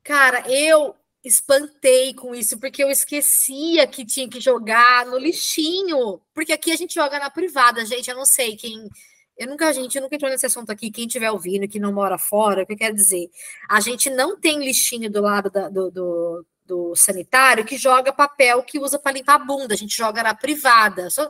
[0.04, 6.22] Cara, eu espantei com isso, porque eu esquecia que tinha que jogar no lixinho.
[6.34, 8.10] Porque aqui a gente joga na privada, gente.
[8.10, 8.89] Eu não sei quem
[9.38, 10.91] Eu nunca, a gente nunca entrou nesse assunto aqui.
[10.91, 13.29] Quem estiver ouvindo, que não mora fora, o que quer dizer?
[13.69, 18.61] A gente não tem lixinho do lado da, do, do, do, sanitário que joga papel
[18.61, 19.73] que usa para limpar a bunda.
[19.73, 21.09] A gente joga na privada.
[21.09, 21.27] Só,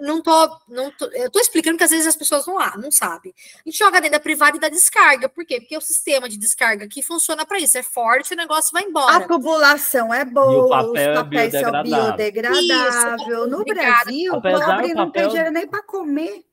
[0.00, 3.34] não tô, não tô, eu tô explicando que às vezes as pessoas não, não sabem.
[3.56, 5.28] A gente joga dentro da privada e dá descarga.
[5.28, 5.60] Por quê?
[5.60, 7.76] Porque o sistema de descarga aqui funciona para isso.
[7.76, 9.16] É forte, o negócio vai embora.
[9.16, 11.90] A tubulação é boa, e o papel os é papéis é biodegradável.
[11.90, 13.22] são biodegradáveis.
[13.24, 14.04] Isso, no Obrigada.
[14.04, 16.44] Brasil, o pobre não tem dinheiro nem para comer.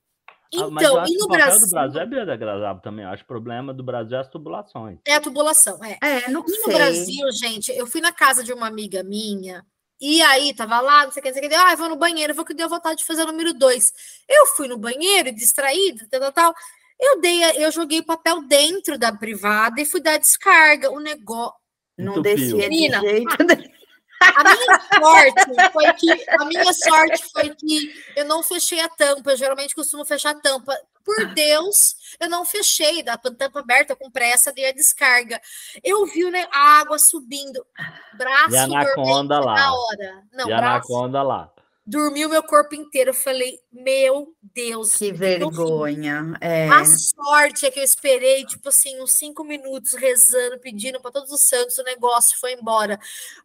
[0.53, 1.61] Ah, então, e no Brasil...
[1.61, 3.05] do Brasil é biodegradável também.
[3.05, 4.99] Eu acho que o problema do Brasil é as tubulações.
[5.05, 5.97] É a tubulação, é.
[6.01, 9.65] É, não e no Brasil, gente, eu fui na casa de uma amiga minha,
[10.01, 11.95] e aí tava lá, não sei o que, não sei o que, ah, vou no
[11.95, 13.93] banheiro, vou que deu vontade de fazer o número dois.
[14.27, 16.53] Eu fui no banheiro, distraída, tal, tal, tal.
[16.99, 20.91] Eu dei, eu joguei o papel dentro da privada e fui dar descarga.
[20.91, 21.53] O negócio.
[21.97, 23.29] Não descia de jeito.
[24.31, 29.31] A minha sorte foi que a minha sorte foi que eu não fechei a tampa.
[29.31, 30.75] Eu geralmente costumo fechar a tampa.
[31.03, 35.41] Por Deus, eu não fechei da tampa aberta com pressa, dei a descarga.
[35.83, 37.65] Eu vi né, a água subindo,
[38.13, 39.55] braço e anaconda lá.
[39.55, 40.23] na hora.
[40.31, 41.51] Não, e braço, anaconda lá
[41.85, 43.09] dormiu meu corpo inteiro.
[43.09, 44.93] Eu falei, meu Deus.
[44.93, 46.33] Que vergonha.
[46.41, 46.67] É.
[46.67, 51.31] A sorte é que eu esperei, tipo assim, uns cinco minutos rezando, pedindo para todos
[51.31, 52.99] os santos, o negócio foi embora.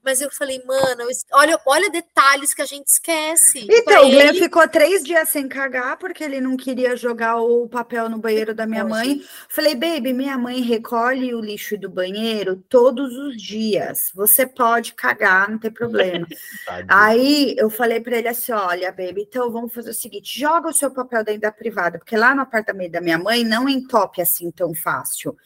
[0.04, 3.66] Mas eu falei, mano, olha, olha detalhes que a gente esquece.
[3.70, 4.38] Então, o Glenn ele...
[4.40, 8.66] ficou três dias sem cagar, porque ele não queria jogar o papel no banheiro da
[8.66, 9.22] minha mãe.
[9.48, 14.10] Falei, baby, minha mãe recolhe o lixo do banheiro todos os dias.
[14.14, 16.26] Você pode cagar, não tem problema.
[16.88, 20.74] Aí eu falei para ele assim: olha, baby, então vamos fazer o seguinte: joga o
[20.74, 24.50] seu papel dentro da privada, porque lá no apartamento da minha mãe não entope assim
[24.50, 25.36] tão fácil.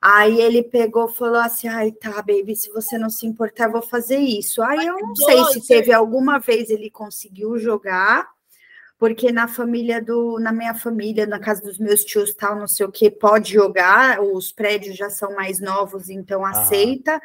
[0.00, 3.82] Aí ele pegou falou assim: ai, tá, baby, se você não se importar, eu vou
[3.82, 4.62] fazer isso.
[4.62, 8.28] Aí eu não sei se teve alguma vez ele conseguiu jogar,
[8.98, 12.86] porque na família do, na minha família, na casa dos meus tios, tal, não sei
[12.86, 17.20] o que, pode jogar, os prédios já são mais novos, então aceita.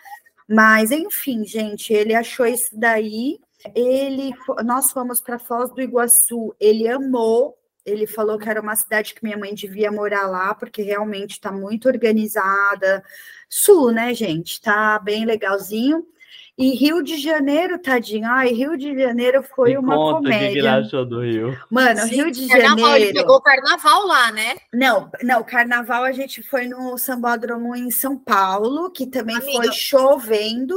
[0.47, 3.39] Mas enfim, gente, ele achou isso daí.
[3.75, 4.33] Ele,
[4.63, 9.23] nós fomos para Foz do Iguaçu, ele amou, ele falou que era uma cidade que
[9.23, 13.03] minha mãe devia morar lá, porque realmente está muito organizada.
[13.49, 14.53] Sul, né, gente?
[14.53, 16.05] Está bem legalzinho.
[16.57, 18.27] E Rio de Janeiro, tadinho.
[18.27, 20.83] Ai, Rio de Janeiro foi Me uma conta comédia.
[20.83, 21.57] Que do Rio?
[21.71, 23.03] Mano, Sim, Rio de carnaval, Janeiro.
[23.03, 24.55] Ele pegou carnaval lá, né?
[24.71, 29.71] Não, não, carnaval a gente foi no Sambódromo em São Paulo, que também Amiga, foi
[29.71, 30.75] chovendo.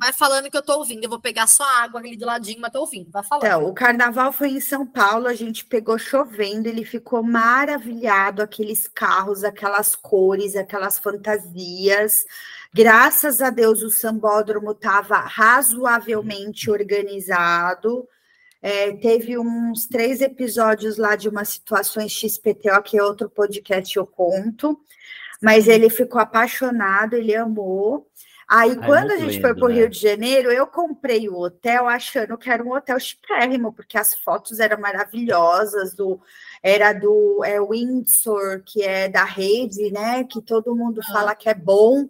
[0.00, 1.04] Vai falando que eu tô ouvindo.
[1.04, 3.10] Eu vou pegar só água ali do ladinho, mas tô ouvindo.
[3.10, 3.44] Vai falando.
[3.44, 8.88] Então, o carnaval foi em São Paulo, a gente pegou chovendo, ele ficou maravilhado, aqueles
[8.88, 12.24] carros, aquelas cores, aquelas fantasias.
[12.72, 18.08] Graças a Deus, o sambódromo estava razoavelmente organizado.
[18.62, 24.06] É, teve uns três episódios lá de umas situações XPTO, que é outro podcast eu
[24.06, 24.80] conto,
[25.42, 28.06] mas ele ficou apaixonado, ele amou.
[28.52, 29.74] Aí, Ai, quando a gente lindo, foi para o né?
[29.76, 34.12] Rio de Janeiro, eu comprei o hotel achando que era um hotel chiquérrimo, porque as
[34.12, 36.20] fotos eram maravilhosas, do,
[36.60, 40.24] era do é, Windsor, que é da rede, né?
[40.24, 42.08] Que todo mundo fala que é bom.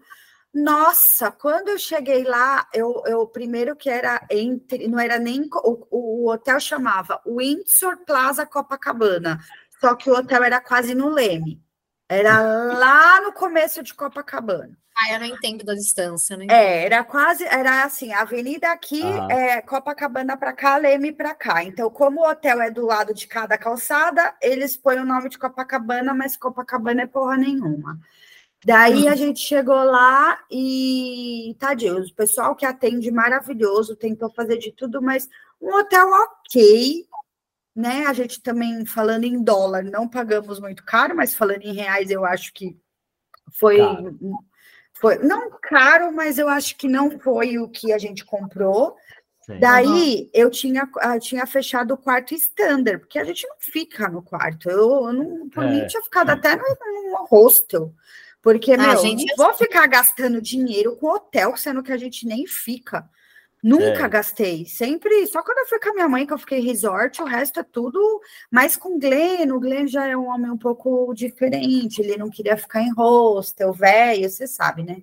[0.53, 5.87] Nossa, quando eu cheguei lá, eu, eu primeiro que era entre, não era nem o,
[5.91, 9.39] o hotel chamava Windsor Plaza Copacabana,
[9.79, 11.63] só que o hotel era quase no Leme.
[12.09, 12.41] Era
[12.79, 14.81] lá no começo de Copacabana.
[15.03, 16.47] Ah, eu não entendo da distância, né?
[16.51, 21.65] É, era quase, era assim, a avenida aqui é Copacabana para cá, Leme para cá.
[21.65, 25.39] Então, como o hotel é do lado de cada calçada, eles põem o nome de
[25.39, 27.99] Copacabana, mas Copacabana é porra nenhuma.
[28.63, 34.71] Daí a gente chegou lá e tadinho, o pessoal que atende maravilhoso, tentou fazer de
[34.71, 37.07] tudo, mas um hotel ok,
[37.75, 38.05] né?
[38.07, 42.23] A gente também falando em dólar, não pagamos muito caro, mas falando em reais, eu
[42.23, 42.77] acho que
[43.53, 43.79] foi,
[45.01, 48.95] foi não caro, mas eu acho que não foi o que a gente comprou.
[49.47, 49.59] Sim.
[49.59, 50.31] Daí uhum.
[50.35, 54.69] eu tinha, eu tinha fechado o quarto standard, porque a gente não fica no quarto.
[54.69, 55.69] Eu, eu não, por é.
[55.69, 57.93] mim, tinha ficado até no, no hostel.
[58.43, 59.25] Porque, ah, meu, gente...
[59.27, 63.09] não vou ficar gastando dinheiro com hotel, sendo que a gente nem fica.
[63.63, 64.09] Nunca é.
[64.09, 67.27] gastei, sempre, só quando eu fui com a minha mãe que eu fiquei resort, o
[67.27, 68.01] resto é tudo
[68.51, 72.31] mais com o Glenn, o Glenn já é um homem um pouco diferente, ele não
[72.31, 75.03] queria ficar em hostel, velho, você sabe, né?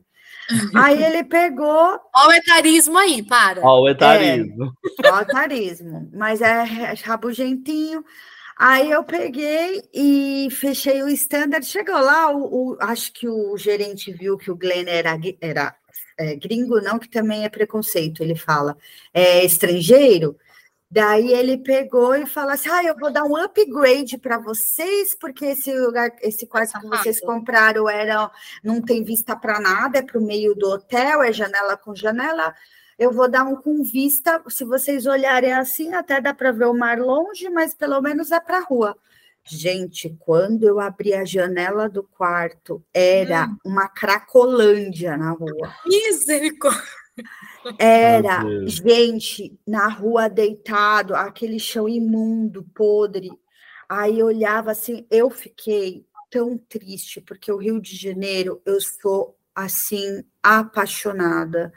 [0.76, 2.00] Aí ele pegou.
[2.16, 3.62] Olha o etarismo aí, para.
[3.62, 4.74] Olha o etarismo.
[5.04, 6.64] É, o etarismo, mas é
[7.04, 8.04] rabugentinho.
[8.58, 11.66] Aí eu peguei e fechei o standard.
[11.66, 15.76] Chegou lá, o, o, acho que o gerente viu que o Glenn era, era
[16.18, 18.78] é, gringo, não, que também é preconceito, ele fala,
[19.14, 20.38] é estrangeiro.
[20.90, 25.46] Daí ele pegou e falou assim: ah, eu vou dar um upgrade para vocês, porque
[25.48, 28.32] esse lugar, esse quarto que vocês compraram era,
[28.64, 32.56] não tem vista para nada, é para o meio do hotel, é janela com janela.
[32.98, 36.74] Eu vou dar um com vista, se vocês olharem assim, até dá para ver o
[36.74, 38.98] mar longe, mas pelo menos é para a rua.
[39.48, 43.58] Gente, quando eu abri a janela do quarto, era hum.
[43.66, 45.74] uma cracolândia na rua.
[45.86, 46.84] Misericórdia!
[47.80, 53.32] Era, gente, na rua deitado, aquele chão imundo, podre.
[53.90, 59.38] Aí eu olhava assim, eu fiquei tão triste, porque o Rio de Janeiro, eu sou
[59.56, 61.74] assim, apaixonada.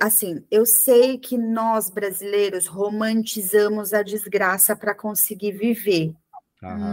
[0.00, 6.14] Assim, eu sei que nós brasileiros romantizamos a desgraça para conseguir viver,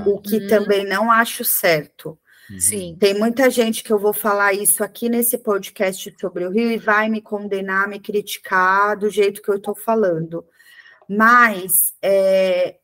[0.05, 0.47] o que uhum.
[0.47, 2.17] também não acho certo.
[2.59, 2.97] Sim.
[2.99, 6.77] Tem muita gente que eu vou falar isso aqui nesse podcast sobre o Rio e
[6.77, 10.45] vai me condenar, me criticar do jeito que eu estou falando.
[11.07, 12.77] Mas é,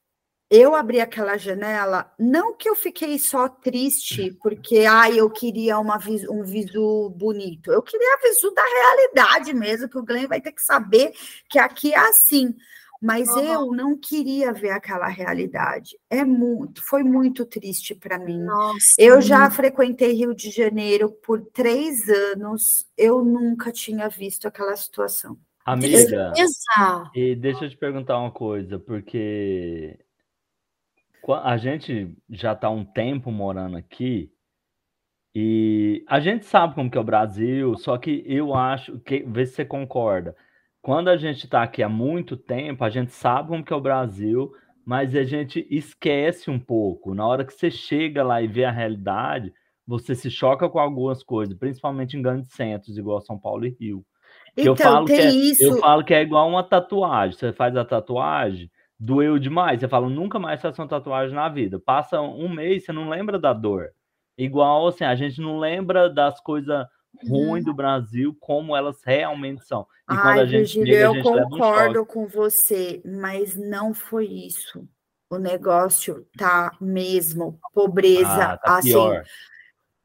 [0.50, 6.00] eu abri aquela janela, não que eu fiquei só triste, porque ai, eu queria uma,
[6.30, 10.54] um visu bonito, eu queria a visu da realidade mesmo, que o Glenn vai ter
[10.54, 11.12] que saber
[11.50, 12.56] que aqui é assim.
[13.02, 13.40] Mas uhum.
[13.40, 15.98] eu não queria ver aquela realidade.
[16.10, 18.40] É muito, foi muito triste para mim.
[18.40, 22.86] Nossa, eu já frequentei Rio de Janeiro por três anos.
[22.98, 25.38] Eu nunca tinha visto aquela situação.
[25.66, 26.34] Amiga,
[27.14, 30.00] e deixa eu te perguntar uma coisa, porque
[31.44, 34.32] a gente já está um tempo morando aqui
[35.36, 39.46] e a gente sabe como que é o Brasil, só que eu acho que, vê
[39.46, 40.36] se você concorda,
[40.88, 43.82] quando a gente está aqui há muito tempo, a gente sabe como que é o
[43.82, 44.54] Brasil,
[44.86, 47.14] mas a gente esquece um pouco.
[47.14, 49.54] Na hora que você chega lá e vê a realidade,
[49.86, 54.06] você se choca com algumas coisas, principalmente em grandes centros, igual São Paulo e Rio.
[54.56, 55.62] Então, eu, falo que é, isso...
[55.62, 57.38] eu falo que é igual uma tatuagem.
[57.38, 59.82] Você faz a tatuagem, doeu demais.
[59.82, 61.78] Você fala, nunca mais faça uma tatuagem na vida.
[61.78, 63.90] Passa um mês, você não lembra da dor.
[64.38, 66.88] Igual assim, a gente não lembra das coisas
[67.26, 69.82] ruim do Brasil como elas realmente são.
[70.10, 74.88] E Ai, quando a gente Virgílio, eu concordo um com você, mas não foi isso.
[75.30, 79.24] O negócio tá mesmo pobreza, ah, tá assim, pior.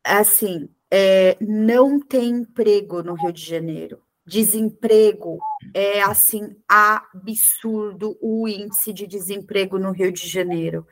[0.04, 4.02] assim, é, não tem emprego no Rio de Janeiro.
[4.26, 5.38] Desemprego
[5.74, 10.86] é assim absurdo o índice de desemprego no Rio de Janeiro.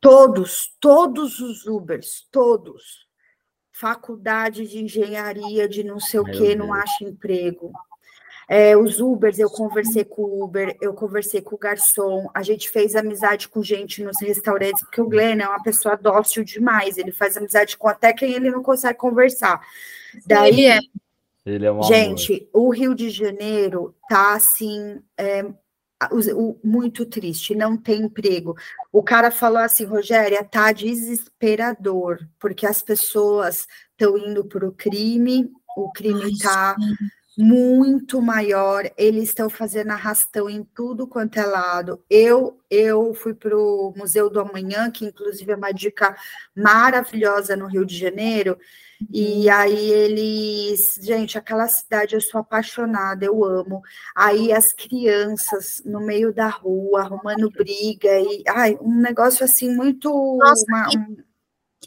[0.00, 3.01] Todos, todos os Ubers, todos,
[3.72, 7.72] faculdade de engenharia, de não sei o que, não acha emprego.
[8.48, 12.68] É, os Ubers, eu conversei com o Uber, eu conversei com o garçom, a gente
[12.68, 17.12] fez amizade com gente nos restaurantes, porque o Glenn é uma pessoa dócil demais, ele
[17.12, 19.60] faz amizade com até quem ele não consegue conversar.
[20.26, 20.78] Daí, ele é.
[21.44, 22.68] Ele é gente, amor.
[22.68, 25.44] o Rio de Janeiro tá assim, é,
[26.62, 28.56] muito triste, não tem emprego.
[28.92, 35.50] O cara falou assim, Rogéria, tá desesperador, porque as pessoas estão indo para o crime,
[35.76, 36.76] o crime está
[37.36, 42.02] muito maior, eles estão fazendo arrastão em tudo quanto é lado.
[42.08, 46.14] Eu, eu fui para o Museu do Amanhã, que inclusive é uma dica
[46.54, 48.58] maravilhosa no Rio de Janeiro,
[49.10, 53.82] e aí eles, gente, aquela cidade eu sou apaixonada, eu amo.
[54.14, 60.10] Aí as crianças no meio da rua arrumando briga e ai, um negócio assim muito
[60.38, 61.16] Nossa, uma, um...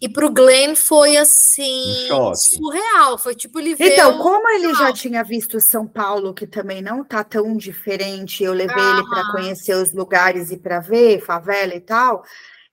[0.01, 4.91] E para o Glenn foi assim um surreal, foi tipo ele Então, como ele já
[4.91, 8.97] tinha visto São Paulo, que também não tá tão diferente, eu levei ah.
[8.97, 12.25] ele para conhecer os lugares e para ver favela e tal.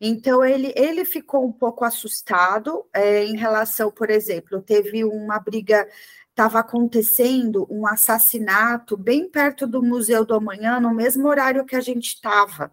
[0.05, 5.89] Então, ele, ele ficou um pouco assustado é, em relação, por exemplo, teve uma briga,
[6.29, 11.81] estava acontecendo um assassinato bem perto do Museu do Amanhã, no mesmo horário que a
[11.81, 12.73] gente estava.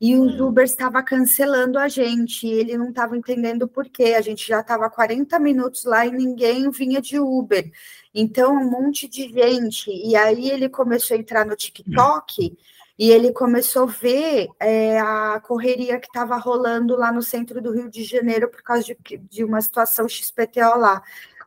[0.00, 0.46] E o hum.
[0.46, 4.14] Uber estava cancelando a gente, e ele não estava entendendo por quê.
[4.16, 7.68] A gente já estava 40 minutos lá e ninguém vinha de Uber.
[8.14, 9.90] Então, um monte de gente.
[9.90, 12.52] E aí ele começou a entrar no TikTok.
[12.52, 17.62] Hum e ele começou a ver é, a correria que estava rolando lá no centro
[17.62, 21.02] do Rio de Janeiro por causa de, de uma situação XPTO lá.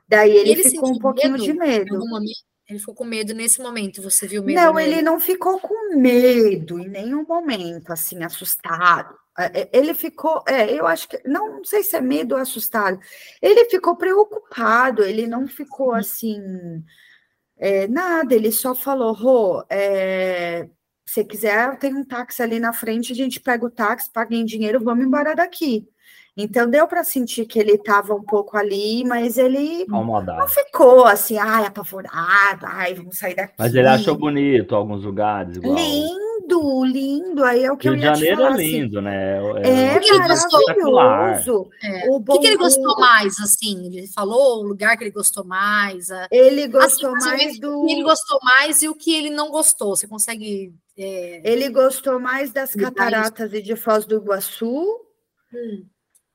[0.08, 2.00] Daí ele, ele ficou um pouquinho medo, de medo.
[2.70, 4.62] Ele ficou com medo nesse momento, você viu medo?
[4.62, 9.14] Não, ele não ficou com medo em nenhum momento, assim, assustado.
[9.38, 12.42] É, é, ele ficou, é, eu acho que, não, não sei se é medo ou
[12.42, 13.00] assustado,
[13.42, 16.42] ele ficou preocupado, ele não ficou assim,
[17.58, 20.70] é, nada, ele só falou, Rô, é,
[21.06, 24.46] se quiser, tem um táxi ali na frente, a gente pega o táxi, paga em
[24.46, 25.88] dinheiro, vamos embora daqui.
[26.38, 29.86] Então deu para sentir que ele estava um pouco ali, mas ele
[30.40, 33.54] não ficou assim, ai, apavorado, ai, vamos sair daqui.
[33.60, 35.58] Mas ele achou bonito alguns lugares.
[35.58, 35.76] Igual...
[35.76, 37.44] Lindo, lindo.
[37.44, 38.50] Aí é o que Rio eu de ia te Janeiro falar.
[38.50, 38.64] é assim.
[38.82, 39.38] lindo, né?
[39.62, 40.62] É, que ele gostou?
[40.94, 41.70] maravilhoso.
[41.84, 42.10] É.
[42.10, 43.88] O O que, que ele bom- gostou mais, assim?
[43.88, 47.82] Ele falou o lugar que ele gostou mais, a- Ele gostou assim, mais mais do.
[47.82, 49.96] o que ele gostou mais e o que ele não gostou.
[49.98, 50.74] Você consegue.
[51.02, 55.00] É, Ele gostou mais das Ele cataratas e de Foz do Iguaçu
[55.54, 55.86] hum,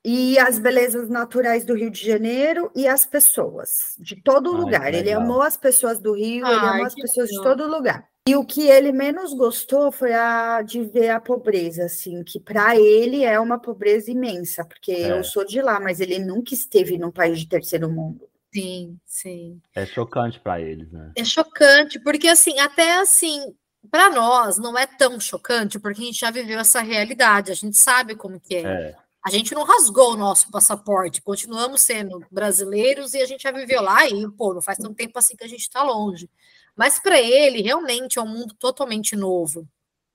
[0.05, 4.95] e as belezas naturais do Rio de Janeiro e as pessoas de todo Ai, lugar.
[4.95, 7.57] Ele amou as pessoas do Rio, ele Ai, amou as pessoas de legal.
[7.57, 8.09] todo lugar.
[8.29, 12.77] E o que ele menos gostou foi a de ver a pobreza, assim, que para
[12.77, 15.13] ele é uma pobreza imensa, porque É.
[15.13, 18.29] eu sou de lá, mas ele nunca esteve num país de terceiro mundo.
[18.53, 19.61] sim, sim.
[19.75, 21.13] É chocante para eles, né?
[21.15, 23.55] É chocante, porque assim, até assim,
[23.87, 27.77] para nós não é tão chocante, porque a gente já viveu essa realidade, a gente
[27.77, 28.63] sabe como que é.
[28.63, 33.51] É, A gente não rasgou o nosso passaporte, continuamos sendo brasileiros e a gente já
[33.51, 36.31] viveu lá e, pô, não faz tanto tempo assim que a gente está longe.
[36.77, 39.67] Mas para ele, realmente é um mundo totalmente novo.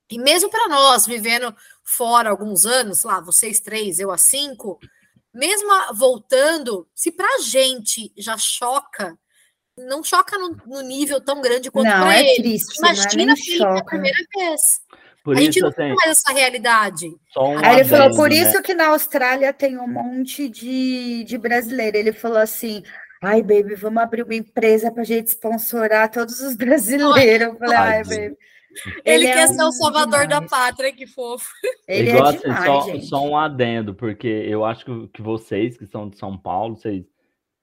[0.10, 4.80] E mesmo para nós, vivendo fora alguns anos, lá, vocês três, eu há cinco,
[5.34, 9.18] mesmo voltando, se para a gente já choca,
[9.88, 12.36] não choca no, no nível tão grande quanto Não, para é ele.
[12.44, 14.62] triste, não é Imagina ele que é a primeira vez.
[15.24, 17.08] por a gente isso, não assim, tem mais essa realidade.
[17.34, 18.36] só um Aí ele falou, por né?
[18.36, 21.98] isso que na Austrália tem um monte de, de brasileiro.
[21.98, 22.84] Ele falou assim,
[23.22, 27.48] ai, baby, vamos abrir uma empresa pra gente sponsorar todos os brasileiros.
[27.50, 28.38] Eu falei, ai, baby.
[29.04, 30.50] Ele, é quer ser o salvador da demais.
[30.50, 31.46] pátria, que fofo.
[31.88, 33.06] Ele Igual é assim, demais, só, gente.
[33.08, 37.04] só um adendo, porque eu acho que, que vocês que são de São Paulo, vocês,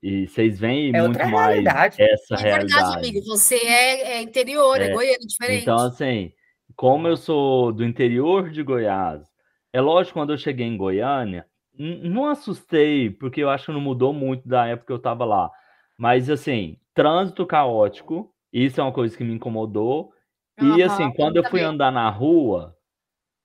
[0.03, 1.97] e vocês veem É muito outra mais realidade.
[1.99, 2.99] essa É verdade, realidade.
[2.99, 3.27] amigo.
[3.27, 4.93] Você é, é interior, é, É.
[4.93, 5.63] goiano, diferente.
[5.63, 6.33] Então, assim,
[6.77, 9.27] como eu sou do interior de Goiás,
[9.73, 11.47] é lógico, quando eu cheguei em Goiânia,
[11.79, 15.51] não assustei, porque eu acho que não mudou muito da época que eu estava lá.
[15.99, 20.13] Mas, assim, trânsito caótico, isso é uma coisa que me incomodou.
[20.61, 21.75] E, Aham, assim, quando eu fui também.
[21.75, 22.75] andar na rua,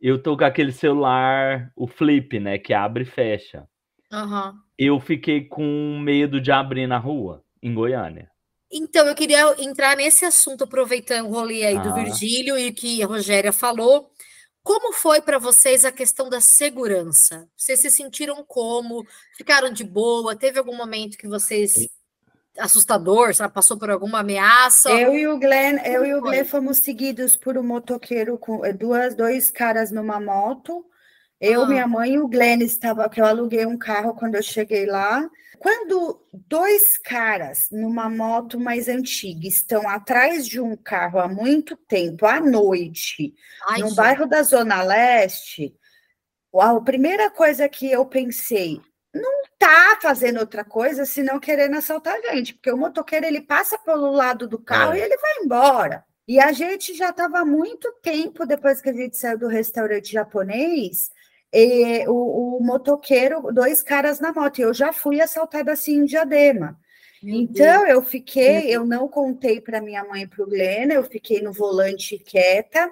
[0.02, 3.68] eu tô com aquele celular, o flip, né, que abre e fecha.
[4.78, 8.30] Eu fiquei com medo de abrir na rua, em Goiânia.
[8.72, 11.94] Então, eu queria entrar nesse assunto, aproveitando o rolê aí do Ah.
[11.94, 14.10] Virgílio e que a Rogéria falou.
[14.64, 17.48] Como foi para vocês a questão da segurança?
[17.56, 19.06] Vocês se sentiram como?
[19.38, 20.36] Ficaram de boa?
[20.36, 21.88] Teve algum momento que vocês
[22.58, 23.54] assustador, sabe?
[23.54, 24.90] Passou por alguma ameaça?
[24.90, 26.22] Eu e o Glenn, eu e o?
[26.22, 30.86] Glenn fomos seguidos por um motoqueiro com duas, dois caras numa moto.
[31.46, 31.68] Eu, Ah.
[31.68, 35.30] minha mãe e o Glenn estava, que eu aluguei um carro quando eu cheguei lá.
[35.60, 42.26] Quando dois caras numa moto mais antiga estão atrás de um carro há muito tempo,
[42.26, 43.34] à noite,
[43.68, 43.96] Ai, no gente.
[43.98, 45.76] bairro da Zona Leste,
[46.58, 48.80] a primeira coisa que eu pensei,
[49.14, 53.78] não tá fazendo outra coisa senão querendo assaltar a gente, porque o motoqueiro ele passa
[53.78, 55.00] pelo lado do carro É.
[55.00, 56.04] e ele vai embora.
[56.28, 60.12] E a gente já estava há muito tempo depois que a gente saiu do restaurante
[60.12, 61.10] japonês,
[61.54, 66.06] e o, o motoqueiro, dois caras na moto, e eu já fui assaltada assim em
[66.06, 66.80] Diadema.
[67.22, 67.50] Meu Deus.
[67.50, 71.42] Então, eu fiquei, eu não contei para minha mãe e para o Glenn, eu fiquei
[71.42, 72.92] no volante quieta,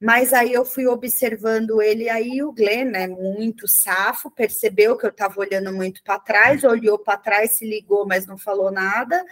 [0.00, 5.10] mas aí eu fui observando ele, aí o Glenn, né, muito safo, percebeu que eu
[5.10, 9.24] estava olhando muito para trás, olhou para trás, se ligou, mas não falou nada.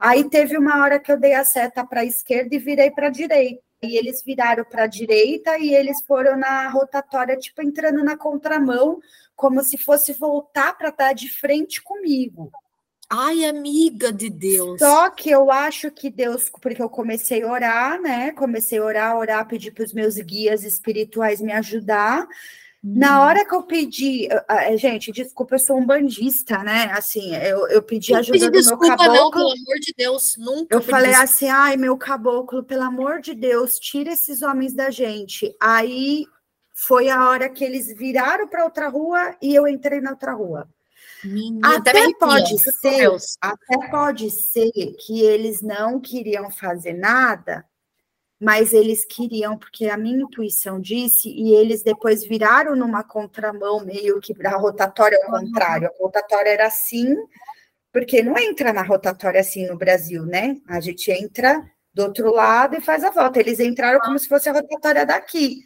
[0.00, 3.08] Aí teve uma hora que eu dei a seta para a esquerda e virei para
[3.08, 3.65] a direita.
[3.86, 9.00] E eles viraram para a direita e eles foram na rotatória, tipo, entrando na contramão,
[9.34, 12.50] como se fosse voltar para estar de frente comigo.
[13.08, 14.80] Ai, amiga de Deus.
[14.80, 18.32] Só que eu acho que Deus, porque eu comecei a orar, né?
[18.32, 22.26] Comecei a orar, orar, pedir para os meus guias espirituais me ajudar.
[22.94, 26.84] Na hora que eu pedi, ah, gente, desculpa, eu sou um bandista, né?
[26.92, 29.30] Assim, eu, eu pedi Não ajuda pedi do meu desculpa, não, caboclo.
[29.32, 30.36] pelo amor de Deus.
[30.38, 31.24] Nunca Eu falei desculpa.
[31.32, 35.52] assim, ai, meu caboclo, pelo amor de Deus, tira esses homens da gente.
[35.60, 36.24] Aí
[36.72, 40.68] foi a hora que eles viraram para outra rua e eu entrei na outra rua.
[41.24, 43.08] Menina, Até pode por ser.
[43.40, 44.70] Até pode ser
[45.00, 47.64] que eles não queriam fazer nada,
[48.40, 54.20] mas eles queriam, porque a minha intuição disse, e eles depois viraram numa contramão, meio
[54.20, 55.88] que a rotatória ao contrário.
[55.88, 57.16] A rotatória era assim,
[57.92, 60.58] porque não entra na rotatória assim no Brasil, né?
[60.68, 61.64] A gente entra
[61.94, 63.40] do outro lado e faz a volta.
[63.40, 65.64] Eles entraram como se fosse a rotatória daqui.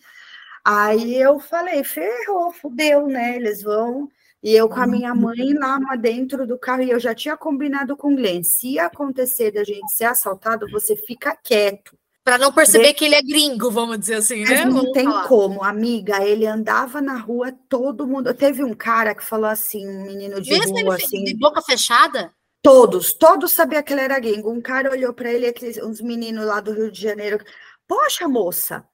[0.64, 3.34] Aí eu falei, ferrou, fudeu, né?
[3.34, 4.08] Eles vão.
[4.42, 7.96] E eu com a minha mãe lá dentro do carro, e eu já tinha combinado
[7.96, 11.98] com o Glenn: se acontecer da gente ser assaltado, você fica quieto.
[12.22, 14.64] Para não perceber que ele é gringo, vamos dizer assim, né?
[14.64, 15.26] Mas não tem falar.
[15.26, 16.22] como, amiga.
[16.22, 18.32] Ele andava na rua, todo mundo.
[18.34, 21.24] Teve um cara que falou assim, um menino de Mesmo rua, assim.
[21.24, 22.32] de boca fechada?
[22.62, 24.52] Todos, todos sabiam que ele era gringo.
[24.52, 27.42] Um cara olhou para ele, aqueles, uns meninos lá do Rio de Janeiro.
[27.88, 28.84] Poxa, moça,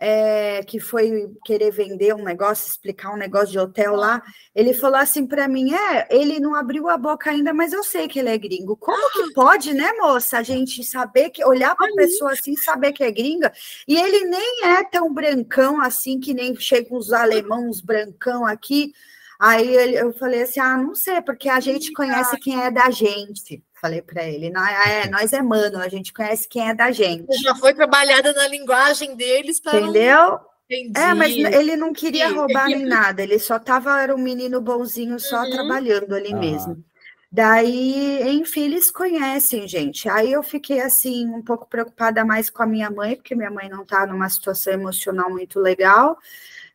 [0.00, 4.22] é, que foi querer vender um negócio, explicar um negócio de hotel lá,
[4.54, 8.06] ele falou assim para mim: é, ele não abriu a boca ainda, mas eu sei
[8.06, 8.76] que ele é gringo.
[8.76, 12.92] Como que pode, né, moça, a gente saber que olhar para a pessoa assim, saber
[12.92, 13.52] que é gringa?
[13.86, 18.92] E ele nem é tão brancão assim que nem chegam os alemãos brancão aqui.
[19.38, 23.62] Aí eu falei assim: ah, não sei, porque a gente conhece quem é da gente.
[23.80, 27.32] Falei para ele, nós é, nós é mano, a gente conhece quem é da gente.
[27.42, 30.40] Já foi trabalhada na linguagem deles para Entendeu?
[30.68, 30.92] Entendi.
[31.00, 35.18] É, mas ele não queria roubar nem nada, ele só tava, era um menino bonzinho
[35.18, 35.50] só uhum.
[35.50, 36.36] trabalhando ali ah.
[36.36, 36.84] mesmo.
[37.30, 40.08] Daí, enfim, eles conhecem, gente.
[40.08, 43.68] Aí eu fiquei assim, um pouco preocupada mais com a minha mãe, porque minha mãe
[43.68, 46.18] não tá numa situação emocional muito legal.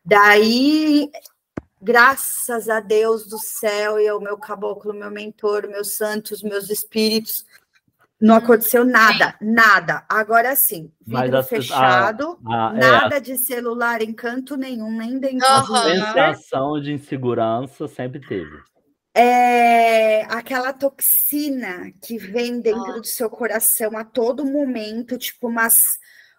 [0.04, 1.10] Daí
[1.84, 7.44] graças a Deus do céu e ao meu caboclo, meu mentor, meus santos, meus espíritos,
[8.18, 10.02] não aconteceu nada, nada.
[10.08, 15.18] Agora sim, vidro fechado, a, a, é, nada é, de celular em canto nenhum, nem
[15.18, 18.56] dentro A sensação de insegurança sempre teve.
[19.14, 25.98] É aquela toxina que vem dentro do seu coração a todo momento, tipo umas,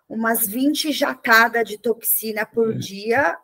[0.09, 2.77] umas 20 jatadas de toxina por hum.
[2.77, 3.37] dia,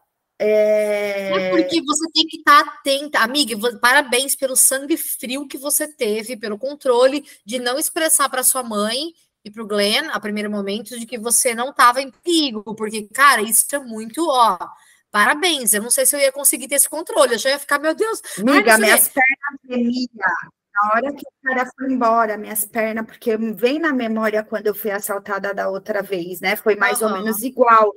[0.43, 1.29] é...
[1.31, 1.49] é...
[1.51, 3.55] porque você tem que estar tá atenta, amiga.
[3.79, 9.13] Parabéns pelo sangue frio que você teve, pelo controle de não expressar para sua mãe
[9.43, 13.07] e para o Glenn, a primeiro momento, de que você não estava em perigo, porque,
[13.13, 14.57] cara, isso é muito, ó.
[15.11, 17.79] Parabéns, eu não sei se eu ia conseguir ter esse controle, eu já ia ficar,
[17.79, 18.21] meu Deus.
[18.39, 20.07] Amiga, minhas pernas tremiam.
[20.73, 24.73] Na hora que o cara foi embora, minhas pernas, porque vem na memória quando eu
[24.73, 26.55] fui assaltada da outra vez, né?
[26.55, 27.09] Foi mais uhum.
[27.09, 27.91] ou menos igual.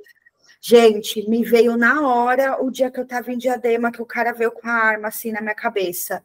[0.67, 4.33] Gente, me veio na hora o dia que eu tava em diadema, que o cara
[4.33, 6.23] veio com a arma assim na minha cabeça.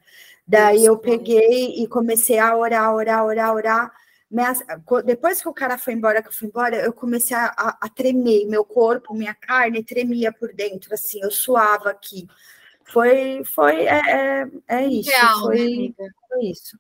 [0.49, 3.93] Daí eu peguei e comecei a orar, orar, orar, orar.
[5.05, 7.89] Depois que o cara foi embora, que eu fui embora, eu comecei a, a, a
[7.91, 12.27] tremer, meu corpo, minha carne tremia por dentro, assim, eu suava aqui.
[12.83, 15.11] Foi, foi, é, é, é isso.
[15.11, 16.79] Real, foi, né, foi isso.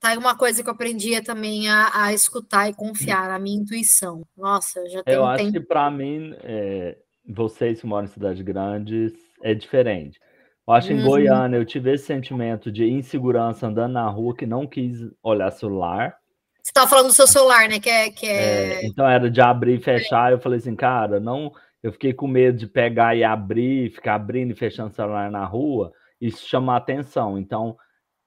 [0.00, 3.60] Tá aí uma coisa que eu aprendi também a, a escutar e confiar na minha
[3.60, 4.26] intuição.
[4.36, 5.52] Nossa, já tem Eu um acho tempo.
[5.52, 10.18] que para mim, é, vocês que moram em cidades grandes, é diferente.
[10.66, 11.06] Eu acho que em uhum.
[11.06, 16.16] Goiânia eu tive esse sentimento de insegurança andando na rua que não quis olhar celular.
[16.60, 17.78] Você estava falando do seu celular, né?
[17.78, 18.80] Que é, que é...
[18.82, 20.32] é então era de abrir e fechar.
[20.32, 21.52] Eu falei assim, cara, não.
[21.82, 25.44] Eu fiquei com medo de pegar e abrir, ficar abrindo e fechando o celular na
[25.44, 25.92] rua.
[26.20, 27.38] Isso chamar atenção.
[27.38, 27.76] Então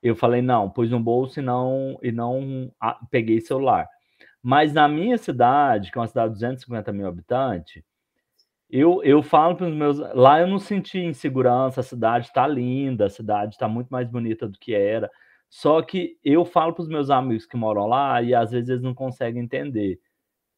[0.01, 3.87] eu falei, não, pus no bolso e não, e não ah, peguei celular.
[4.41, 7.83] Mas na minha cidade, que é uma cidade de 250 mil habitantes,
[8.69, 9.97] eu, eu falo para os meus.
[10.13, 14.47] Lá eu não senti insegurança, a cidade está linda, a cidade está muito mais bonita
[14.47, 15.09] do que era.
[15.49, 18.83] Só que eu falo para os meus amigos que moram lá e às vezes eles
[18.83, 19.99] não conseguem entender.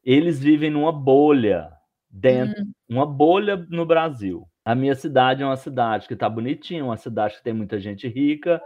[0.03, 1.71] Eles vivem numa bolha
[2.09, 2.71] dentro, hum.
[2.89, 4.45] uma bolha no Brasil.
[4.65, 8.07] A minha cidade é uma cidade que está bonitinha, uma cidade que tem muita gente
[8.07, 8.61] rica,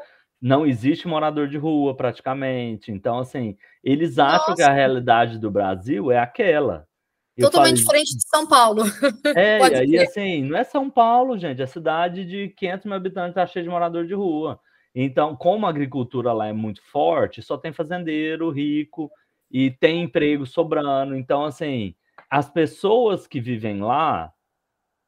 [0.45, 2.91] não existe morador de rua praticamente.
[2.91, 4.55] Então, assim, eles acham Nossa.
[4.55, 6.87] que a realidade do Brasil é aquela.
[7.35, 8.83] Eu Totalmente falei, diferente de São Paulo.
[9.35, 13.47] É, e assim, não é São Paulo, gente, é cidade de 500 mil habitantes, tá
[13.47, 14.59] cheia de morador de rua.
[14.93, 19.11] Então, como a agricultura lá é muito forte, só tem fazendeiro rico
[19.49, 21.17] e tem emprego sobrando.
[21.17, 21.95] Então, assim,
[22.29, 24.31] as pessoas que vivem lá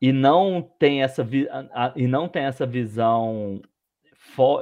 [0.02, 1.26] e não tem essa,
[1.96, 3.62] e não tem essa visão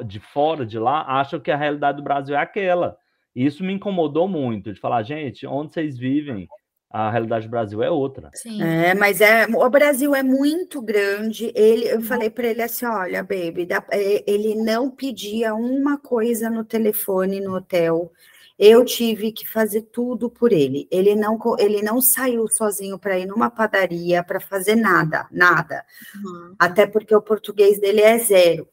[0.05, 2.97] de fora de lá acham que a realidade do Brasil é aquela.
[3.35, 6.47] E isso me incomodou muito, de falar, gente, onde vocês vivem,
[6.89, 8.29] a realidade do Brasil é outra.
[8.33, 8.63] Sim.
[8.63, 11.51] É, mas é, o Brasil é muito grande.
[11.53, 16.49] Ele, eu falei para ele assim: olha, baby, dá, é, ele não pedia uma coisa
[16.49, 18.11] no telefone no hotel.
[18.57, 20.87] Eu tive que fazer tudo por ele.
[20.89, 25.83] Ele não, ele não saiu sozinho para ir numa padaria para fazer nada, nada.
[26.15, 26.55] Uhum.
[26.57, 28.65] Até porque o português dele é zero.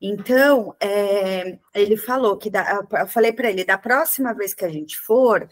[0.00, 4.70] Então, é, ele falou que, da, eu falei para ele, da próxima vez que a
[4.70, 5.46] gente for,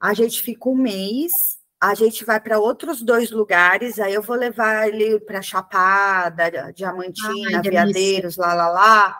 [0.00, 4.36] a gente fica um mês, a gente vai para outros dois lugares, aí eu vou
[4.36, 9.18] levar ele para Chapada, Diamantina, Ai, Veadeiros, lá, lá, lá,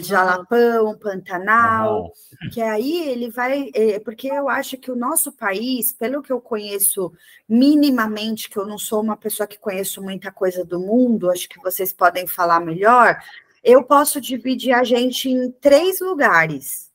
[0.00, 2.50] Jalapão, Pantanal, uhum.
[2.52, 6.40] que aí ele vai, é, porque eu acho que o nosso país, pelo que eu
[6.40, 7.10] conheço
[7.48, 11.58] minimamente, que eu não sou uma pessoa que conheço muita coisa do mundo, acho que
[11.60, 13.18] vocês podem falar melhor,
[13.62, 16.88] eu posso dividir a gente em três lugares.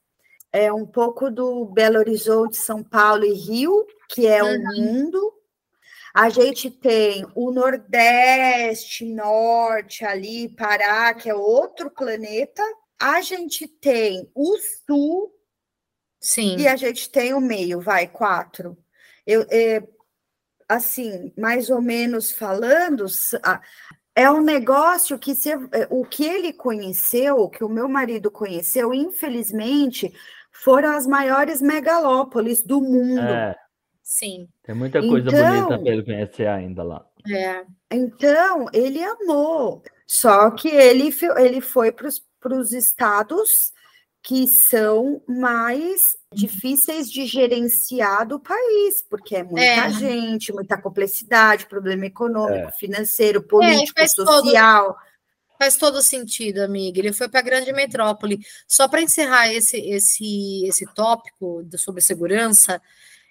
[0.51, 4.49] É um pouco do Belo Horizonte, São Paulo e Rio, que é uhum.
[4.49, 5.33] um mundo.
[6.13, 12.61] A gente tem o Nordeste, Norte, ali, Pará, que é outro planeta.
[12.99, 14.55] A gente tem o
[14.85, 15.33] Sul.
[16.19, 16.57] Sim.
[16.57, 18.77] E a gente tem o meio, vai, quatro.
[19.25, 19.81] Eu, é,
[20.69, 23.05] assim, mais ou menos falando,
[24.15, 28.29] é um negócio que se, é, o que ele conheceu, o que o meu marido
[28.29, 30.13] conheceu, infelizmente,
[30.51, 33.21] foram as maiores megalópolis do mundo.
[33.21, 33.55] É,
[34.03, 34.47] Sim.
[34.61, 37.05] Tem muita coisa então, bonita para ele conhecer ainda lá.
[37.27, 37.65] É.
[37.89, 39.81] Então, ele amou.
[40.05, 43.73] Só que ele, ele foi para os estados
[44.23, 49.91] que são mais difíceis de gerenciar do país, porque é muita é.
[49.91, 52.71] gente, muita complexidade, problema econômico, é.
[52.71, 54.93] financeiro, é, político, é, social.
[54.93, 54.97] Todo,
[55.59, 56.99] faz todo sentido, amiga.
[56.99, 58.39] Ele foi para a grande metrópole.
[58.65, 62.81] Só para encerrar esse, esse, esse tópico sobre segurança,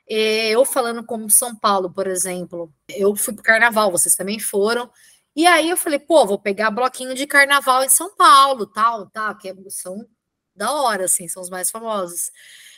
[0.06, 4.38] é, eu falando como São Paulo, por exemplo, eu fui para o carnaval, vocês também
[4.38, 4.90] foram.
[5.34, 9.38] E aí eu falei, pô, vou pegar bloquinho de carnaval em São Paulo, tal, tal,
[9.38, 10.06] que são
[10.62, 12.30] da hora, assim, são os mais famosos.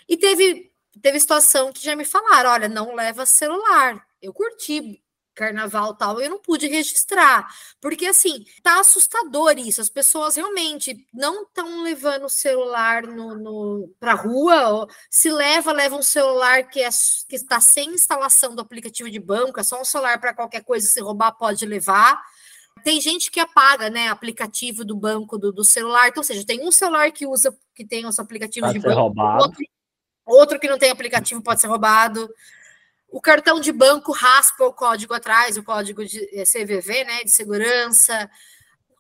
[0.09, 0.73] E teve,
[1.03, 4.03] teve situação que já me falaram: olha, não leva celular.
[4.23, 5.03] Eu curti
[5.35, 7.45] carnaval tal, eu não pude registrar,
[7.81, 13.95] porque assim, tá assustador isso, as pessoas realmente não estão levando o celular no, no
[13.99, 16.89] pra rua, se leva, leva um celular que, é,
[17.29, 20.87] que está sem instalação do aplicativo de banco, é só um celular para qualquer coisa,
[20.87, 22.23] se roubar pode levar,
[22.83, 26.09] tem gente que apaga, né, aplicativo do banco do, do celular.
[26.09, 29.21] Então, ou seja, tem um celular que usa, que tem os aplicativos pode de banco,
[29.43, 29.65] outro,
[30.27, 32.29] outro, que não tem aplicativo pode ser roubado.
[33.09, 37.31] O cartão de banco raspa o código atrás, o código de é, CVV, né, de
[37.31, 38.29] segurança.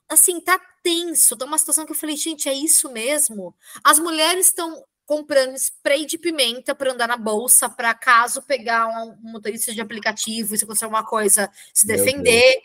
[0.08, 3.54] Assim, tá tenso, tá uma situação que eu falei, gente, é isso mesmo.
[3.82, 9.10] As mulheres estão comprando spray de pimenta para andar na bolsa, para caso pegar um,
[9.10, 12.62] um, motorista de aplicativo, se acontecer alguma coisa, se defender.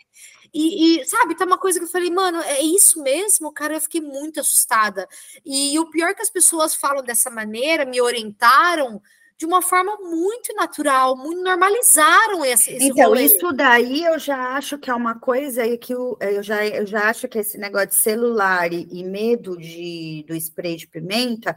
[0.52, 3.74] E, e, sabe, tá uma coisa que eu falei, mano, é isso mesmo, cara.
[3.74, 5.08] Eu fiquei muito assustada.
[5.44, 9.00] E, e o pior é que as pessoas falam dessa maneira, me orientaram
[9.40, 13.24] de uma forma muito natural, muito normalizaram esse, esse Então, rolê.
[13.24, 16.84] isso daí eu já acho que é uma coisa e que eu, eu, já, eu
[16.84, 21.56] já acho que esse negócio de celular e, e medo de, do spray de pimenta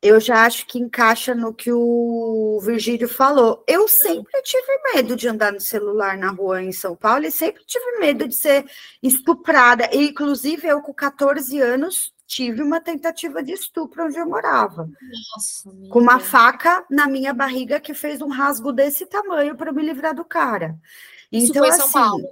[0.00, 3.64] eu já acho que encaixa no que o Virgílio falou.
[3.66, 7.64] Eu sempre tive medo de andar no celular na rua em São Paulo e sempre
[7.66, 8.64] tive medo de ser
[9.02, 9.88] estuprada.
[9.92, 14.88] E, inclusive, eu com 14 anos tive uma tentativa de estupro onde eu morava.
[15.34, 19.82] Nossa, com uma faca na minha barriga que fez um rasgo desse tamanho para me
[19.82, 20.78] livrar do cara.
[21.32, 22.28] Isso então, foi em São assim, Paulo?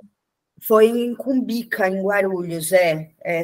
[0.60, 3.42] Foi em Cumbica, em Guarulhos, é, é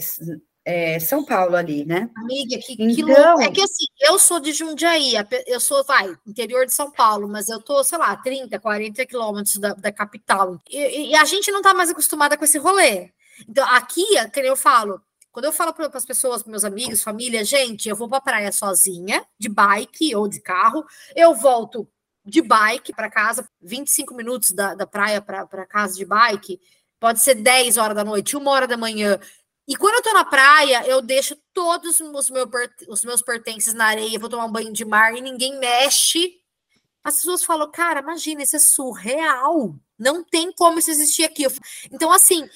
[0.65, 2.09] é, São Paulo ali, né?
[2.17, 2.95] Amiga, que, então...
[2.95, 3.43] que louco.
[3.43, 5.15] É que assim, eu sou de Jundiaí,
[5.47, 9.57] eu sou, vai, interior de São Paulo, mas eu tô, sei lá, 30, 40 quilômetros
[9.57, 10.61] da, da capital.
[10.71, 13.11] E, e, a gente não tá mais acostumada com esse rolê.
[13.49, 15.01] Então, aqui, que eu falo,
[15.33, 18.23] quando eu falo para as pessoas, para meus amigos, família, gente, eu vou para a
[18.23, 20.85] praia sozinha, de bike ou de carro,
[21.17, 21.89] eu volto
[22.25, 26.61] de bike para casa, 25 minutos da, da praia para casa de bike,
[27.01, 29.19] pode ser 10 horas da noite, uma hora da manhã.
[29.67, 32.49] E quando eu tô na praia, eu deixo todos os, meu,
[32.89, 36.41] os meus pertences na areia, vou tomar um banho de mar e ninguém mexe.
[37.05, 39.77] As pessoas falam, cara, imagina, isso é surreal.
[39.99, 41.45] Não tem como isso existir aqui.
[41.93, 42.49] Então, assim,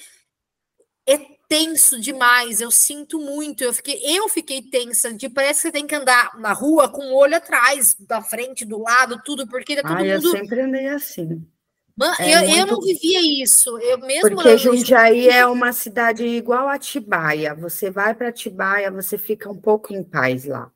[1.07, 2.59] é tenso demais.
[2.59, 3.63] Eu sinto muito.
[3.63, 5.13] Eu fiquei, eu fiquei tensa.
[5.13, 8.65] De, parece que você tem que andar na rua com o olho atrás, da frente,
[8.65, 10.27] do lado, tudo, porque tá todo Ai, mundo.
[10.27, 11.45] Eu sempre andei assim.
[12.19, 12.57] É eu, muito...
[12.57, 13.77] eu não vivia isso.
[13.79, 17.55] Eu mesmo Porque Jundiaí é uma cidade igual a Atibaia.
[17.55, 20.71] Você vai para Atibaia, você fica um pouco em paz lá.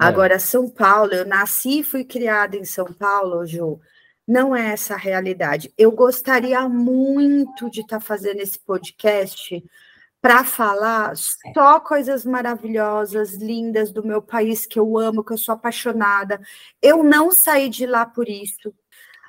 [0.00, 0.04] É.
[0.04, 3.80] Agora, São Paulo, eu nasci e fui criada em São Paulo, Ju.
[4.26, 5.72] Não é essa a realidade.
[5.76, 9.62] Eu gostaria muito de estar tá fazendo esse podcast
[10.20, 15.54] para falar só coisas maravilhosas, lindas do meu país que eu amo, que eu sou
[15.54, 16.40] apaixonada.
[16.80, 18.72] Eu não saí de lá por isso.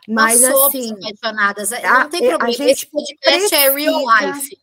[0.08, 1.72] Mas Nós assim, apaixonadas.
[1.72, 2.46] Não tem problema.
[2.46, 4.58] A gente Esse podcast precisa, é real life.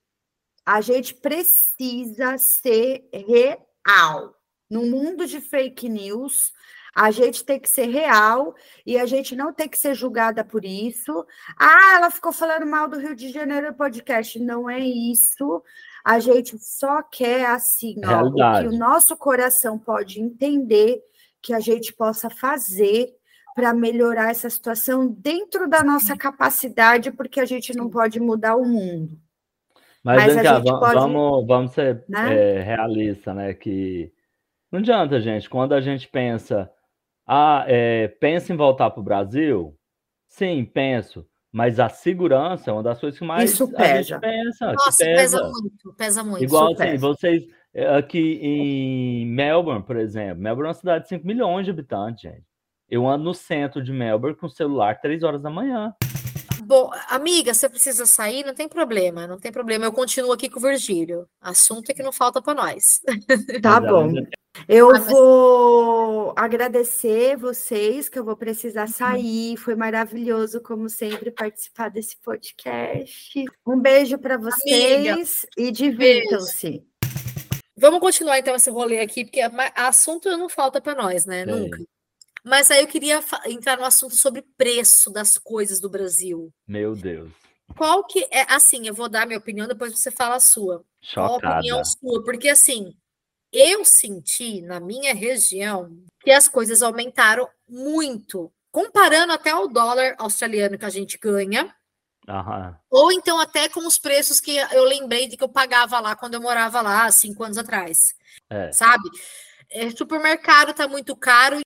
[0.67, 4.35] A gente precisa ser real.
[4.71, 6.53] No mundo de fake news,
[6.95, 8.55] a gente tem que ser real
[8.85, 11.25] e a gente não tem que ser julgada por isso.
[11.59, 14.39] Ah, ela ficou falando mal do Rio de Janeiro no podcast.
[14.39, 15.63] Não é isso.
[16.05, 21.01] A gente só quer assim, ó, o que o nosso coração pode entender
[21.43, 23.15] que a gente possa fazer
[23.55, 28.65] para melhorar essa situação dentro da nossa capacidade, porque a gente não pode mudar o
[28.65, 29.19] mundo.
[30.03, 32.35] Mas, Mas cá, pode, vamos, vamos ser né?
[32.35, 33.53] é, realista, né?
[33.53, 34.13] Que
[34.73, 36.71] não adianta, gente, quando a gente pensa,
[37.27, 39.77] ah, é, pensa em voltar para o Brasil,
[40.29, 41.27] sim, penso.
[41.53, 43.85] Mas a segurança é uma das coisas que mais Isso pesa.
[43.85, 44.73] a gente pensa.
[44.73, 45.39] Nossa, pesa.
[45.39, 45.51] pesa.
[45.51, 46.45] muito, pesa muito.
[46.45, 46.99] Igual assim, pesa.
[46.99, 47.45] vocês
[47.75, 52.23] é, aqui em Melbourne, por exemplo, Melbourne é uma cidade de 5 milhões de habitantes,
[52.23, 52.45] gente.
[52.91, 55.95] Eu ando no centro de Melbourne com o celular três horas da manhã.
[56.65, 59.85] Bom, amiga, você precisa sair, não tem problema, não tem problema.
[59.85, 61.27] Eu continuo aqui com o Virgílio.
[61.41, 63.01] Assunto é que não falta para nós.
[63.63, 64.13] Tá bom.
[64.69, 68.93] Eu vou agradecer vocês, que eu vou precisar uhum.
[68.93, 69.57] sair.
[69.57, 73.45] Foi maravilhoso, como sempre, participar desse podcast.
[73.65, 76.85] Um beijo para vocês Amiga, e divirtam-se.
[77.77, 79.41] Vamos continuar então esse rolê aqui, porque
[79.77, 81.43] assunto não falta para nós, né?
[81.43, 81.47] É.
[81.47, 81.79] Nunca.
[82.45, 86.53] Mas aí eu queria entrar no assunto sobre preço das coisas do Brasil.
[86.67, 87.31] Meu Deus.
[87.77, 88.87] Qual que é assim?
[88.87, 90.85] Eu vou dar minha opinião, depois você fala a sua.
[91.01, 91.41] Chocada.
[91.41, 92.25] Qual a opinião sua?
[92.25, 92.95] Porque assim,
[93.53, 100.79] eu senti na minha região que as coisas aumentaram muito, comparando até o dólar australiano
[100.79, 101.75] que a gente ganha.
[102.29, 102.79] Aham.
[102.91, 106.35] Ou então até com os preços que eu lembrei de que eu pagava lá quando
[106.35, 108.15] eu morava lá, cinco anos atrás.
[108.49, 108.71] É.
[108.73, 109.09] Sabe?
[109.71, 111.61] É, supermercado tá muito caro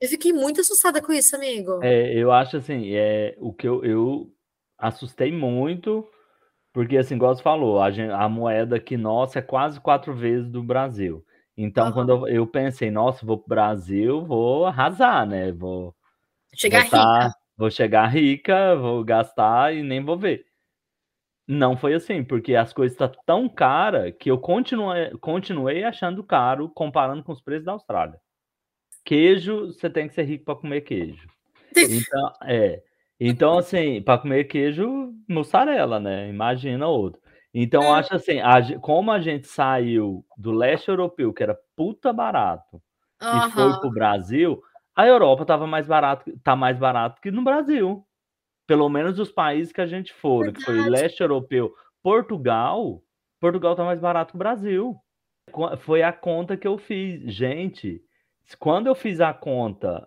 [0.00, 1.80] eu fiquei muito assustada com isso, amigo.
[1.82, 4.30] É, eu acho assim, é, o que eu, eu
[4.78, 6.06] assustei muito,
[6.72, 10.50] porque assim, igual você falou, a, gente, a moeda aqui nossa é quase quatro vezes
[10.50, 11.24] do Brasil.
[11.56, 11.92] Então, uhum.
[11.92, 15.52] quando eu, eu, pensei, nossa, vou pro Brasil, vou arrasar, né?
[15.52, 15.94] Vou
[16.54, 17.36] chegar vou tá, rica.
[17.56, 20.44] Vou chegar rica, vou gastar e nem vou ver.
[21.46, 26.24] Não foi assim, porque as coisas estão tá tão caras que eu continuei, continuei achando
[26.24, 28.18] caro comparando com os preços da Austrália
[29.04, 31.28] queijo, você tem que ser rico para comer queijo.
[31.76, 32.82] Então, é.
[33.18, 36.28] Então, assim, para comer queijo, mussarela, né?
[36.28, 37.20] Imagina outro.
[37.52, 37.98] Então, é.
[37.98, 42.82] acho assim, a, como a gente saiu do leste europeu, que era puta barato,
[43.22, 43.46] uhum.
[43.46, 44.60] e foi pro Brasil,
[44.96, 48.04] a Europa tava mais barato, tá mais barato que no Brasil.
[48.66, 53.02] Pelo menos os países que a gente for, que foi leste europeu, Portugal,
[53.40, 54.96] Portugal tá mais barato que o Brasil.
[55.80, 57.22] Foi a conta que eu fiz.
[57.32, 58.02] Gente,
[58.58, 60.06] quando eu fiz a conta,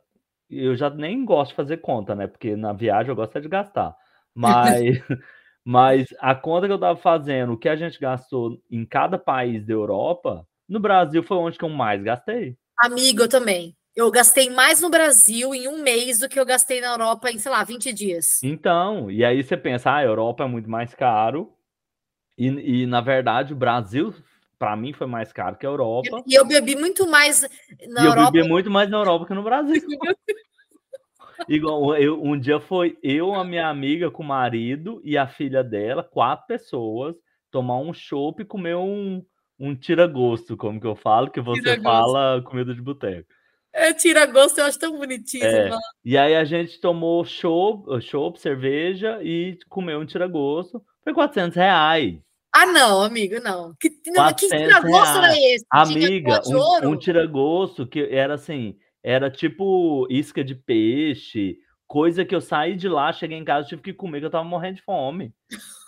[0.49, 2.27] eu já nem gosto de fazer conta, né?
[2.27, 3.95] Porque na viagem eu gosto de gastar.
[4.33, 4.81] Mas,
[5.63, 9.65] mas a conta que eu tava fazendo, o que a gente gastou em cada país
[9.65, 12.57] da Europa, no Brasil foi onde que eu mais gastei.
[12.77, 13.75] Amigo, eu também.
[13.95, 17.39] Eu gastei mais no Brasil em um mês do que eu gastei na Europa em,
[17.39, 18.43] sei lá, 20 dias.
[18.43, 21.51] Então, e aí você pensa, ah, a Europa é muito mais caro.
[22.37, 22.45] E,
[22.83, 24.13] e na verdade, o Brasil
[24.57, 26.23] para mim foi mais caro que a Europa.
[26.25, 27.41] E eu bebi muito mais
[27.87, 28.27] na e Europa.
[28.27, 29.81] Eu bebi muito mais na Europa que no Brasil.
[31.47, 35.63] Igual, eu, um dia foi eu, a minha amiga com o marido e a filha
[35.63, 37.15] dela, quatro pessoas,
[37.51, 39.23] tomar um chopp e comer um,
[39.59, 43.29] um tira-gosto, como que eu falo, que você fala comida de boteco.
[43.71, 45.45] É, tira-gosto, eu acho tão bonitinho.
[45.45, 45.69] É.
[46.03, 50.83] E aí a gente tomou chopp, chopp, cerveja e comeu um tira-gosto.
[51.03, 52.19] Foi 400 reais.
[52.53, 53.73] Ah, não, amigo, não.
[53.79, 55.65] Que, não, que tira-gosto era esse?
[55.69, 61.57] Amiga, um, um tira-gosto que era assim, era tipo isca de peixe,
[61.87, 64.43] coisa que eu saí de lá, cheguei em casa, tive que comer, que eu tava
[64.43, 65.33] morrendo de fome.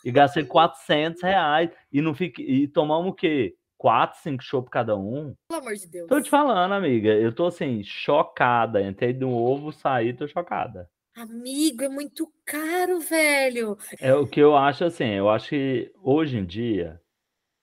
[0.03, 1.69] E gastei 400 reais.
[1.91, 3.56] E, não fiquei, e tomamos o quê?
[3.77, 5.34] Quatro, cinco chopp cada um.
[5.49, 6.07] Pelo amor de Deus.
[6.07, 7.10] Tô te falando, amiga.
[7.10, 8.81] Eu tô assim, chocada.
[8.81, 10.90] Entrei do ovo, saí, tô chocada.
[11.19, 13.77] Amigo, é muito caro, velho.
[13.99, 16.97] É o que eu acho assim, eu acho que hoje em dia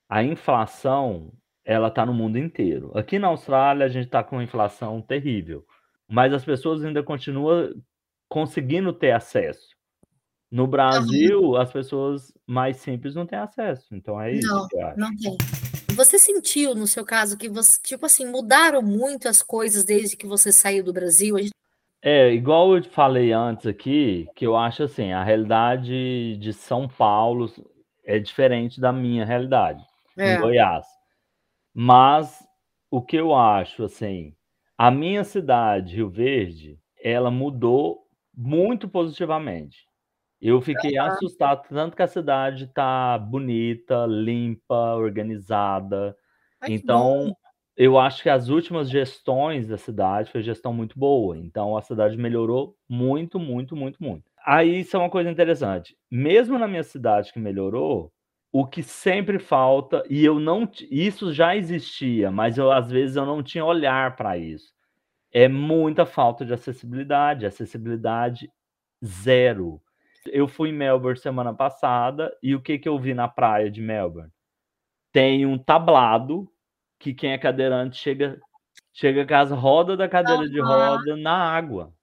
[0.07, 1.33] a inflação
[1.65, 2.95] ela tá no mundo inteiro.
[2.95, 5.65] Aqui na Austrália a gente tá com uma inflação terrível,
[6.07, 7.73] mas as pessoas ainda continuam
[8.29, 9.75] conseguindo ter acesso.
[10.51, 11.55] No Brasil, uhum.
[11.55, 13.87] as pessoas mais simples não têm acesso.
[13.91, 14.47] Então é isso.
[14.47, 15.35] Não, não tem.
[15.95, 20.27] Você sentiu, no seu caso, que você, tipo assim, mudaram muito as coisas desde que
[20.27, 21.35] você saiu do Brasil?
[22.01, 27.51] É, igual eu falei antes aqui, que eu acho assim, a realidade de São Paulo
[28.05, 29.83] é diferente da minha realidade,
[30.17, 30.35] é.
[30.35, 30.85] em Goiás.
[31.73, 32.45] Mas
[32.89, 34.33] o que eu acho, assim,
[34.77, 39.87] a minha cidade, Rio Verde, ela mudou muito positivamente.
[40.39, 46.15] Eu fiquei assustado, tanto que a cidade está bonita, limpa, organizada.
[46.61, 47.35] Ai, então,
[47.77, 51.37] eu acho que as últimas gestões da cidade foi gestão muito boa.
[51.37, 54.23] Então a cidade melhorou muito, muito, muito, muito.
[54.43, 55.95] Aí isso é uma coisa interessante.
[56.09, 58.11] Mesmo na minha cidade que melhorou,
[58.51, 63.27] o que sempre falta e eu não isso já existia, mas eu às vezes eu
[63.27, 64.73] não tinha olhar para isso.
[65.31, 68.51] É muita falta de acessibilidade, acessibilidade
[69.05, 69.79] zero.
[70.25, 73.81] Eu fui em Melbourne semana passada e o que que eu vi na praia de
[73.81, 74.31] Melbourne?
[75.11, 76.49] Tem um tablado
[76.99, 78.39] que quem é cadeirante chega
[78.93, 80.49] chega com as rodas da cadeira uhum.
[80.49, 81.93] de roda na água.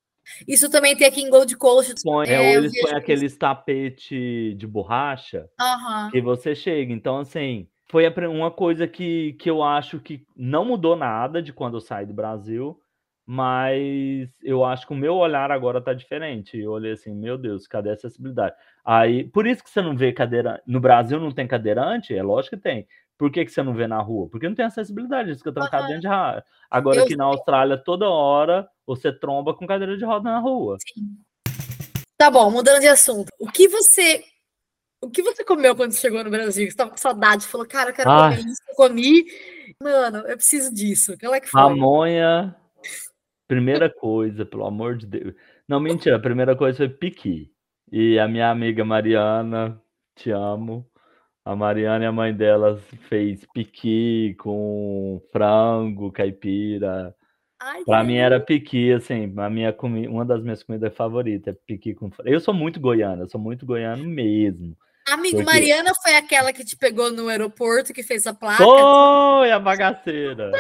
[0.47, 1.95] Isso também tem aqui em Gold Coast.
[2.03, 6.11] Põe, é, é, eles põem aqueles tapete de borracha uhum.
[6.11, 6.93] que você chega.
[6.93, 11.75] Então, assim, foi uma coisa que, que eu acho que não mudou nada de quando
[11.77, 12.79] eu saí do Brasil,
[13.27, 16.59] mas eu acho que o meu olhar agora tá diferente.
[16.59, 18.55] Eu olhei assim, meu Deus, cadê a acessibilidade?
[18.85, 20.63] Aí, por isso que você não vê cadeira.
[20.67, 22.15] No Brasil não tem cadeirante?
[22.15, 22.87] É lógico que tem.
[23.17, 24.29] Por que, que você não vê na rua?
[24.29, 26.01] Porque não tem acessibilidade, isso fica trancado uhum.
[26.01, 26.45] de roda.
[26.71, 27.17] Agora, eu aqui sei.
[27.17, 30.77] na Austrália, toda hora você tromba com cadeira de roda na rua.
[30.81, 31.17] Sim.
[32.17, 33.31] Tá bom, mudando de assunto.
[33.39, 34.25] O que você.
[35.01, 36.69] O que você comeu quando chegou no Brasil?
[36.69, 38.37] Você tava com saudade, falou, cara, eu quero Ai.
[38.37, 39.27] comer isso, eu comi.
[39.81, 41.13] Mano, eu preciso disso.
[41.13, 41.61] Aquela que foi.
[41.61, 42.57] Pamonha,
[43.47, 45.35] primeira coisa, pelo amor de Deus.
[45.69, 47.53] Não, mentira, a primeira coisa foi piqui.
[47.93, 49.81] E a minha amiga Mariana,
[50.17, 50.89] te amo.
[51.45, 57.15] A Mariana e a mãe dela fez piqui com frango, caipira.
[57.61, 60.09] Ai, pra mim era piqui, assim, a minha comi...
[60.09, 62.31] uma das minhas comidas favoritas é piqui com frango.
[62.31, 64.75] Eu sou muito goiana, sou muito goiano mesmo.
[65.07, 65.53] Amigo, porque...
[65.53, 68.65] Mariana foi aquela que te pegou no aeroporto, que fez a placa?
[68.65, 70.51] Foi a bagaceira.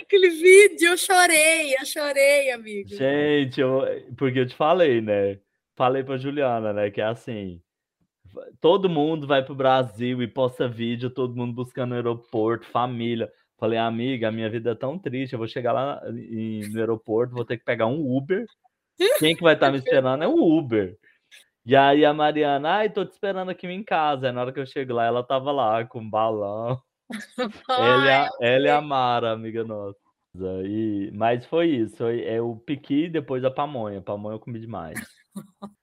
[0.00, 2.90] Aquele vídeo, eu chorei, eu chorei, amigo.
[2.90, 3.82] Gente, eu...
[4.16, 5.38] porque eu te falei, né?
[5.74, 7.60] Falei pra Juliana, né, que é assim,
[8.60, 13.30] todo mundo vai pro Brasil e posta vídeo, todo mundo buscando aeroporto, família.
[13.58, 17.44] Falei, amiga, a minha vida é tão triste, eu vou chegar lá no aeroporto, vou
[17.44, 18.44] ter que pegar um Uber.
[19.18, 20.96] Quem que vai estar tá me esperando é o Uber.
[21.66, 24.28] E aí a Mariana, ai, tô te esperando aqui em casa.
[24.28, 26.80] Aí na hora que eu chego lá, ela tava lá com um balão.
[27.68, 29.98] ela, ela e a Mara, amiga nossa.
[30.64, 34.00] E, mas foi isso, é o piqui depois a pamonha.
[34.00, 34.98] Pamonha eu comi demais.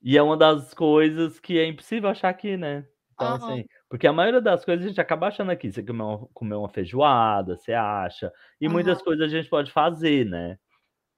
[0.02, 2.86] E é uma das coisas que é impossível achar aqui, né?
[3.14, 3.36] Então, uhum.
[3.36, 5.72] assim, porque a maioria das coisas a gente acaba achando aqui.
[5.72, 8.32] Você comer uma, comer uma feijoada, você acha.
[8.60, 8.74] E uhum.
[8.74, 10.58] muitas coisas a gente pode fazer, né?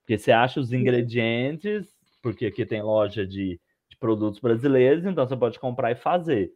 [0.01, 1.87] Porque você acha os ingredientes,
[2.21, 3.59] porque aqui tem loja de,
[3.89, 6.53] de produtos brasileiros, então você pode comprar e fazer.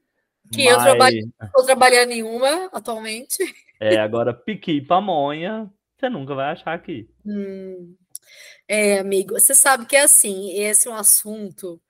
[0.53, 0.73] Que Mas...
[0.73, 3.37] eu trabalho, não estou trabalhando nenhuma atualmente.
[3.79, 7.09] É, agora piqui e pamonha, você nunca vai achar aqui.
[7.25, 7.95] Hum.
[8.67, 11.81] É, amigo, você sabe que é assim, esse é um assunto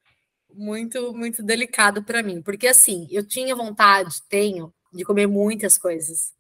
[0.54, 6.34] muito, muito delicado para mim, porque assim, eu tinha vontade, tenho, de comer muitas coisas.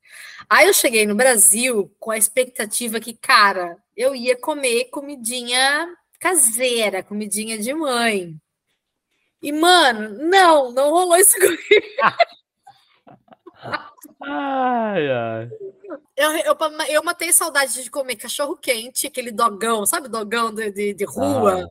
[0.49, 5.87] Aí eu cheguei no Brasil com a expectativa que, cara, eu ia comer comidinha
[6.19, 8.35] caseira, comidinha de mãe.
[9.41, 11.63] E, mano, não, não rolou isso comigo.
[14.23, 15.49] ai, ai.
[16.15, 16.57] Eu, eu,
[16.89, 21.63] eu matei saudade de comer cachorro quente, aquele dogão, sabe, dogão de, de, de rua?
[21.63, 21.67] Ah.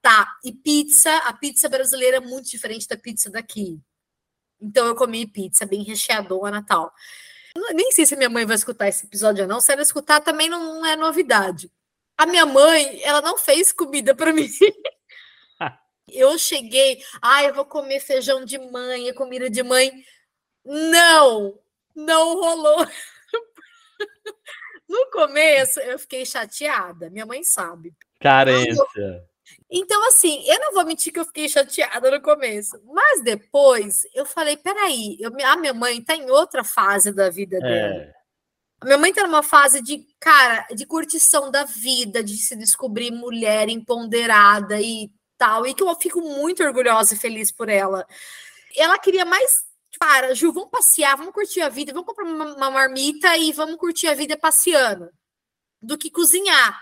[0.00, 3.80] Tá, e pizza, a pizza brasileira é muito diferente da pizza daqui.
[4.60, 6.92] Então eu comi pizza bem recheadona Natal.
[7.74, 9.60] Nem sei se minha mãe vai escutar esse episódio ou não.
[9.60, 11.70] Se ela escutar, também não é novidade.
[12.16, 14.48] A minha mãe, ela não fez comida para mim.
[16.08, 19.92] eu cheguei, ah, eu vou comer feijão de mãe, comida de mãe.
[20.64, 21.58] Não,
[21.98, 22.86] não rolou.
[24.88, 27.10] No começo, eu fiquei chateada.
[27.10, 27.92] Minha mãe sabe.
[28.18, 28.82] Carência.
[29.70, 34.24] Então, assim, eu não vou mentir que eu fiquei chateada no começo, mas depois eu
[34.24, 38.02] falei: peraí, eu, a minha mãe está em outra fase da vida dela.
[38.02, 38.14] É.
[38.80, 43.10] A minha mãe está numa fase de, cara, de curtição da vida, de se descobrir
[43.10, 48.06] mulher empoderada e tal, e que eu fico muito orgulhosa e feliz por ela.
[48.76, 49.67] Ela queria mais
[49.98, 53.76] para, Ju, vamos passear, vamos curtir a vida, vamos comprar uma, uma marmita e vamos
[53.76, 55.10] curtir a vida passeando,
[55.82, 56.80] do que cozinhar.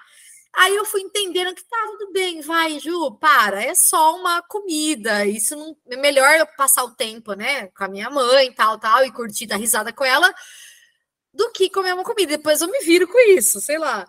[0.56, 5.26] Aí eu fui entendendo que tá tudo bem, vai, Ju, para, é só uma comida.
[5.26, 9.04] Isso não é melhor eu passar o tempo, né, com a minha mãe, tal, tal,
[9.04, 10.34] e curtir dar risada com ela,
[11.32, 12.36] do que comer uma comida.
[12.36, 14.04] Depois eu me viro com isso, sei lá.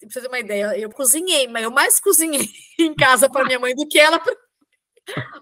[0.00, 2.48] Pra você ter uma ideia, eu cozinhei, mas eu mais cozinhei
[2.80, 4.34] em casa para minha mãe do que ela pra...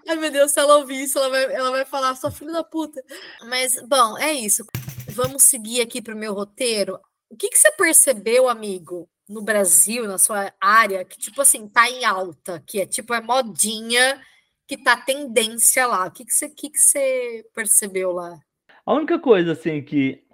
[0.08, 2.64] Ai, meu Deus, se ela ouvir isso, ela vai, ela vai falar, sua filha da
[2.64, 3.02] puta.
[3.46, 4.64] Mas, bom, é isso.
[5.08, 6.98] Vamos seguir aqui para o meu roteiro.
[7.30, 11.88] O que, que você percebeu, amigo, no Brasil, na sua área, que, tipo assim, tá
[11.90, 14.20] em alta, que é tipo, é modinha,
[14.66, 16.06] que tá tendência lá.
[16.06, 18.38] O que, que, você, que, que você percebeu lá?
[18.86, 20.24] A única coisa, assim, que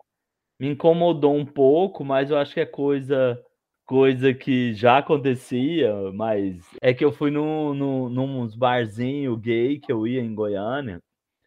[0.60, 3.42] me incomodou um pouco, mas eu acho que é coisa
[3.84, 9.92] coisa que já acontecia, mas é que eu fui no, no, num barzinho gay que
[9.92, 11.00] eu ia em Goiânia,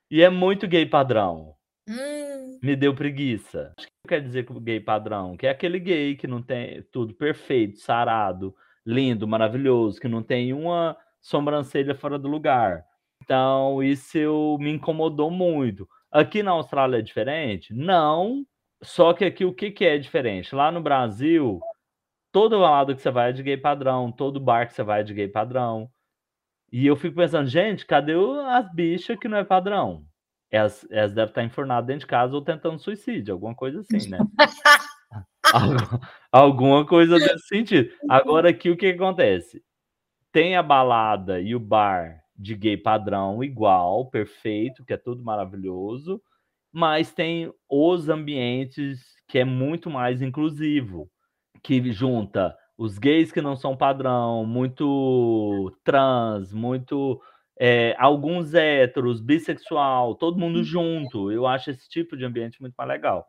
[0.09, 1.53] e é muito gay padrão.
[1.87, 2.59] Hum.
[2.61, 3.73] Me deu preguiça.
[3.77, 5.37] O que quer dizer gay padrão?
[5.37, 8.55] Que é aquele gay que não tem tudo perfeito, sarado,
[8.85, 12.83] lindo, maravilhoso, que não tem uma sobrancelha fora do lugar.
[13.23, 15.87] Então, isso eu, me incomodou muito.
[16.11, 17.73] Aqui na Austrália é diferente?
[17.73, 18.45] Não.
[18.81, 20.55] Só que aqui o que, que é diferente?
[20.55, 21.59] Lá no Brasil,
[22.37, 25.03] todo lado que você vai é de gay padrão, todo bar que você vai é
[25.03, 25.89] de gay padrão.
[26.71, 28.13] E eu fico pensando, gente, cadê
[28.45, 30.05] as bichas que não é padrão?
[30.51, 34.19] Elas, elas devem estar enfornadas dentro de casa ou tentando suicídio, alguma coisa assim, né?
[36.31, 37.89] Alguma coisa nesse sentido.
[38.07, 39.63] Agora aqui o que acontece?
[40.31, 46.21] Tem a balada e o bar de gay padrão igual, perfeito, que é tudo maravilhoso,
[46.71, 51.09] mas tem os ambientes que é muito mais inclusivo,
[51.61, 57.19] que junta os gays que não são padrão, muito trans, muito
[57.59, 60.63] é, alguns héteros, bissexual, todo mundo hum.
[60.63, 61.31] junto.
[61.31, 63.27] Eu acho esse tipo de ambiente muito mais legal.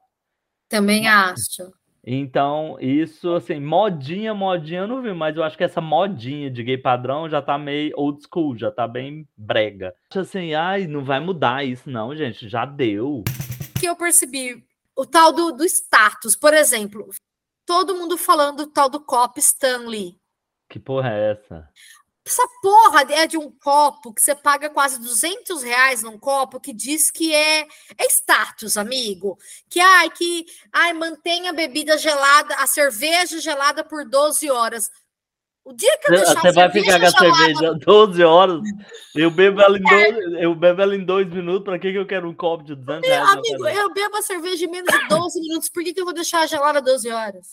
[0.68, 1.72] Também acho.
[2.05, 6.62] Então, isso, assim, modinha, modinha eu não vi, mas eu acho que essa modinha de
[6.62, 9.94] gay padrão já tá meio old school, já tá bem brega.
[10.10, 13.24] Acho assim, ai, não vai mudar isso, não, gente, já deu.
[13.78, 14.64] Que eu percebi
[14.96, 17.09] o tal do, do status, por exemplo,
[17.68, 20.18] todo mundo falando do tal do cop Stanley.
[20.70, 21.68] Que porra é essa?
[22.24, 26.72] Essa porra é de um copo que você paga quase 200 reais num copo que
[26.72, 27.68] diz que é,
[27.98, 29.38] é status, amigo.
[29.68, 34.90] Que, ai, que ai, mantenha a bebida gelada, a cerveja gelada por 12 horas.
[35.68, 38.62] O dia que eu deixar Você vai ficar com a cerveja 12 horas,
[39.14, 40.12] eu bebo ela em é.
[40.12, 42.74] dois, eu bebo ela em dois minutos, para que, que eu quero um copo de
[42.74, 43.28] 200 reais?
[43.28, 46.14] Amigo, eu bebo a cerveja em menos de 12 minutos, por que, que eu vou
[46.14, 47.46] deixar gelada 12 horas?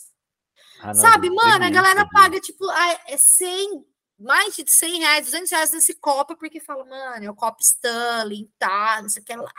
[0.80, 2.64] Ah, não, Sabe, mano, a galera paga, tipo,
[3.06, 3.84] é 100
[4.18, 8.50] mais de 100 reais, 200 reais nesse copo, porque fala, mano, é o copo Stanley,
[8.58, 9.50] tá, não sei o que lá.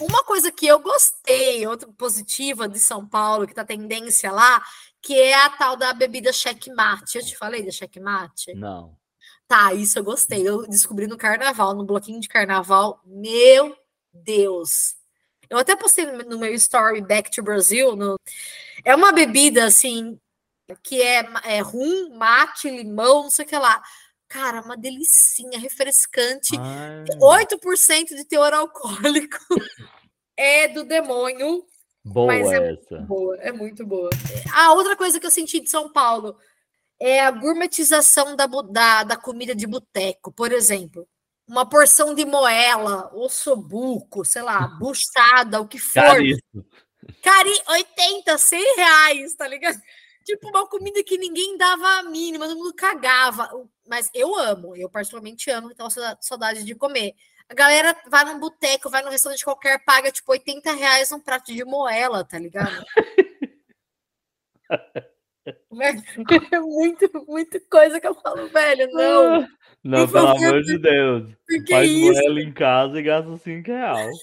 [0.00, 4.62] Uma coisa que eu gostei, outra positiva de São Paulo, que tá tendência lá,
[5.02, 7.18] que é a tal da bebida checkmate.
[7.18, 8.54] Eu te falei da checkmate?
[8.54, 8.96] Não.
[9.48, 10.46] Tá, isso eu gostei.
[10.46, 13.00] Eu descobri no carnaval, no bloquinho de carnaval.
[13.04, 13.76] Meu
[14.12, 14.94] Deus!
[15.48, 17.96] Eu até postei no meu story Back to Brazil.
[17.96, 18.16] No...
[18.84, 20.18] É uma bebida assim
[20.84, 23.82] que é, é rum, mate, limão, não sei o que lá.
[24.28, 26.56] Cara, uma delicinha, refrescante.
[26.56, 27.04] Ai.
[27.18, 29.38] 8% de teor alcoólico
[30.36, 31.66] é do demônio.
[32.04, 32.98] Boa é essa.
[33.02, 34.08] boa, é muito boa.
[34.54, 36.36] A outra coisa que eu senti de São Paulo
[36.98, 40.32] é a gourmetização da, da, da comida de boteco.
[40.32, 41.06] Por exemplo,
[41.46, 46.02] uma porção de moela, ossobuco, sei lá, buchada, o que for.
[46.02, 46.64] Caríssimo.
[47.22, 49.80] Cari 80, 100 reais, tá ligado?
[50.24, 53.50] Tipo, uma comida que ninguém dava a mínima, todo mundo cagava.
[53.88, 55.88] Mas eu amo, eu particularmente amo, então
[56.20, 57.14] saudade de comer.
[57.50, 61.52] A galera vai num boteco, vai num restaurante qualquer, paga tipo 80 reais um prato
[61.52, 62.84] de moela, tá ligado?
[66.52, 69.48] é muito, muita coisa que eu falo, velho, não.
[69.82, 71.28] Não, pelo amor de Deus.
[71.68, 72.12] Faz isso?
[72.12, 74.16] moela em casa e gasta 5 reais.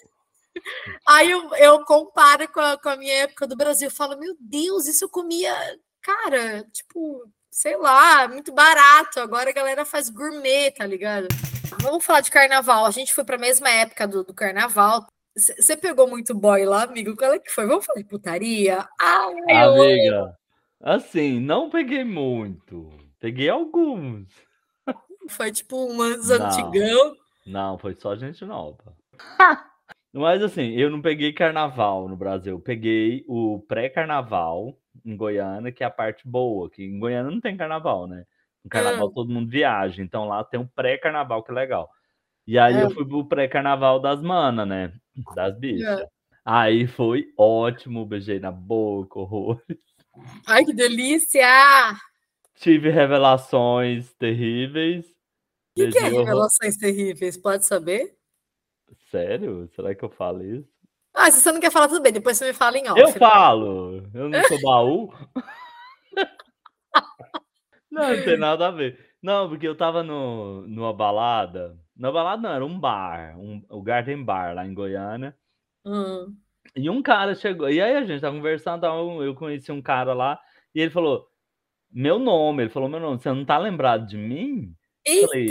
[1.05, 4.37] Aí eu, eu comparo com a, com a minha época do Brasil, eu falo, meu
[4.39, 5.53] Deus, isso eu comia
[6.01, 9.19] cara, tipo, sei lá, muito barato.
[9.19, 11.27] Agora a galera faz gourmet, tá ligado?
[11.81, 12.85] Vamos falar de carnaval.
[12.85, 15.05] A gente foi pra mesma época do, do carnaval.
[15.35, 17.15] Você pegou muito boy lá, amigo?
[17.15, 17.65] Qual é que foi?
[17.67, 18.87] Vamos falar de putaria?
[18.99, 20.35] Ai, Amiga,
[20.81, 22.89] assim, não peguei muito.
[23.19, 24.27] Peguei alguns.
[25.29, 27.15] Foi tipo umas não, antigão.
[27.45, 28.95] Não, foi só gente nova.
[30.13, 32.53] Mas assim, eu não peguei carnaval no Brasil.
[32.53, 34.75] Eu peguei o pré-carnaval
[35.05, 38.25] em Goiânia, que é a parte boa, que em Goiânia não tem carnaval, né?
[38.67, 39.13] No carnaval é.
[39.13, 41.89] todo mundo viaja, então lá tem um pré-carnaval que é legal.
[42.45, 42.83] E aí é.
[42.83, 44.93] eu fui pro pré-carnaval das manas, né?
[45.33, 46.01] Das bichas.
[46.01, 46.07] É.
[46.43, 49.61] Aí foi ótimo, beijei na boca, horrores.
[50.45, 51.47] Ai, que delícia!
[52.55, 55.05] Tive revelações terríveis.
[55.05, 55.13] O
[55.75, 57.37] que, que, é revelações terríveis?
[57.37, 58.17] Pode saber?
[59.09, 59.69] Sério?
[59.75, 60.67] Será que eu falo isso?
[61.13, 62.11] Ah, se você não quer falar, tudo bem.
[62.11, 62.99] Depois você me fala em off.
[62.99, 64.09] Eu falo.
[64.13, 65.13] Eu não sou baú.
[67.97, 68.99] não, não tem nada a ver.
[69.21, 71.77] Não, porque eu tava no, numa balada.
[71.95, 73.37] Na balada não, era um bar.
[73.39, 75.35] Um, o Garden Bar, lá em Goiânia.
[75.85, 76.35] Hum.
[76.75, 77.69] E um cara chegou.
[77.69, 78.85] E aí a gente tava conversando.
[79.23, 80.39] Eu conheci um cara lá.
[80.73, 81.27] E ele falou:
[81.91, 82.63] Meu nome.
[82.63, 83.19] Ele falou: Meu nome.
[83.19, 84.73] Você não tá lembrado de mim?
[85.05, 85.27] Eita.
[85.27, 85.47] Falei,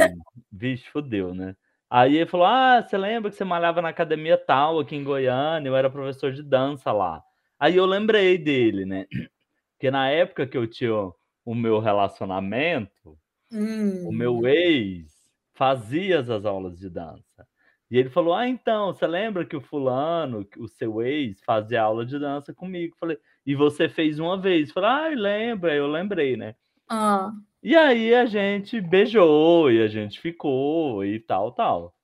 [0.52, 1.56] Vixe, fodeu, né?
[1.90, 5.68] Aí ele falou: Ah, você lembra que você malhava na academia tal aqui em Goiânia?
[5.68, 7.22] Eu era professor de dança lá.
[7.58, 9.06] Aí eu lembrei dele, né?
[9.76, 11.12] Porque na época que eu tinha
[11.46, 13.16] o meu relacionamento,
[13.52, 14.08] hum.
[14.08, 14.46] o meu hum.
[14.48, 15.14] ex
[15.54, 17.46] fazia as aulas de dança.
[17.88, 22.04] E ele falou: Ah, então, você lembra que o fulano, o seu ex, fazia aula
[22.04, 22.96] de dança comigo?
[22.98, 23.16] Falei,
[23.46, 24.72] e você fez uma vez?
[24.72, 26.56] Falei, ah, lembra, eu lembrei, né?
[26.88, 27.30] Ah.
[27.62, 31.94] E aí a gente beijou e a gente ficou e tal, tal.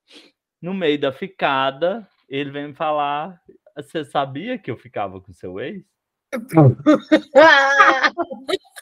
[0.61, 3.41] No meio da ficada, ele vem me falar:
[3.75, 5.83] Você sabia que eu ficava com seu ex?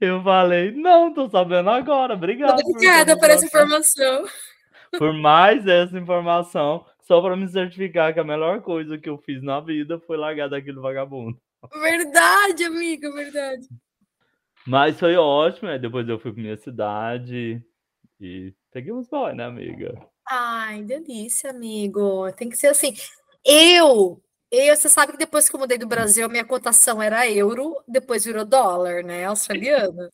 [0.00, 2.14] eu falei: Não, tô sabendo agora.
[2.14, 2.60] Obrigado.
[2.60, 4.24] Obrigada por, essa informação.
[4.98, 6.84] Por mais essa informação.
[7.00, 10.48] só para me certificar que a melhor coisa que eu fiz na vida foi largar
[10.48, 11.38] daquele vagabundo.
[11.72, 13.66] Verdade, amiga, verdade.
[14.66, 15.78] Mas foi ótimo, né?
[15.78, 17.62] depois eu fui para minha cidade
[18.20, 19.94] e peguei uns boy, né, amiga?
[20.26, 22.32] Ai, delícia, amigo.
[22.32, 22.94] Tem que ser assim.
[23.44, 27.28] Eu, eu, você sabe que depois que eu mudei do Brasil, a minha cotação era
[27.28, 29.24] euro, depois virou dólar, né?
[29.26, 30.10] Australiano.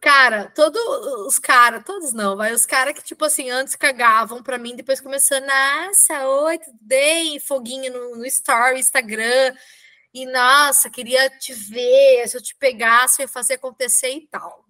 [0.00, 0.80] Cara, todos
[1.26, 5.00] os caras, todos não, vai, os caras que, tipo assim, antes cagavam pra mim, depois
[5.00, 7.40] começou, nossa, oi, tudo bem?
[7.40, 9.54] Foguinho no, no story, Instagram,
[10.14, 14.66] e nossa, queria te ver, se eu te pegasse, eu ia fazer acontecer e tal.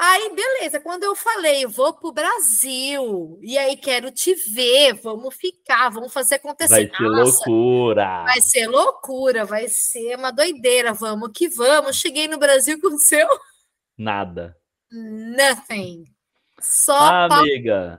[0.00, 5.88] Aí, beleza, quando eu falei, vou pro Brasil, e aí quero te ver, vamos ficar,
[5.88, 6.72] vamos fazer acontecer.
[6.72, 8.22] Vai ser Nossa, loucura.
[8.22, 11.96] Vai ser loucura, vai ser uma doideira, vamos que vamos.
[11.96, 13.26] Cheguei no Brasil, aconteceu?
[13.98, 14.56] Nada.
[14.92, 16.04] Nothing.
[16.60, 17.98] Só ah, amiga.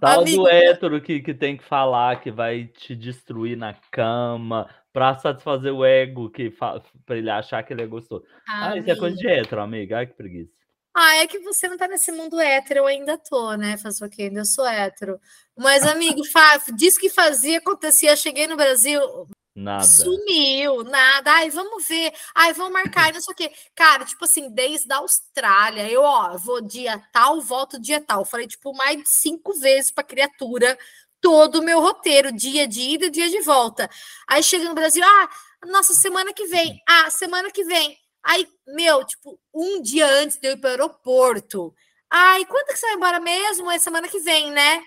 [0.00, 0.36] Tal amiga.
[0.36, 5.72] do hétero que, que tem que falar que vai te destruir na cama para satisfazer
[5.72, 6.50] o ego que
[7.04, 8.24] para ele achar que ele é gostoso.
[8.48, 9.98] Ah, ah isso é coisa de hétero, amiga.
[9.98, 10.59] Ai, que preguiça.
[11.02, 13.78] Ah, é que você não tá nesse mundo hétero, eu ainda tô, né?
[13.78, 14.24] Faz o quê?
[14.24, 15.18] Ainda sou hétero.
[15.56, 16.20] Mas, amigo,
[16.76, 18.14] diz que fazia, acontecia.
[18.14, 19.00] Cheguei no Brasil,
[19.54, 19.84] Nada.
[19.84, 21.32] Sumiu, nada.
[21.32, 22.12] Ai, vamos ver.
[22.34, 23.50] Ai, vamos marcar, não sei o quê.
[23.74, 28.24] Cara, tipo assim, desde a Austrália, eu, ó, vou dia tal, volto dia tal.
[28.24, 30.78] Falei, tipo, mais de cinco vezes pra criatura
[31.20, 33.88] todo o meu roteiro, dia de ida, dia de volta.
[34.28, 35.28] Aí chega no Brasil, ah,
[35.66, 36.80] nossa, semana que vem.
[36.88, 37.98] Ah, semana que vem.
[38.24, 41.74] Aí, meu, tipo, um dia antes de eu ir para o aeroporto.
[42.10, 43.70] Ai, quando que você vai embora mesmo?
[43.70, 44.82] É semana que vem, né?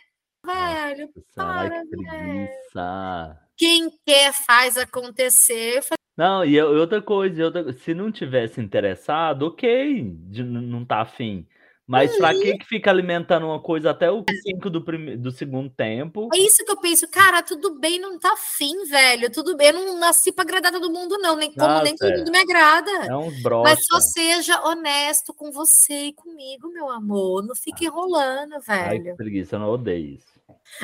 [0.46, 3.40] Velho, Nossa, para, que preguiça.
[3.56, 5.82] Quem quer faz acontecer.
[6.18, 11.48] Não, e outra coisa, outra, se não tivesse interessado, ok, de não tá afim.
[11.86, 12.18] Mas uhum.
[12.18, 15.18] pra que que fica alimentando uma coisa até o 5 do, prime...
[15.18, 16.30] do segundo tempo?
[16.34, 19.30] É isso que eu penso, cara, tudo bem, não tá afim, velho.
[19.30, 21.36] Tudo bem, eu não nasci pra agradar todo mundo, não.
[21.36, 22.92] Nem como Nossa, nem todo mundo me agrada.
[23.06, 27.46] É uns Mas só seja honesto com você e comigo, meu amor.
[27.46, 28.90] Não fique enrolando, velho.
[28.90, 30.34] Ai, que preguiça, eu não odeio isso.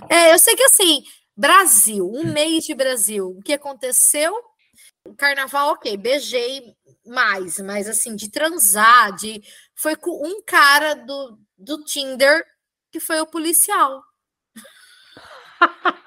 [0.09, 1.01] É, eu sei que assim,
[1.35, 3.30] Brasil, um mês de Brasil.
[3.30, 4.34] O que aconteceu?
[5.17, 9.41] Carnaval, ok, beijei mais, mas assim, de transar, de.
[9.80, 12.43] Foi com um cara do, do Tinder
[12.91, 14.03] que foi o policial.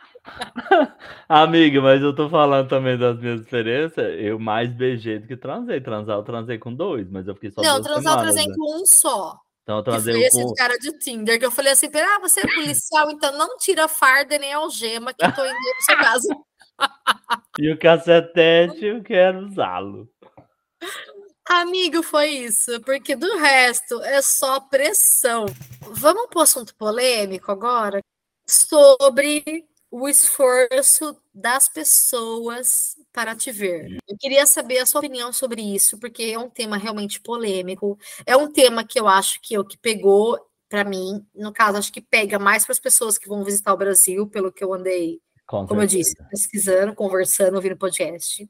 [1.28, 4.20] Amiga, mas eu tô falando também das minhas experiências.
[4.20, 5.80] Eu mais beijei do que transei.
[5.80, 7.62] Transar, eu transei com dois, mas eu fiquei só.
[7.62, 8.54] Não, transar, eu transei né?
[8.54, 9.40] com um só.
[9.62, 10.54] Então eu trazei foi esse com...
[10.54, 14.36] cara de Tinder que eu falei assim: ah, você é policial, então não tira farda
[14.38, 16.28] nem algema que eu tô indo pro seu caso.
[17.58, 20.10] e o cacetete eu quero usá-lo.
[21.60, 25.44] Amigo, foi isso, porque do resto é só pressão.
[25.82, 28.00] Vamos para o assunto polêmico agora
[28.46, 33.98] sobre o esforço das pessoas para te ver.
[34.08, 37.98] Eu queria saber a sua opinião sobre isso, porque é um tema realmente polêmico.
[38.24, 41.76] É um tema que eu acho que é o que pegou para mim, no caso,
[41.76, 44.72] acho que pega mais para as pessoas que vão visitar o Brasil, pelo que eu
[44.72, 45.82] andei, Com como certeza.
[45.82, 48.48] eu disse, pesquisando, conversando, ouvindo podcast.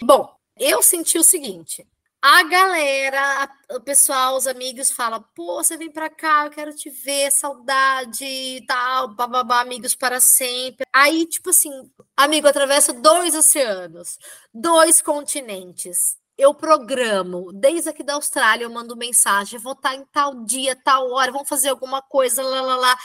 [0.00, 1.86] Bom, eu senti o seguinte:
[2.20, 6.90] a galera, o pessoal, os amigos falam, pô, você vem para cá, eu quero te
[6.90, 10.84] ver, saudade e tal, bababá, amigos para sempre.
[10.92, 11.70] Aí, tipo assim,
[12.16, 14.18] amigo, atravessa dois oceanos,
[14.52, 16.16] dois continentes.
[16.36, 21.10] Eu programo, desde aqui da Austrália, eu mando mensagem, vou estar em tal dia, tal
[21.12, 22.98] hora, vamos fazer alguma coisa, lá, lá, lá.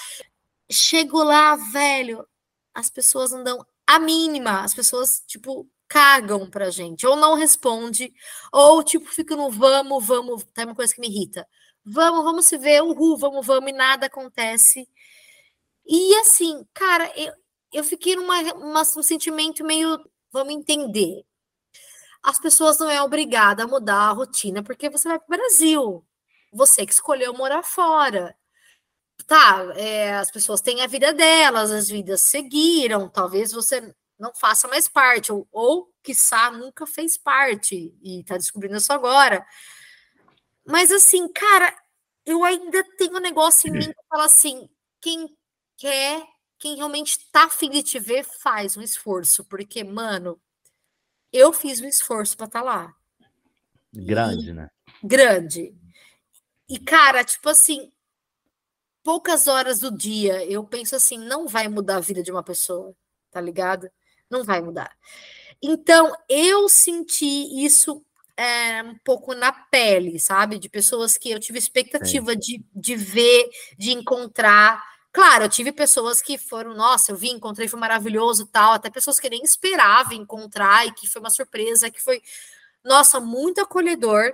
[0.71, 2.27] Chego lá, velho,
[2.73, 8.11] as pessoas não dão a mínima, as pessoas, tipo, cagam pra gente, ou não responde,
[8.51, 11.47] ou tipo, fica no vamos, vamos, tem uma coisa que me irrita.
[11.85, 14.89] Vamos, vamos se ver, uhul, vamos, vamos, e nada acontece.
[15.85, 17.31] E assim, cara, eu,
[17.71, 21.23] eu fiquei numa uma, um sentimento meio, vamos entender.
[22.23, 26.05] As pessoas não é obrigada a mudar a rotina porque você vai para o Brasil.
[26.51, 28.35] Você que escolheu morar fora.
[29.27, 33.09] Tá, é, as pessoas têm a vida delas, as vidas seguiram.
[33.09, 33.93] Talvez você
[34.23, 39.45] não faça mais parte, ou, ou quiçá, nunca fez parte e está descobrindo isso agora.
[40.65, 41.75] Mas assim, cara,
[42.25, 44.69] eu ainda tenho um negócio em mim que fala assim:
[45.01, 45.37] quem
[45.77, 46.25] quer,
[46.57, 50.41] quem realmente tá afim de te ver, faz um esforço, porque, mano,
[51.31, 52.95] eu fiz um esforço para estar tá lá.
[53.93, 54.69] Grande, e, né?
[55.03, 55.75] Grande.
[56.69, 57.91] E, cara, tipo assim,
[59.03, 62.95] poucas horas do dia, eu penso assim, não vai mudar a vida de uma pessoa,
[63.29, 63.91] tá ligado?
[64.33, 64.91] Não vai mudar.
[65.61, 68.03] Então, eu senti isso
[68.35, 70.59] é, um pouco na pele, sabe?
[70.59, 74.81] De pessoas que eu tive expectativa de, de ver, de encontrar,
[75.13, 79.19] Claro, eu tive pessoas que foram, nossa, eu vi, encontrei, foi maravilhoso tal, até pessoas
[79.19, 82.19] que nem esperavam encontrar e que foi uma surpresa, que foi,
[82.83, 84.33] nossa, muito acolhedor.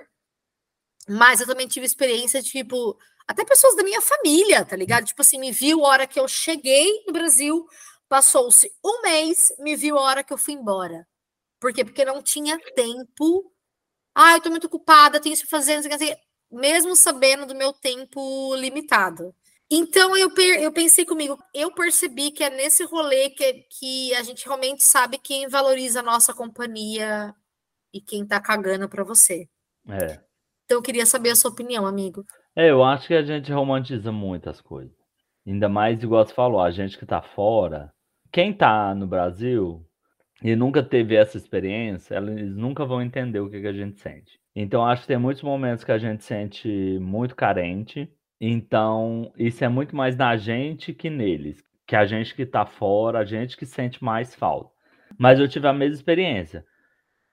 [1.06, 2.98] Mas eu também tive experiência, tipo,
[3.28, 5.04] até pessoas da minha família, tá ligado?
[5.04, 7.66] Tipo assim, me viu a hora que eu cheguei no Brasil,
[8.10, 11.06] passou-se um mês, me viu a hora que eu fui embora.
[11.60, 11.84] Por quê?
[11.84, 13.52] Porque não tinha tempo.
[14.12, 16.18] Ah, eu tô muito ocupada, tenho isso pra fazer,
[16.50, 19.32] mesmo sabendo do meu tempo limitado.
[19.70, 20.28] Então eu,
[20.58, 25.16] eu pensei comigo, eu percebi que é nesse rolê que, que a gente realmente sabe
[25.16, 27.32] quem valoriza a nossa companhia
[27.94, 29.48] e quem tá cagando para você.
[29.88, 30.20] É.
[30.64, 32.24] Então eu queria saber a sua opinião, amigo.
[32.56, 34.92] É, eu acho que a gente romantiza muitas coisas.
[35.46, 37.92] Ainda mais, igual você falou, a gente que tá fora.
[38.32, 39.84] Quem tá no Brasil
[40.42, 44.38] e nunca teve essa experiência, eles nunca vão entender o que, que a gente sente.
[44.54, 49.68] Então, acho que tem muitos momentos que a gente sente muito carente então, isso é
[49.68, 53.66] muito mais na gente que neles, que a gente que está fora, a gente que
[53.66, 54.70] sente mais falta.
[55.18, 56.64] Mas eu tive a mesma experiência.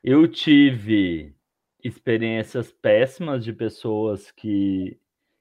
[0.03, 1.33] Eu tive
[1.83, 4.99] experiências péssimas de pessoas que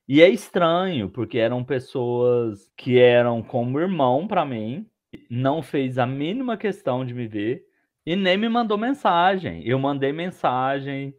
[0.09, 4.87] e é estranho, porque eram pessoas que eram como irmão para mim,
[5.31, 7.65] não fez a mínima questão de me ver
[8.05, 9.67] e nem me mandou mensagem.
[9.67, 11.15] Eu mandei mensagem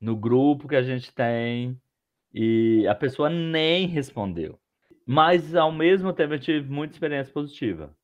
[0.00, 1.80] no grupo que a gente tem,
[2.34, 4.58] e a pessoa nem respondeu.
[5.06, 7.94] Mas, ao mesmo tempo, eu tive muita experiência positiva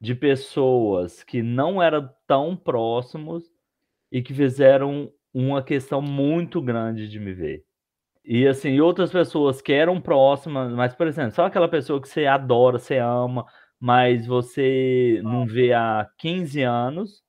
[0.00, 3.44] de pessoas que não eram tão próximos
[4.12, 7.64] e que fizeram uma questão muito grande de me ver.
[8.24, 12.26] E assim, outras pessoas que eram próximas, mas, por exemplo, só aquela pessoa que você
[12.26, 13.44] adora, você ama,
[13.84, 17.22] mas você não vê há 15 anos,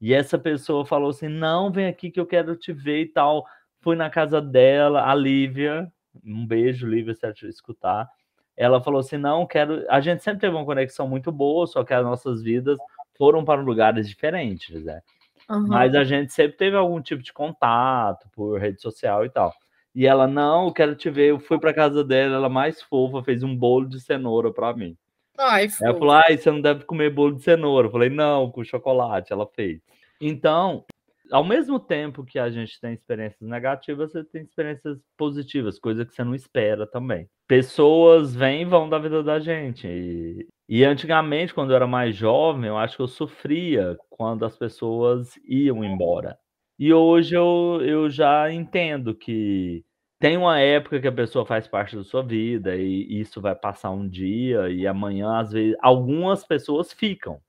[0.00, 3.46] e essa pessoa falou assim: não, vem aqui que eu quero te ver e tal
[3.86, 5.88] fui na casa dela, a Lívia,
[6.24, 8.10] um beijo, Lívia, se ela escutar.
[8.56, 9.84] Ela falou assim: não, quero.
[9.88, 12.76] A gente sempre teve uma conexão muito boa, só que as nossas vidas
[13.16, 15.02] foram para lugares diferentes, né?
[15.48, 15.68] Uhum.
[15.68, 19.54] Mas a gente sempre teve algum tipo de contato por rede social e tal.
[19.94, 21.30] E ela, não, quero te ver.
[21.30, 24.96] Eu fui para casa dela, ela mais fofa, fez um bolo de cenoura para mim.
[25.38, 27.88] Ai, ela falou: ai, você não deve comer bolo de cenoura.
[27.88, 29.32] Eu falei: não, com chocolate.
[29.32, 29.80] Ela fez.
[30.20, 30.84] Então,
[31.30, 36.14] ao mesmo tempo que a gente tem experiências negativas, você tem experiências positivas, coisa que
[36.14, 37.28] você não espera também.
[37.46, 39.86] Pessoas vêm e vão da vida da gente.
[39.86, 44.56] E, e antigamente, quando eu era mais jovem, eu acho que eu sofria quando as
[44.56, 46.38] pessoas iam embora.
[46.78, 49.84] E hoje eu, eu já entendo que
[50.26, 53.92] tem uma época que a pessoa faz parte da sua vida e isso vai passar
[53.92, 57.40] um dia e amanhã, às vezes, algumas pessoas ficam.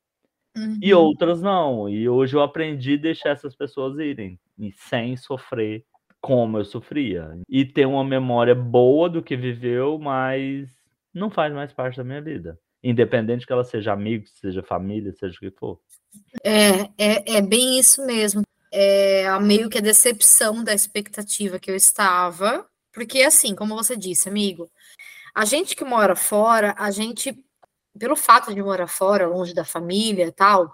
[0.56, 0.78] Uhum.
[0.80, 1.90] E outras não.
[1.90, 4.40] E hoje eu aprendi a deixar essas pessoas irem,
[4.76, 5.84] sem sofrer
[6.22, 7.36] como eu sofria.
[7.50, 10.70] E ter uma memória boa do que viveu, mas
[11.12, 12.60] não faz mais parte da minha vida.
[12.84, 15.80] Independente que ela seja amigo, seja família, seja o que for.
[16.44, 18.44] É, é, é bem isso mesmo.
[18.72, 22.68] É meio que a decepção da expectativa que eu estava.
[22.92, 24.70] Porque, assim, como você disse, amigo,
[25.34, 27.38] a gente que mora fora, a gente
[27.98, 30.74] pelo fato de morar fora, longe da família e tal,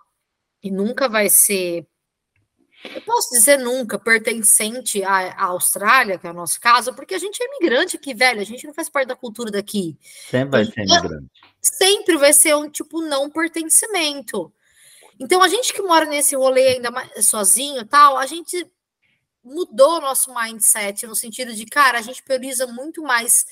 [0.62, 1.88] e nunca vai ser,
[2.84, 7.20] eu posso dizer nunca, pertencente à, à, Austrália, que é o nosso caso, porque a
[7.20, 9.98] gente é imigrante aqui, velho, a gente não faz parte da cultura daqui.
[10.30, 11.32] Sempre vai ser imigrante.
[11.62, 14.54] Sempre vai ser um tipo não pertencimento.
[15.20, 18.70] Então, a gente que mora nesse rolê ainda mais sozinho tal, a gente
[19.44, 23.46] mudou nosso mindset no sentido de, cara, a gente prioriza muito mais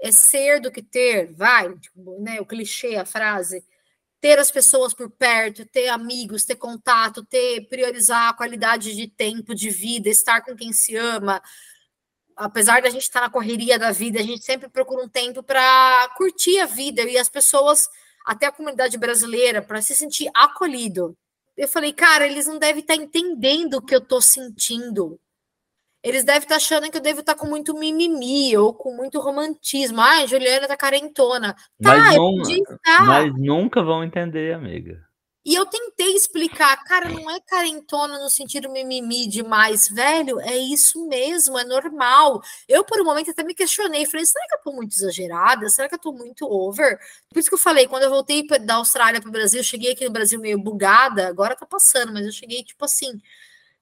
[0.00, 3.64] é ser do que ter, vai, tipo, né, o clichê, a frase,
[4.20, 9.54] ter as pessoas por perto, ter amigos, ter contato, ter priorizar a qualidade de tempo,
[9.54, 11.42] de vida, estar com quem se ama.
[12.36, 16.08] Apesar da gente estar na correria da vida, a gente sempre procura um tempo para
[16.16, 17.88] curtir a vida e as pessoas,
[18.28, 21.16] até a comunidade brasileira, para se sentir acolhido.
[21.56, 25.18] Eu falei, cara, eles não devem estar entendendo o que eu estou sentindo
[26.02, 30.00] eles devem estar achando que eu devo estar com muito mimimi ou com muito romantismo.
[30.00, 31.54] Ah, Juliana tá carentona.
[31.82, 35.04] Tá, mas, não, mas nunca vão entender, amiga.
[35.48, 41.08] E eu tentei explicar, cara, não é carentona no sentido mimimi demais, velho, é isso
[41.08, 42.42] mesmo, é normal.
[42.68, 45.70] Eu, por um momento, até me questionei, falei, será que eu tô muito exagerada?
[45.70, 46.98] Será que eu tô muito over?
[47.30, 49.92] Por isso que eu falei, quando eu voltei da Austrália para o Brasil, eu cheguei
[49.92, 53.18] aqui no Brasil meio bugada, agora tá passando, mas eu cheguei, tipo assim,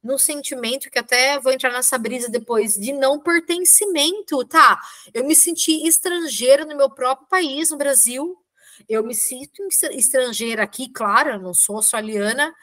[0.01, 4.79] no sentimento que até vou entrar nessa brisa depois de não pertencimento, tá?
[5.13, 8.41] Eu me senti estrangeira no meu próprio país, no Brasil.
[8.89, 9.63] Eu me sinto
[9.93, 12.55] estrangeira aqui, claro, eu não sou australiana.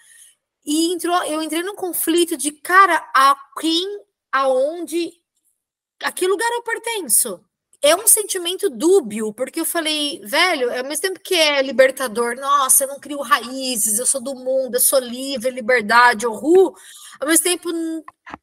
[0.66, 5.12] E entrou, eu entrei num conflito de, cara, a quem, aonde,
[6.04, 7.44] a que lugar eu pertenço?
[7.84, 12.86] é um sentimento dúbio, porque eu falei, velho, ao mesmo tempo que é libertador, nossa,
[12.86, 16.74] eu não crio raízes, eu sou do mundo, eu sou livre, liberdade, uhul,
[17.20, 17.70] ao mesmo tempo,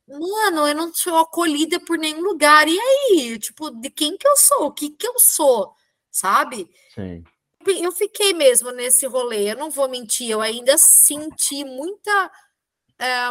[0.07, 3.39] mano, eu não sou acolhida por nenhum lugar, e aí?
[3.39, 4.67] Tipo, de quem que eu sou?
[4.67, 5.75] O que que eu sou?
[6.11, 6.71] Sabe?
[6.95, 7.25] Sim.
[7.67, 12.31] Eu fiquei mesmo nesse rolê, eu não vou mentir, eu ainda senti muita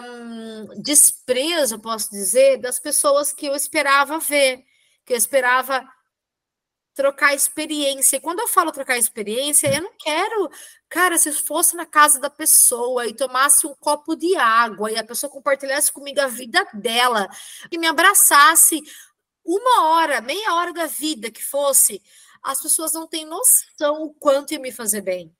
[0.03, 4.64] um, desprezo, posso dizer, das pessoas que eu esperava ver,
[5.06, 5.88] que eu esperava
[6.93, 8.18] trocar experiência.
[8.18, 10.49] E quando eu falo trocar experiência, eu não quero,
[10.89, 15.03] cara, se fosse na casa da pessoa e tomasse um copo de água e a
[15.03, 17.30] pessoa compartilhasse comigo a vida dela
[17.72, 18.81] e me abraçasse
[19.45, 22.01] uma hora, meia hora da vida que fosse,
[22.44, 25.34] as pessoas não têm noção o quanto ia me fazer bem.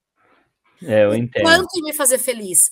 [0.84, 1.44] É, eu entendo.
[1.44, 2.70] Quanto ia me fazer feliz.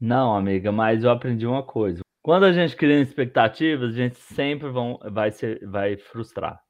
[0.00, 2.00] Não, amiga, mas eu aprendi uma coisa.
[2.22, 6.60] Quando a gente cria expectativas, a gente sempre vão, vai, ser, vai frustrar.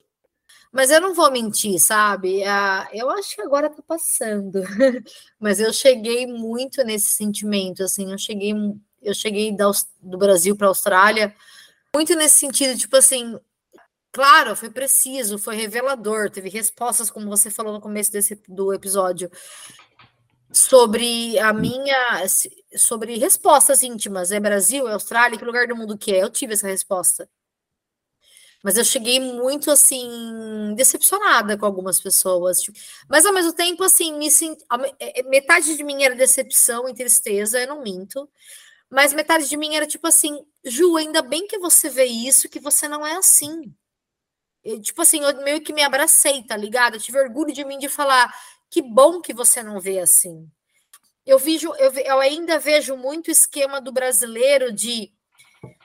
[0.73, 2.45] Mas eu não vou mentir, sabe?
[2.45, 4.61] Ah, eu acho que agora tá passando.
[5.41, 8.53] Mas eu cheguei muito nesse sentimento, assim, eu cheguei,
[9.03, 9.57] eu cheguei
[10.03, 11.35] do Brasil para a Austrália,
[11.95, 13.39] muito nesse sentido, tipo assim,
[14.17, 19.31] claro, foi preciso, foi revelador, teve respostas, como você falou no começo desse, do episódio,
[20.51, 22.25] sobre a minha,
[22.79, 26.23] sobre respostas íntimas, é Brasil, é Austrália, que lugar do mundo que é?
[26.23, 27.29] Eu tive essa resposta.
[28.65, 32.63] Mas eu cheguei muito assim decepcionada com algumas pessoas.
[32.63, 32.79] Tipo,
[33.11, 34.65] mas ao mesmo tempo, assim, me senti,
[34.99, 38.27] é, é, metade de mim era decepção e tristeza, eu não minto.
[38.89, 42.59] Mas metade de mim era tipo assim, Ju, ainda bem que você vê isso, que
[42.59, 43.75] você não é assim.
[44.67, 46.95] Eu, tipo assim, eu meio que me abracei, tá ligado?
[46.95, 48.35] Eu tive orgulho de mim de falar,
[48.69, 50.51] que bom que você não vê assim.
[51.25, 55.13] Eu vejo, eu, eu ainda vejo muito esquema do brasileiro de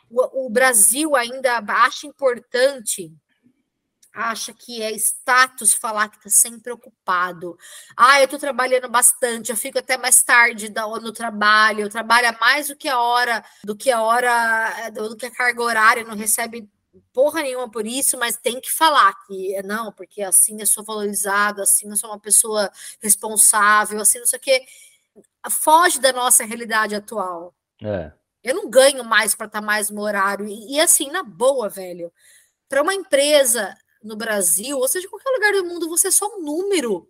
[0.10, 3.14] o, o Brasil ainda acha importante
[4.14, 7.58] acha que é status falar que está sempre ocupado.
[7.95, 10.70] Ah, eu estou trabalhando bastante, eu fico até mais tarde
[11.02, 15.28] no trabalho, eu trabalho mais do que a hora, do que a hora, do que
[15.28, 16.70] a carga horária, não recebe
[17.14, 21.62] porra nenhuma por isso, mas tem que falar que não, porque assim eu sou valorizado,
[21.62, 24.66] assim eu sou uma pessoa responsável, assim não sei o quê.
[25.50, 27.56] Foge da nossa realidade atual.
[27.82, 28.12] É.
[28.44, 30.48] Eu não ganho mais para estar tá mais no horário.
[30.48, 32.12] E, e assim, na boa, velho,
[32.68, 36.28] para uma empresa no Brasil, ou seja, em qualquer lugar do mundo, você é só
[36.28, 37.08] um número.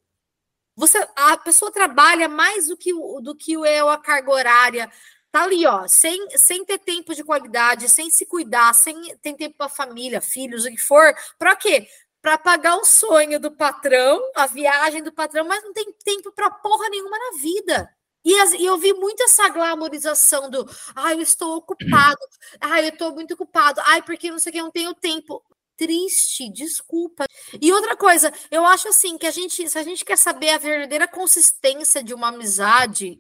[0.76, 4.92] Você, a pessoa trabalha mais do que, do que eu, a carga horária.
[5.32, 9.56] Tá ali, ó, sem, sem ter tempo de qualidade, sem se cuidar, sem ter tempo
[9.58, 11.14] para família, filhos, o que for.
[11.40, 11.88] Para quê?
[12.22, 16.52] Para pagar o sonho do patrão, a viagem do patrão, mas não tem tempo para
[16.52, 17.90] porra nenhuma na vida.
[18.26, 22.20] E, as, e, eu vi muito essa glamorização do ai, eu estou ocupado,
[22.62, 25.44] ai, eu estou muito ocupado, ai, porque não sei o que, eu não tenho tempo.
[25.78, 27.26] Triste, desculpa.
[27.60, 30.58] E outra coisa, eu acho assim que a gente, se a gente quer saber a
[30.60, 33.20] verdadeira consistência de uma amizade,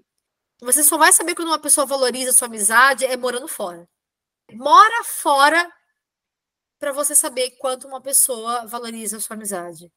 [0.61, 3.87] você só vai saber quando uma pessoa valoriza a sua amizade é morando fora.
[4.53, 5.71] Mora fora
[6.79, 9.91] para você saber quanto uma pessoa valoriza a sua amizade.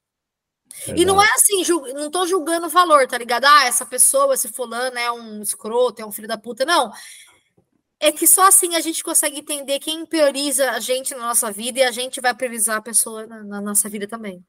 [0.88, 1.62] E não é assim,
[1.94, 3.44] não tô julgando o valor, tá ligado?
[3.44, 6.64] Ah, essa pessoa, esse fulano é um escroto, é um filho da puta.
[6.64, 6.90] Não.
[8.00, 11.80] É que só assim a gente consegue entender quem prioriza a gente na nossa vida
[11.80, 14.44] e a gente vai priorizar a pessoa na, na nossa vida também.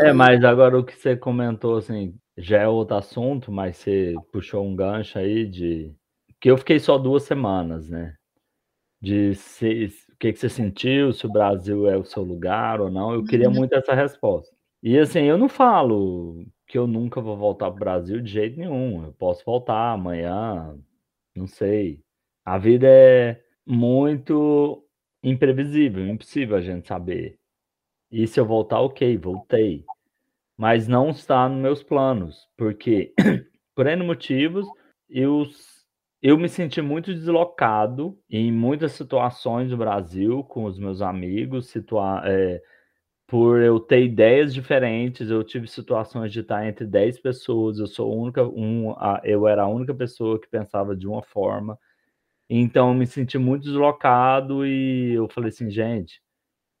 [0.00, 4.64] É, mas agora o que você comentou, assim, já é outro assunto, mas você puxou
[4.64, 5.92] um gancho aí de.
[6.40, 8.14] Que eu fiquei só duas semanas, né?
[9.00, 9.86] De se...
[10.12, 13.12] o que, que você sentiu, se o Brasil é o seu lugar ou não.
[13.12, 13.54] Eu queria uhum.
[13.54, 14.54] muito essa resposta.
[14.82, 18.58] E assim, eu não falo que eu nunca vou voltar para o Brasil de jeito
[18.58, 19.04] nenhum.
[19.06, 20.78] Eu posso voltar amanhã,
[21.34, 22.00] não sei.
[22.44, 24.84] A vida é muito
[25.22, 27.38] imprevisível, impossível a gente saber.
[28.10, 29.84] E se eu voltar, ok, voltei.
[30.58, 33.14] Mas não está nos meus planos, porque,
[33.76, 34.66] por N motivos,
[35.08, 35.44] eu,
[36.20, 42.22] eu me senti muito deslocado em muitas situações do Brasil com os meus amigos, situa
[42.26, 42.60] é,
[43.26, 48.14] por eu ter ideias diferentes, eu tive situações de estar entre 10 pessoas, eu sou
[48.16, 48.94] única, um,
[49.24, 51.78] eu era a única pessoa que pensava de uma forma.
[52.50, 56.22] Então eu me senti muito deslocado e eu falei assim, gente,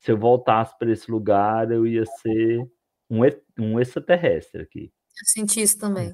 [0.00, 2.66] se eu voltasse para esse lugar, eu ia ser
[3.10, 3.20] um,
[3.58, 4.92] um extraterrestre aqui.
[5.20, 6.10] Eu senti isso também.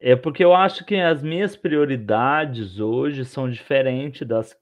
[0.00, 4.56] É porque eu acho que as minhas prioridades hoje são diferentes das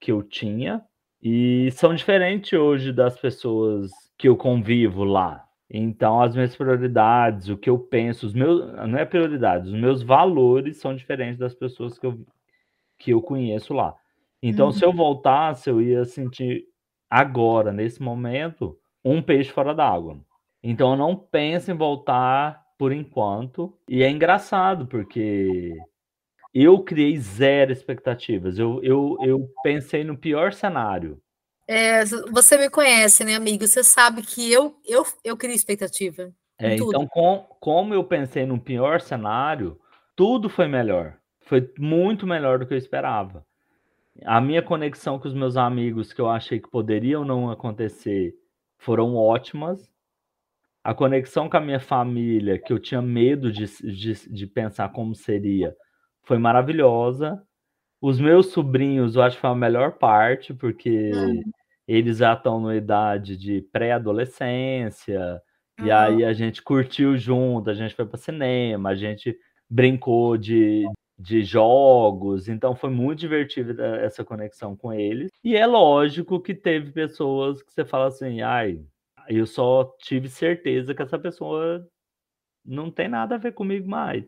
[0.00, 0.82] que eu tinha
[1.22, 5.44] e são diferentes hoje das pessoas que eu convivo lá.
[5.70, 10.02] Então, as minhas prioridades, o que eu penso, os meus, não é prioridades, os meus
[10.02, 12.24] valores são diferentes das pessoas que eu,
[12.98, 13.94] que eu conheço lá.
[14.42, 14.72] Então, uhum.
[14.72, 14.96] se eu uhum.
[14.96, 16.64] voltasse, eu ia sentir
[17.10, 20.18] agora, nesse momento, um peixe fora d'água.
[20.62, 23.76] Então eu não penso em voltar por enquanto.
[23.88, 25.76] E é engraçado, porque
[26.54, 28.58] eu criei zero expectativas.
[28.58, 31.20] Eu, eu, eu pensei no pior cenário.
[31.66, 33.66] É, você me conhece, né, amigo?
[33.66, 36.32] Você sabe que eu, eu, eu crio expectativa.
[36.58, 39.78] É, então, com, como eu pensei no pior cenário,
[40.16, 41.16] tudo foi melhor.
[41.42, 43.46] Foi muito melhor do que eu esperava.
[44.24, 48.34] A minha conexão com os meus amigos, que eu achei que poderiam não acontecer,
[48.78, 49.88] foram ótimas.
[50.88, 55.14] A conexão com a minha família, que eu tinha medo de, de, de pensar como
[55.14, 55.76] seria,
[56.22, 57.38] foi maravilhosa.
[58.00, 61.42] Os meus sobrinhos, eu acho que foi a melhor parte, porque uhum.
[61.86, 65.42] eles já estão na idade de pré-adolescência,
[65.78, 65.86] uhum.
[65.88, 69.36] e aí a gente curtiu junto, a gente foi para cinema, a gente
[69.68, 70.86] brincou de,
[71.18, 75.30] de jogos, então foi muito divertido essa conexão com eles.
[75.44, 78.80] E é lógico que teve pessoas que você fala assim, ai,
[79.36, 81.86] eu só tive certeza que essa pessoa
[82.64, 84.24] não tem nada a ver comigo mais.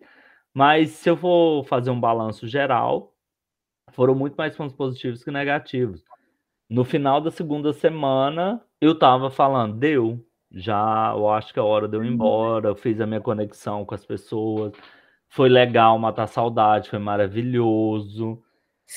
[0.53, 3.15] Mas se eu for fazer um balanço geral,
[3.93, 6.03] foram muito mais pontos positivos que negativos.
[6.69, 11.89] No final da segunda semana, eu tava falando, deu, já eu acho que é hora
[11.89, 12.15] de eu ir uhum.
[12.15, 14.73] embora, eu fiz a minha conexão com as pessoas,
[15.29, 18.43] foi legal matar saudade, foi maravilhoso,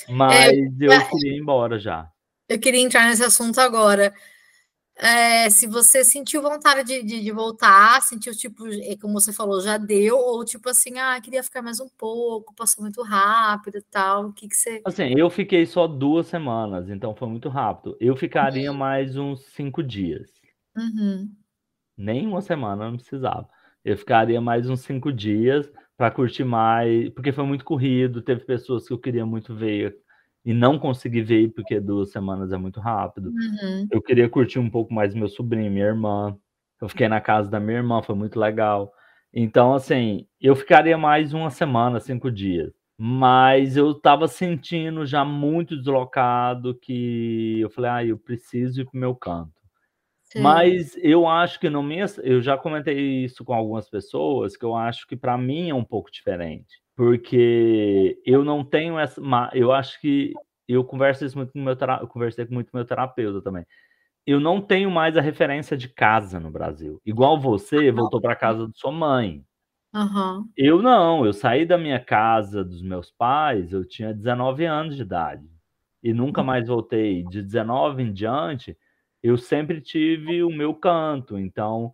[0.08, 2.08] mas é, eu queria ir embora já.
[2.48, 4.12] Eu queria entrar nesse assunto agora.
[4.96, 9.60] É, se você sentiu vontade de, de, de, voltar, sentiu tipo, é, como você falou,
[9.60, 13.82] já deu, ou tipo assim, ah, queria ficar mais um pouco, passou muito rápido e
[13.82, 14.26] tal.
[14.26, 14.80] O que, que você.
[14.84, 17.96] Assim, eu fiquei só duas semanas, então foi muito rápido.
[18.00, 18.78] Eu ficaria uhum.
[18.78, 20.30] mais uns cinco dias.
[20.76, 21.28] Uhum.
[21.96, 23.48] Nem uma semana não precisava.
[23.84, 28.22] Eu ficaria mais uns cinco dias para curtir mais, porque foi muito corrido.
[28.22, 30.03] Teve pessoas que eu queria muito ver
[30.44, 33.30] e não consegui ver porque duas semanas é muito rápido.
[33.30, 33.88] Uhum.
[33.90, 36.36] Eu queria curtir um pouco mais meu sobrinho, minha irmã.
[36.80, 38.92] Eu fiquei na casa da minha irmã, foi muito legal.
[39.32, 42.72] Então, assim, eu ficaria mais uma semana, cinco dias.
[42.96, 49.00] Mas eu estava sentindo já muito deslocado que eu falei, ah, eu preciso ir pro
[49.00, 49.50] meu canto.
[50.22, 50.40] Sim.
[50.40, 54.76] Mas eu acho que no minha, eu já comentei isso com algumas pessoas, que eu
[54.76, 59.20] acho que para mim é um pouco diferente porque eu não tenho essa.
[59.52, 60.32] Eu acho que
[60.68, 63.66] eu converso isso muito com meu eu conversei muito com meu terapeuta também.
[64.26, 67.00] Eu não tenho mais a referência de casa no Brasil.
[67.04, 69.44] Igual você voltou para casa de sua mãe.
[69.94, 70.48] Uhum.
[70.56, 75.02] Eu não, eu saí da minha casa dos meus pais, eu tinha 19 anos de
[75.02, 75.46] idade.
[76.02, 76.46] E nunca uhum.
[76.46, 77.22] mais voltei.
[77.24, 78.76] De 19 em diante,
[79.22, 81.38] eu sempre tive o meu canto.
[81.38, 81.92] Então,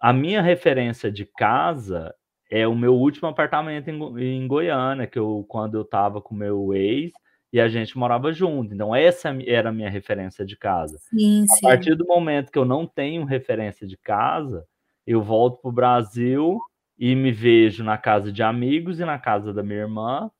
[0.00, 2.14] a minha referência de casa
[2.50, 6.74] é o meu último apartamento em, em Goiânia, que eu quando eu estava com meu
[6.74, 7.12] ex
[7.52, 8.74] e a gente morava junto.
[8.74, 10.98] Então essa era a minha referência de casa.
[10.98, 14.66] Sim, a partir do momento que eu não tenho referência de casa,
[15.06, 16.58] eu volto para o Brasil
[16.98, 20.30] e me vejo na casa de amigos e na casa da minha irmã.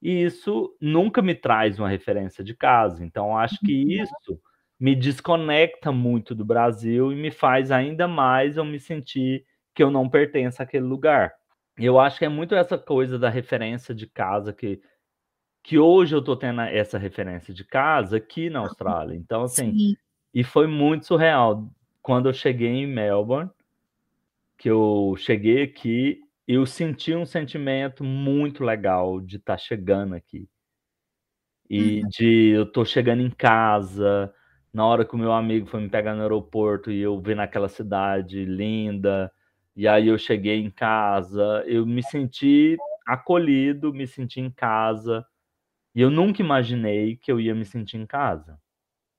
[0.00, 3.04] E isso nunca me traz uma referência de casa.
[3.04, 4.02] Então acho que uhum.
[4.02, 4.40] isso
[4.78, 9.44] me desconecta muito do Brasil e me faz ainda mais eu me sentir
[9.76, 11.32] que eu não pertenço àquele lugar
[11.78, 14.80] eu acho que é muito essa coisa da referência de casa que
[15.62, 19.16] que hoje eu tô tendo essa referência de casa aqui na Austrália.
[19.16, 19.96] Então, assim, Sim.
[20.32, 21.68] e foi muito surreal.
[22.00, 23.50] Quando eu cheguei em Melbourne,
[24.56, 30.48] que eu cheguei aqui, eu senti um sentimento muito legal de estar tá chegando aqui.
[31.68, 32.08] E uhum.
[32.10, 34.32] de eu tô chegando em casa,
[34.72, 37.68] na hora que o meu amigo foi me pegar no aeroporto e eu vi naquela
[37.68, 39.32] cidade linda,
[39.76, 45.24] e aí eu cheguei em casa, eu me senti acolhido, me senti em casa.
[45.94, 48.58] E eu nunca imaginei que eu ia me sentir em casa,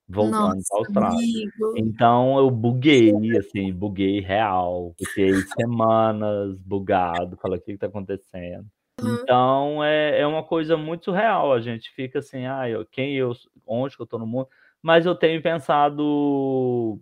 [0.07, 1.17] voltando para a Austrália.
[1.17, 1.73] Amigo.
[1.77, 4.95] Então eu buguei, assim, buguei real.
[4.97, 8.65] Fiquei semanas bugado, falei, o que está acontecendo?
[8.99, 9.15] Uhum.
[9.21, 11.53] Então é, é uma coisa muito surreal.
[11.53, 13.31] A gente fica assim, ah, eu, quem eu,
[13.65, 14.47] onde que eu estou no mundo?
[14.81, 16.99] Mas eu tenho pensado,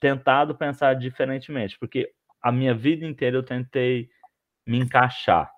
[0.00, 2.12] tentado pensar diferentemente, porque
[2.42, 4.08] a minha vida inteira eu tentei
[4.66, 5.50] me encaixar.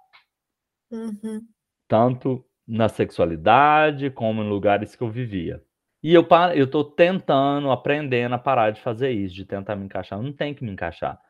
[0.91, 1.41] Uhum.
[1.89, 5.63] Tanto na sexualidade como em lugares que eu vivia.
[6.03, 10.21] E eu eu tô tentando, aprendendo a parar de fazer isso, de tentar me encaixar.
[10.21, 11.21] não tem que me encaixar.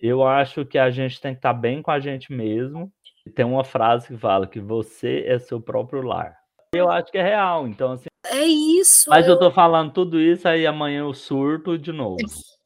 [0.00, 2.92] Eu acho que a gente tem que estar tá bem com a gente mesmo.
[3.24, 6.36] E tem uma frase que fala que você é seu próprio lar.
[6.74, 8.08] Eu acho que é real, então assim.
[8.26, 9.10] É isso.
[9.10, 12.18] Mas eu tô falando tudo isso aí amanhã eu surto de novo.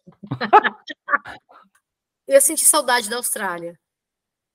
[2.26, 3.78] eu senti saudade da Austrália.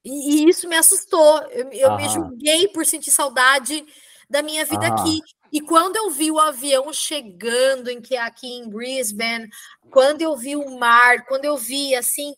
[0.03, 1.41] E, e isso me assustou.
[1.49, 3.85] Eu, eu me julguei por sentir saudade
[4.29, 5.21] da minha vida aqui.
[5.51, 9.49] E quando eu vi o avião chegando em que aqui em Brisbane,
[9.89, 12.35] quando eu vi o mar, quando eu vi assim,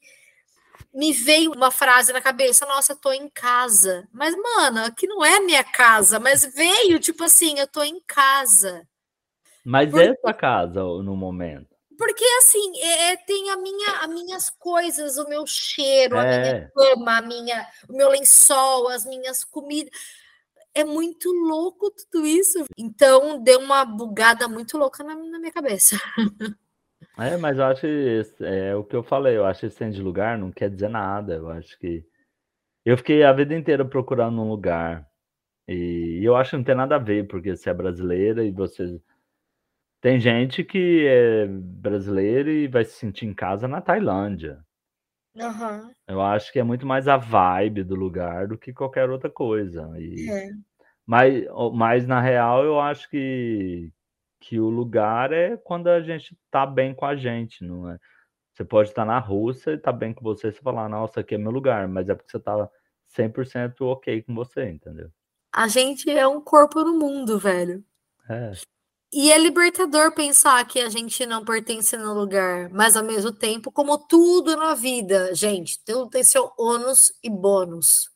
[0.93, 4.07] me veio uma frase na cabeça, nossa, eu tô em casa.
[4.11, 8.87] Mas, mano, aqui não é minha casa, mas veio, tipo assim, eu tô em casa.
[9.63, 10.07] Mas Porque...
[10.07, 11.70] é sua casa no momento.
[12.01, 16.19] Porque assim, é, é, tem a minha, as minhas coisas, o meu cheiro, é.
[16.19, 16.71] a minha é.
[16.73, 19.91] cama, a minha, o meu lençol, as minhas comidas.
[20.73, 22.65] É muito louco tudo isso.
[22.75, 25.95] Então deu uma bugada muito louca na, na minha cabeça.
[27.17, 27.85] É, mas eu acho
[28.41, 31.35] é o que eu falei, eu acho que sem de lugar não quer dizer nada.
[31.35, 32.03] Eu acho que
[32.85, 35.05] eu fiquei a vida inteira procurando um lugar.
[35.67, 38.99] E eu acho que não tem nada a ver, porque você é brasileira e você
[40.01, 44.65] tem gente que é brasileira e vai se sentir em casa na Tailândia.
[46.07, 49.87] Eu acho que é muito mais a vibe do lugar do que qualquer outra coisa.
[49.97, 50.29] E...
[50.29, 50.49] É.
[51.05, 53.91] Mas, mas, na real, eu acho que,
[54.39, 57.97] que o lugar é quando a gente tá bem com a gente, não é?
[58.53, 61.37] Você pode estar na Rússia e tá bem com você, você falar, nossa, aqui é
[61.37, 62.69] meu lugar, mas é porque você tá
[63.15, 65.09] 100% ok com você, entendeu?
[65.53, 67.83] A gente é um corpo no mundo, velho.
[68.29, 68.51] É.
[69.13, 73.69] E é libertador pensar que a gente não pertence no lugar, mas ao mesmo tempo,
[73.69, 78.09] como tudo na vida, gente, tudo tem seu ônus e bônus.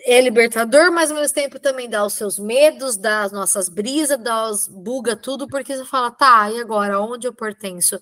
[0.00, 4.18] É libertador, mas ao mesmo tempo também dá os seus medos, dá as nossas brisas,
[4.18, 8.00] dá os buga tudo, porque você fala, tá, e agora, onde eu pertenço?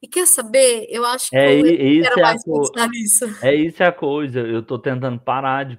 [0.00, 0.86] E quer saber?
[0.88, 3.24] Eu acho que é, eu isso é mais pensar nisso.
[3.42, 4.40] É isso é a coisa.
[4.40, 5.78] Eu tô tentando parar de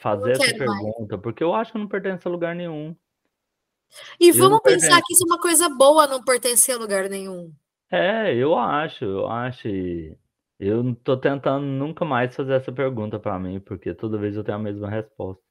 [0.00, 1.22] fazer essa pergunta, mais.
[1.22, 2.94] porque eu acho que eu não pertenço a lugar nenhum.
[4.20, 7.52] E vamos pensar que isso é uma coisa boa não pertencer a lugar nenhum.
[7.90, 9.68] É, eu acho, eu acho.
[10.58, 14.44] Eu não tô tentando nunca mais fazer essa pergunta para mim, porque toda vez eu
[14.44, 15.42] tenho a mesma resposta.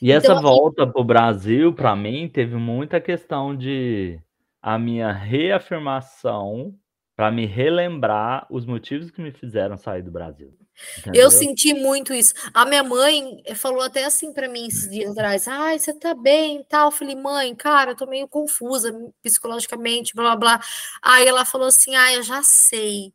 [0.00, 4.20] E então, essa volta para o Brasil, para mim, teve muita questão de
[4.62, 6.74] a minha reafirmação
[7.16, 10.56] para me relembrar os motivos que me fizeram sair do Brasil.
[10.98, 11.22] Entendeu?
[11.22, 12.32] Eu senti muito isso.
[12.54, 16.64] A minha mãe falou até assim para mim esses dias atrás: ai, você tá bem
[16.68, 16.88] tal.
[16.88, 18.92] Eu falei, mãe, cara, eu tô meio confusa
[19.22, 20.64] psicologicamente, blá blá blá.
[21.02, 23.12] Aí ela falou assim: ah, eu já sei.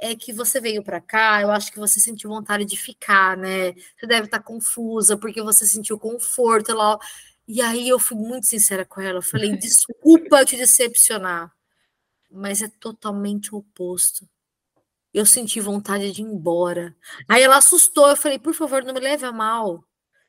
[0.00, 3.72] É que você veio para cá, eu acho que você sentiu vontade de ficar, né?
[3.98, 6.98] Você deve estar tá confusa porque você sentiu conforto lá.
[7.48, 9.18] E aí eu fui muito sincera com ela.
[9.18, 11.52] Eu falei: desculpa te decepcionar,
[12.30, 14.28] mas é totalmente o oposto
[15.18, 16.94] eu senti vontade de ir embora.
[17.28, 19.84] Aí ela assustou, eu falei, por favor, não me leve a mal.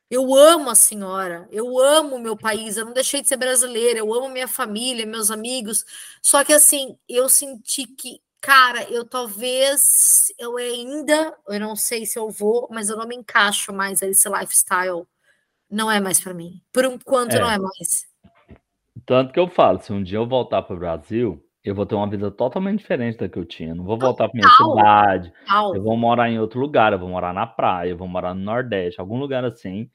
[0.10, 4.00] Eu amo a senhora, eu amo o meu país, eu não deixei de ser brasileira,
[4.00, 5.86] eu amo minha família, meus amigos.
[6.24, 12.18] Só que assim, eu senti que, cara, eu talvez, eu ainda, eu não sei se
[12.18, 15.06] eu vou, mas eu não me encaixo mais nesse lifestyle.
[15.70, 16.60] Não é mais para mim.
[16.74, 17.40] Por enquanto, é.
[17.40, 18.08] não é mais.
[19.06, 21.96] Tanto que eu falo, se um dia eu voltar para o Brasil, eu vou ter
[21.96, 23.76] uma vida totalmente diferente da que eu tinha.
[23.76, 25.34] Não vou voltar para minha cidade.
[25.46, 25.76] Total.
[25.76, 28.42] Eu vou morar em outro lugar, eu vou morar na praia, eu vou morar no
[28.42, 29.90] Nordeste, algum lugar assim,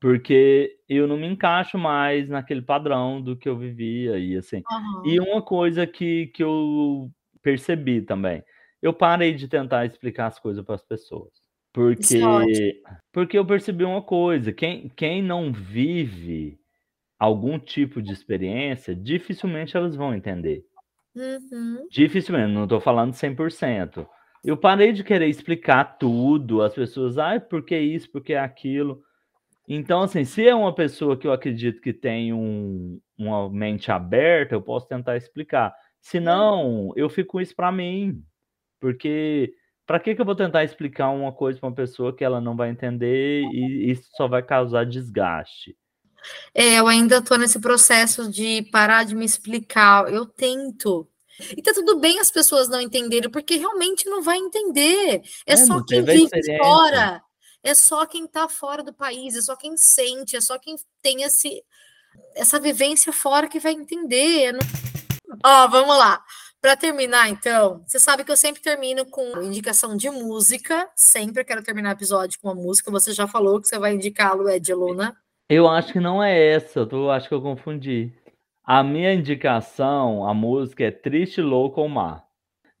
[0.00, 4.62] porque eu não me encaixo mais naquele padrão do que eu vivia e assim.
[4.70, 5.06] Uhum.
[5.06, 7.10] E uma coisa que, que eu
[7.42, 8.42] percebi também,
[8.82, 11.32] eu parei de tentar explicar as coisas para as pessoas.
[11.32, 12.82] É porque,
[13.12, 16.58] porque eu percebi uma coisa, quem, quem não vive
[17.18, 20.64] algum tipo de experiência, dificilmente elas vão entender.
[21.18, 21.86] Uhum.
[21.90, 24.06] Dificilmente, não estou falando 100%.
[24.44, 29.02] Eu parei de querer explicar tudo, as pessoas, ah, por que isso, por que aquilo.
[29.68, 34.54] Então, assim, se é uma pessoa que eu acredito que tem um, uma mente aberta,
[34.54, 35.74] eu posso tentar explicar.
[36.00, 38.22] Se não, eu fico com isso para mim.
[38.80, 39.52] Porque
[39.86, 42.56] para que, que eu vou tentar explicar uma coisa para uma pessoa que ela não
[42.56, 45.76] vai entender e isso só vai causar desgaste?
[46.54, 50.12] É, eu ainda estou nesse processo de parar de me explicar.
[50.12, 51.08] Eu tento.
[51.56, 55.22] E tá tudo bem as pessoas não entenderem, porque realmente não vai entender.
[55.46, 56.28] É, é só quem vive
[56.58, 57.22] fora.
[57.62, 61.22] É só quem está fora do país, é só quem sente, é só quem tem
[61.22, 61.62] esse,
[62.34, 64.56] essa vivência fora que vai entender.
[65.44, 66.22] Ó, vamos lá.
[66.60, 70.88] Para terminar, então, você sabe que eu sempre termino com indicação de música.
[70.96, 72.90] Sempre quero terminar o episódio com uma música.
[72.90, 75.16] Você já falou que você vai indicá-lo, é de Luna.
[75.48, 78.12] Eu acho que não é essa, eu tô, acho que eu confundi.
[78.64, 82.24] A minha indicação, a música é Triste Louco ou Mar,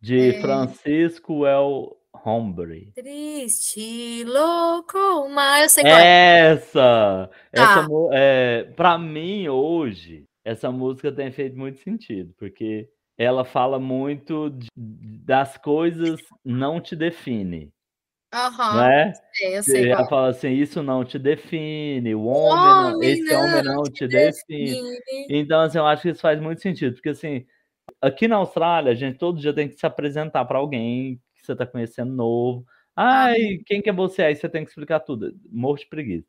[0.00, 0.40] de É.
[0.40, 2.92] Francisco El Hombre.
[2.94, 5.62] Triste, louco, mar.
[5.62, 6.50] Eu sei qual é.
[6.52, 7.30] Essa!
[7.52, 7.86] Essa, Tá.
[8.12, 14.68] é, para mim, hoje, essa música tem feito muito sentido, porque ela fala muito de-
[14.76, 16.94] das coisas não te
[18.30, 18.68] define.
[18.68, 19.12] Uhum, né?
[19.42, 23.62] eu sei, Você fala assim, isso não te define, o homem, homem esse não, homem
[23.62, 24.66] não te, define.
[24.66, 25.26] define.
[25.30, 27.46] Então, assim, eu acho que isso faz muito sentido, porque assim,
[28.00, 31.52] aqui na Austrália, a gente todo dia tem que se apresentar para alguém que você
[31.52, 32.64] está conhecendo novo.
[32.94, 34.22] Ai, quem que é você?
[34.22, 35.32] Aí você tem que explicar tudo.
[35.50, 36.26] Morro de preguiça.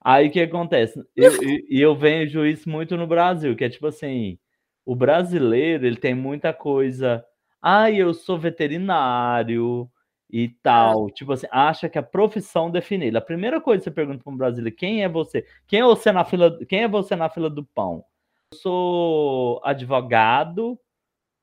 [0.00, 0.98] Aí o que acontece?
[1.16, 4.38] E eu, eu, eu, vejo isso muito no Brasil, que é tipo assim,
[4.84, 7.24] o brasileiro, ele tem muita coisa.
[7.60, 9.90] Ai, eu sou veterinário,
[10.30, 11.10] e tal.
[11.10, 13.18] Tipo assim, acha que a profissão define ele.
[13.18, 15.46] A primeira coisa que você pergunta para um brasileiro, quem é você?
[15.66, 18.04] Quem é você na fila, quem é você na fila do pão?
[18.52, 20.78] Eu sou advogado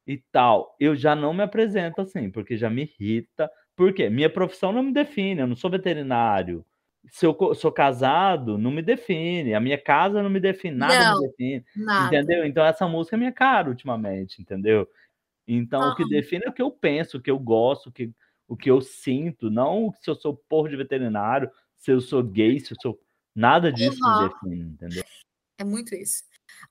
[0.07, 0.75] e tal.
[0.79, 3.49] Eu já não me apresento assim, porque já me irrita.
[3.75, 4.09] Por quê?
[4.09, 6.65] Minha profissão não me define, eu não sou veterinário.
[7.07, 9.53] Se eu sou casado, não me define.
[9.53, 11.65] A minha casa não me define, nada não, me define.
[11.75, 12.07] Nada.
[12.07, 12.45] Entendeu?
[12.45, 14.87] Então essa música é minha cara ultimamente, entendeu?
[15.47, 15.89] Então ah.
[15.91, 18.11] o que define é o que eu penso, o que eu gosto, o que
[18.47, 22.59] o que eu sinto, não se eu sou porro de veterinário, se eu sou gay,
[22.59, 22.99] se eu sou.
[23.35, 24.22] Nada disso uhum.
[24.22, 25.03] me define, entendeu?
[25.57, 26.23] É muito isso.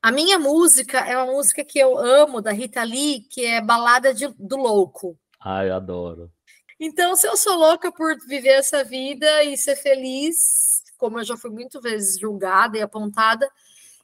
[0.03, 4.15] A minha música é uma música que eu amo, da Rita Lee, que é Balada
[4.15, 5.19] de, do Louco.
[5.41, 6.33] Ai, adoro.
[6.79, 11.37] Então, se eu sou louca por viver essa vida e ser feliz, como eu já
[11.37, 13.49] fui muitas vezes julgada e apontada,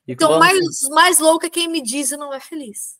[0.06, 0.58] e então mais,
[0.90, 2.98] mais louca é quem me diz e não é feliz.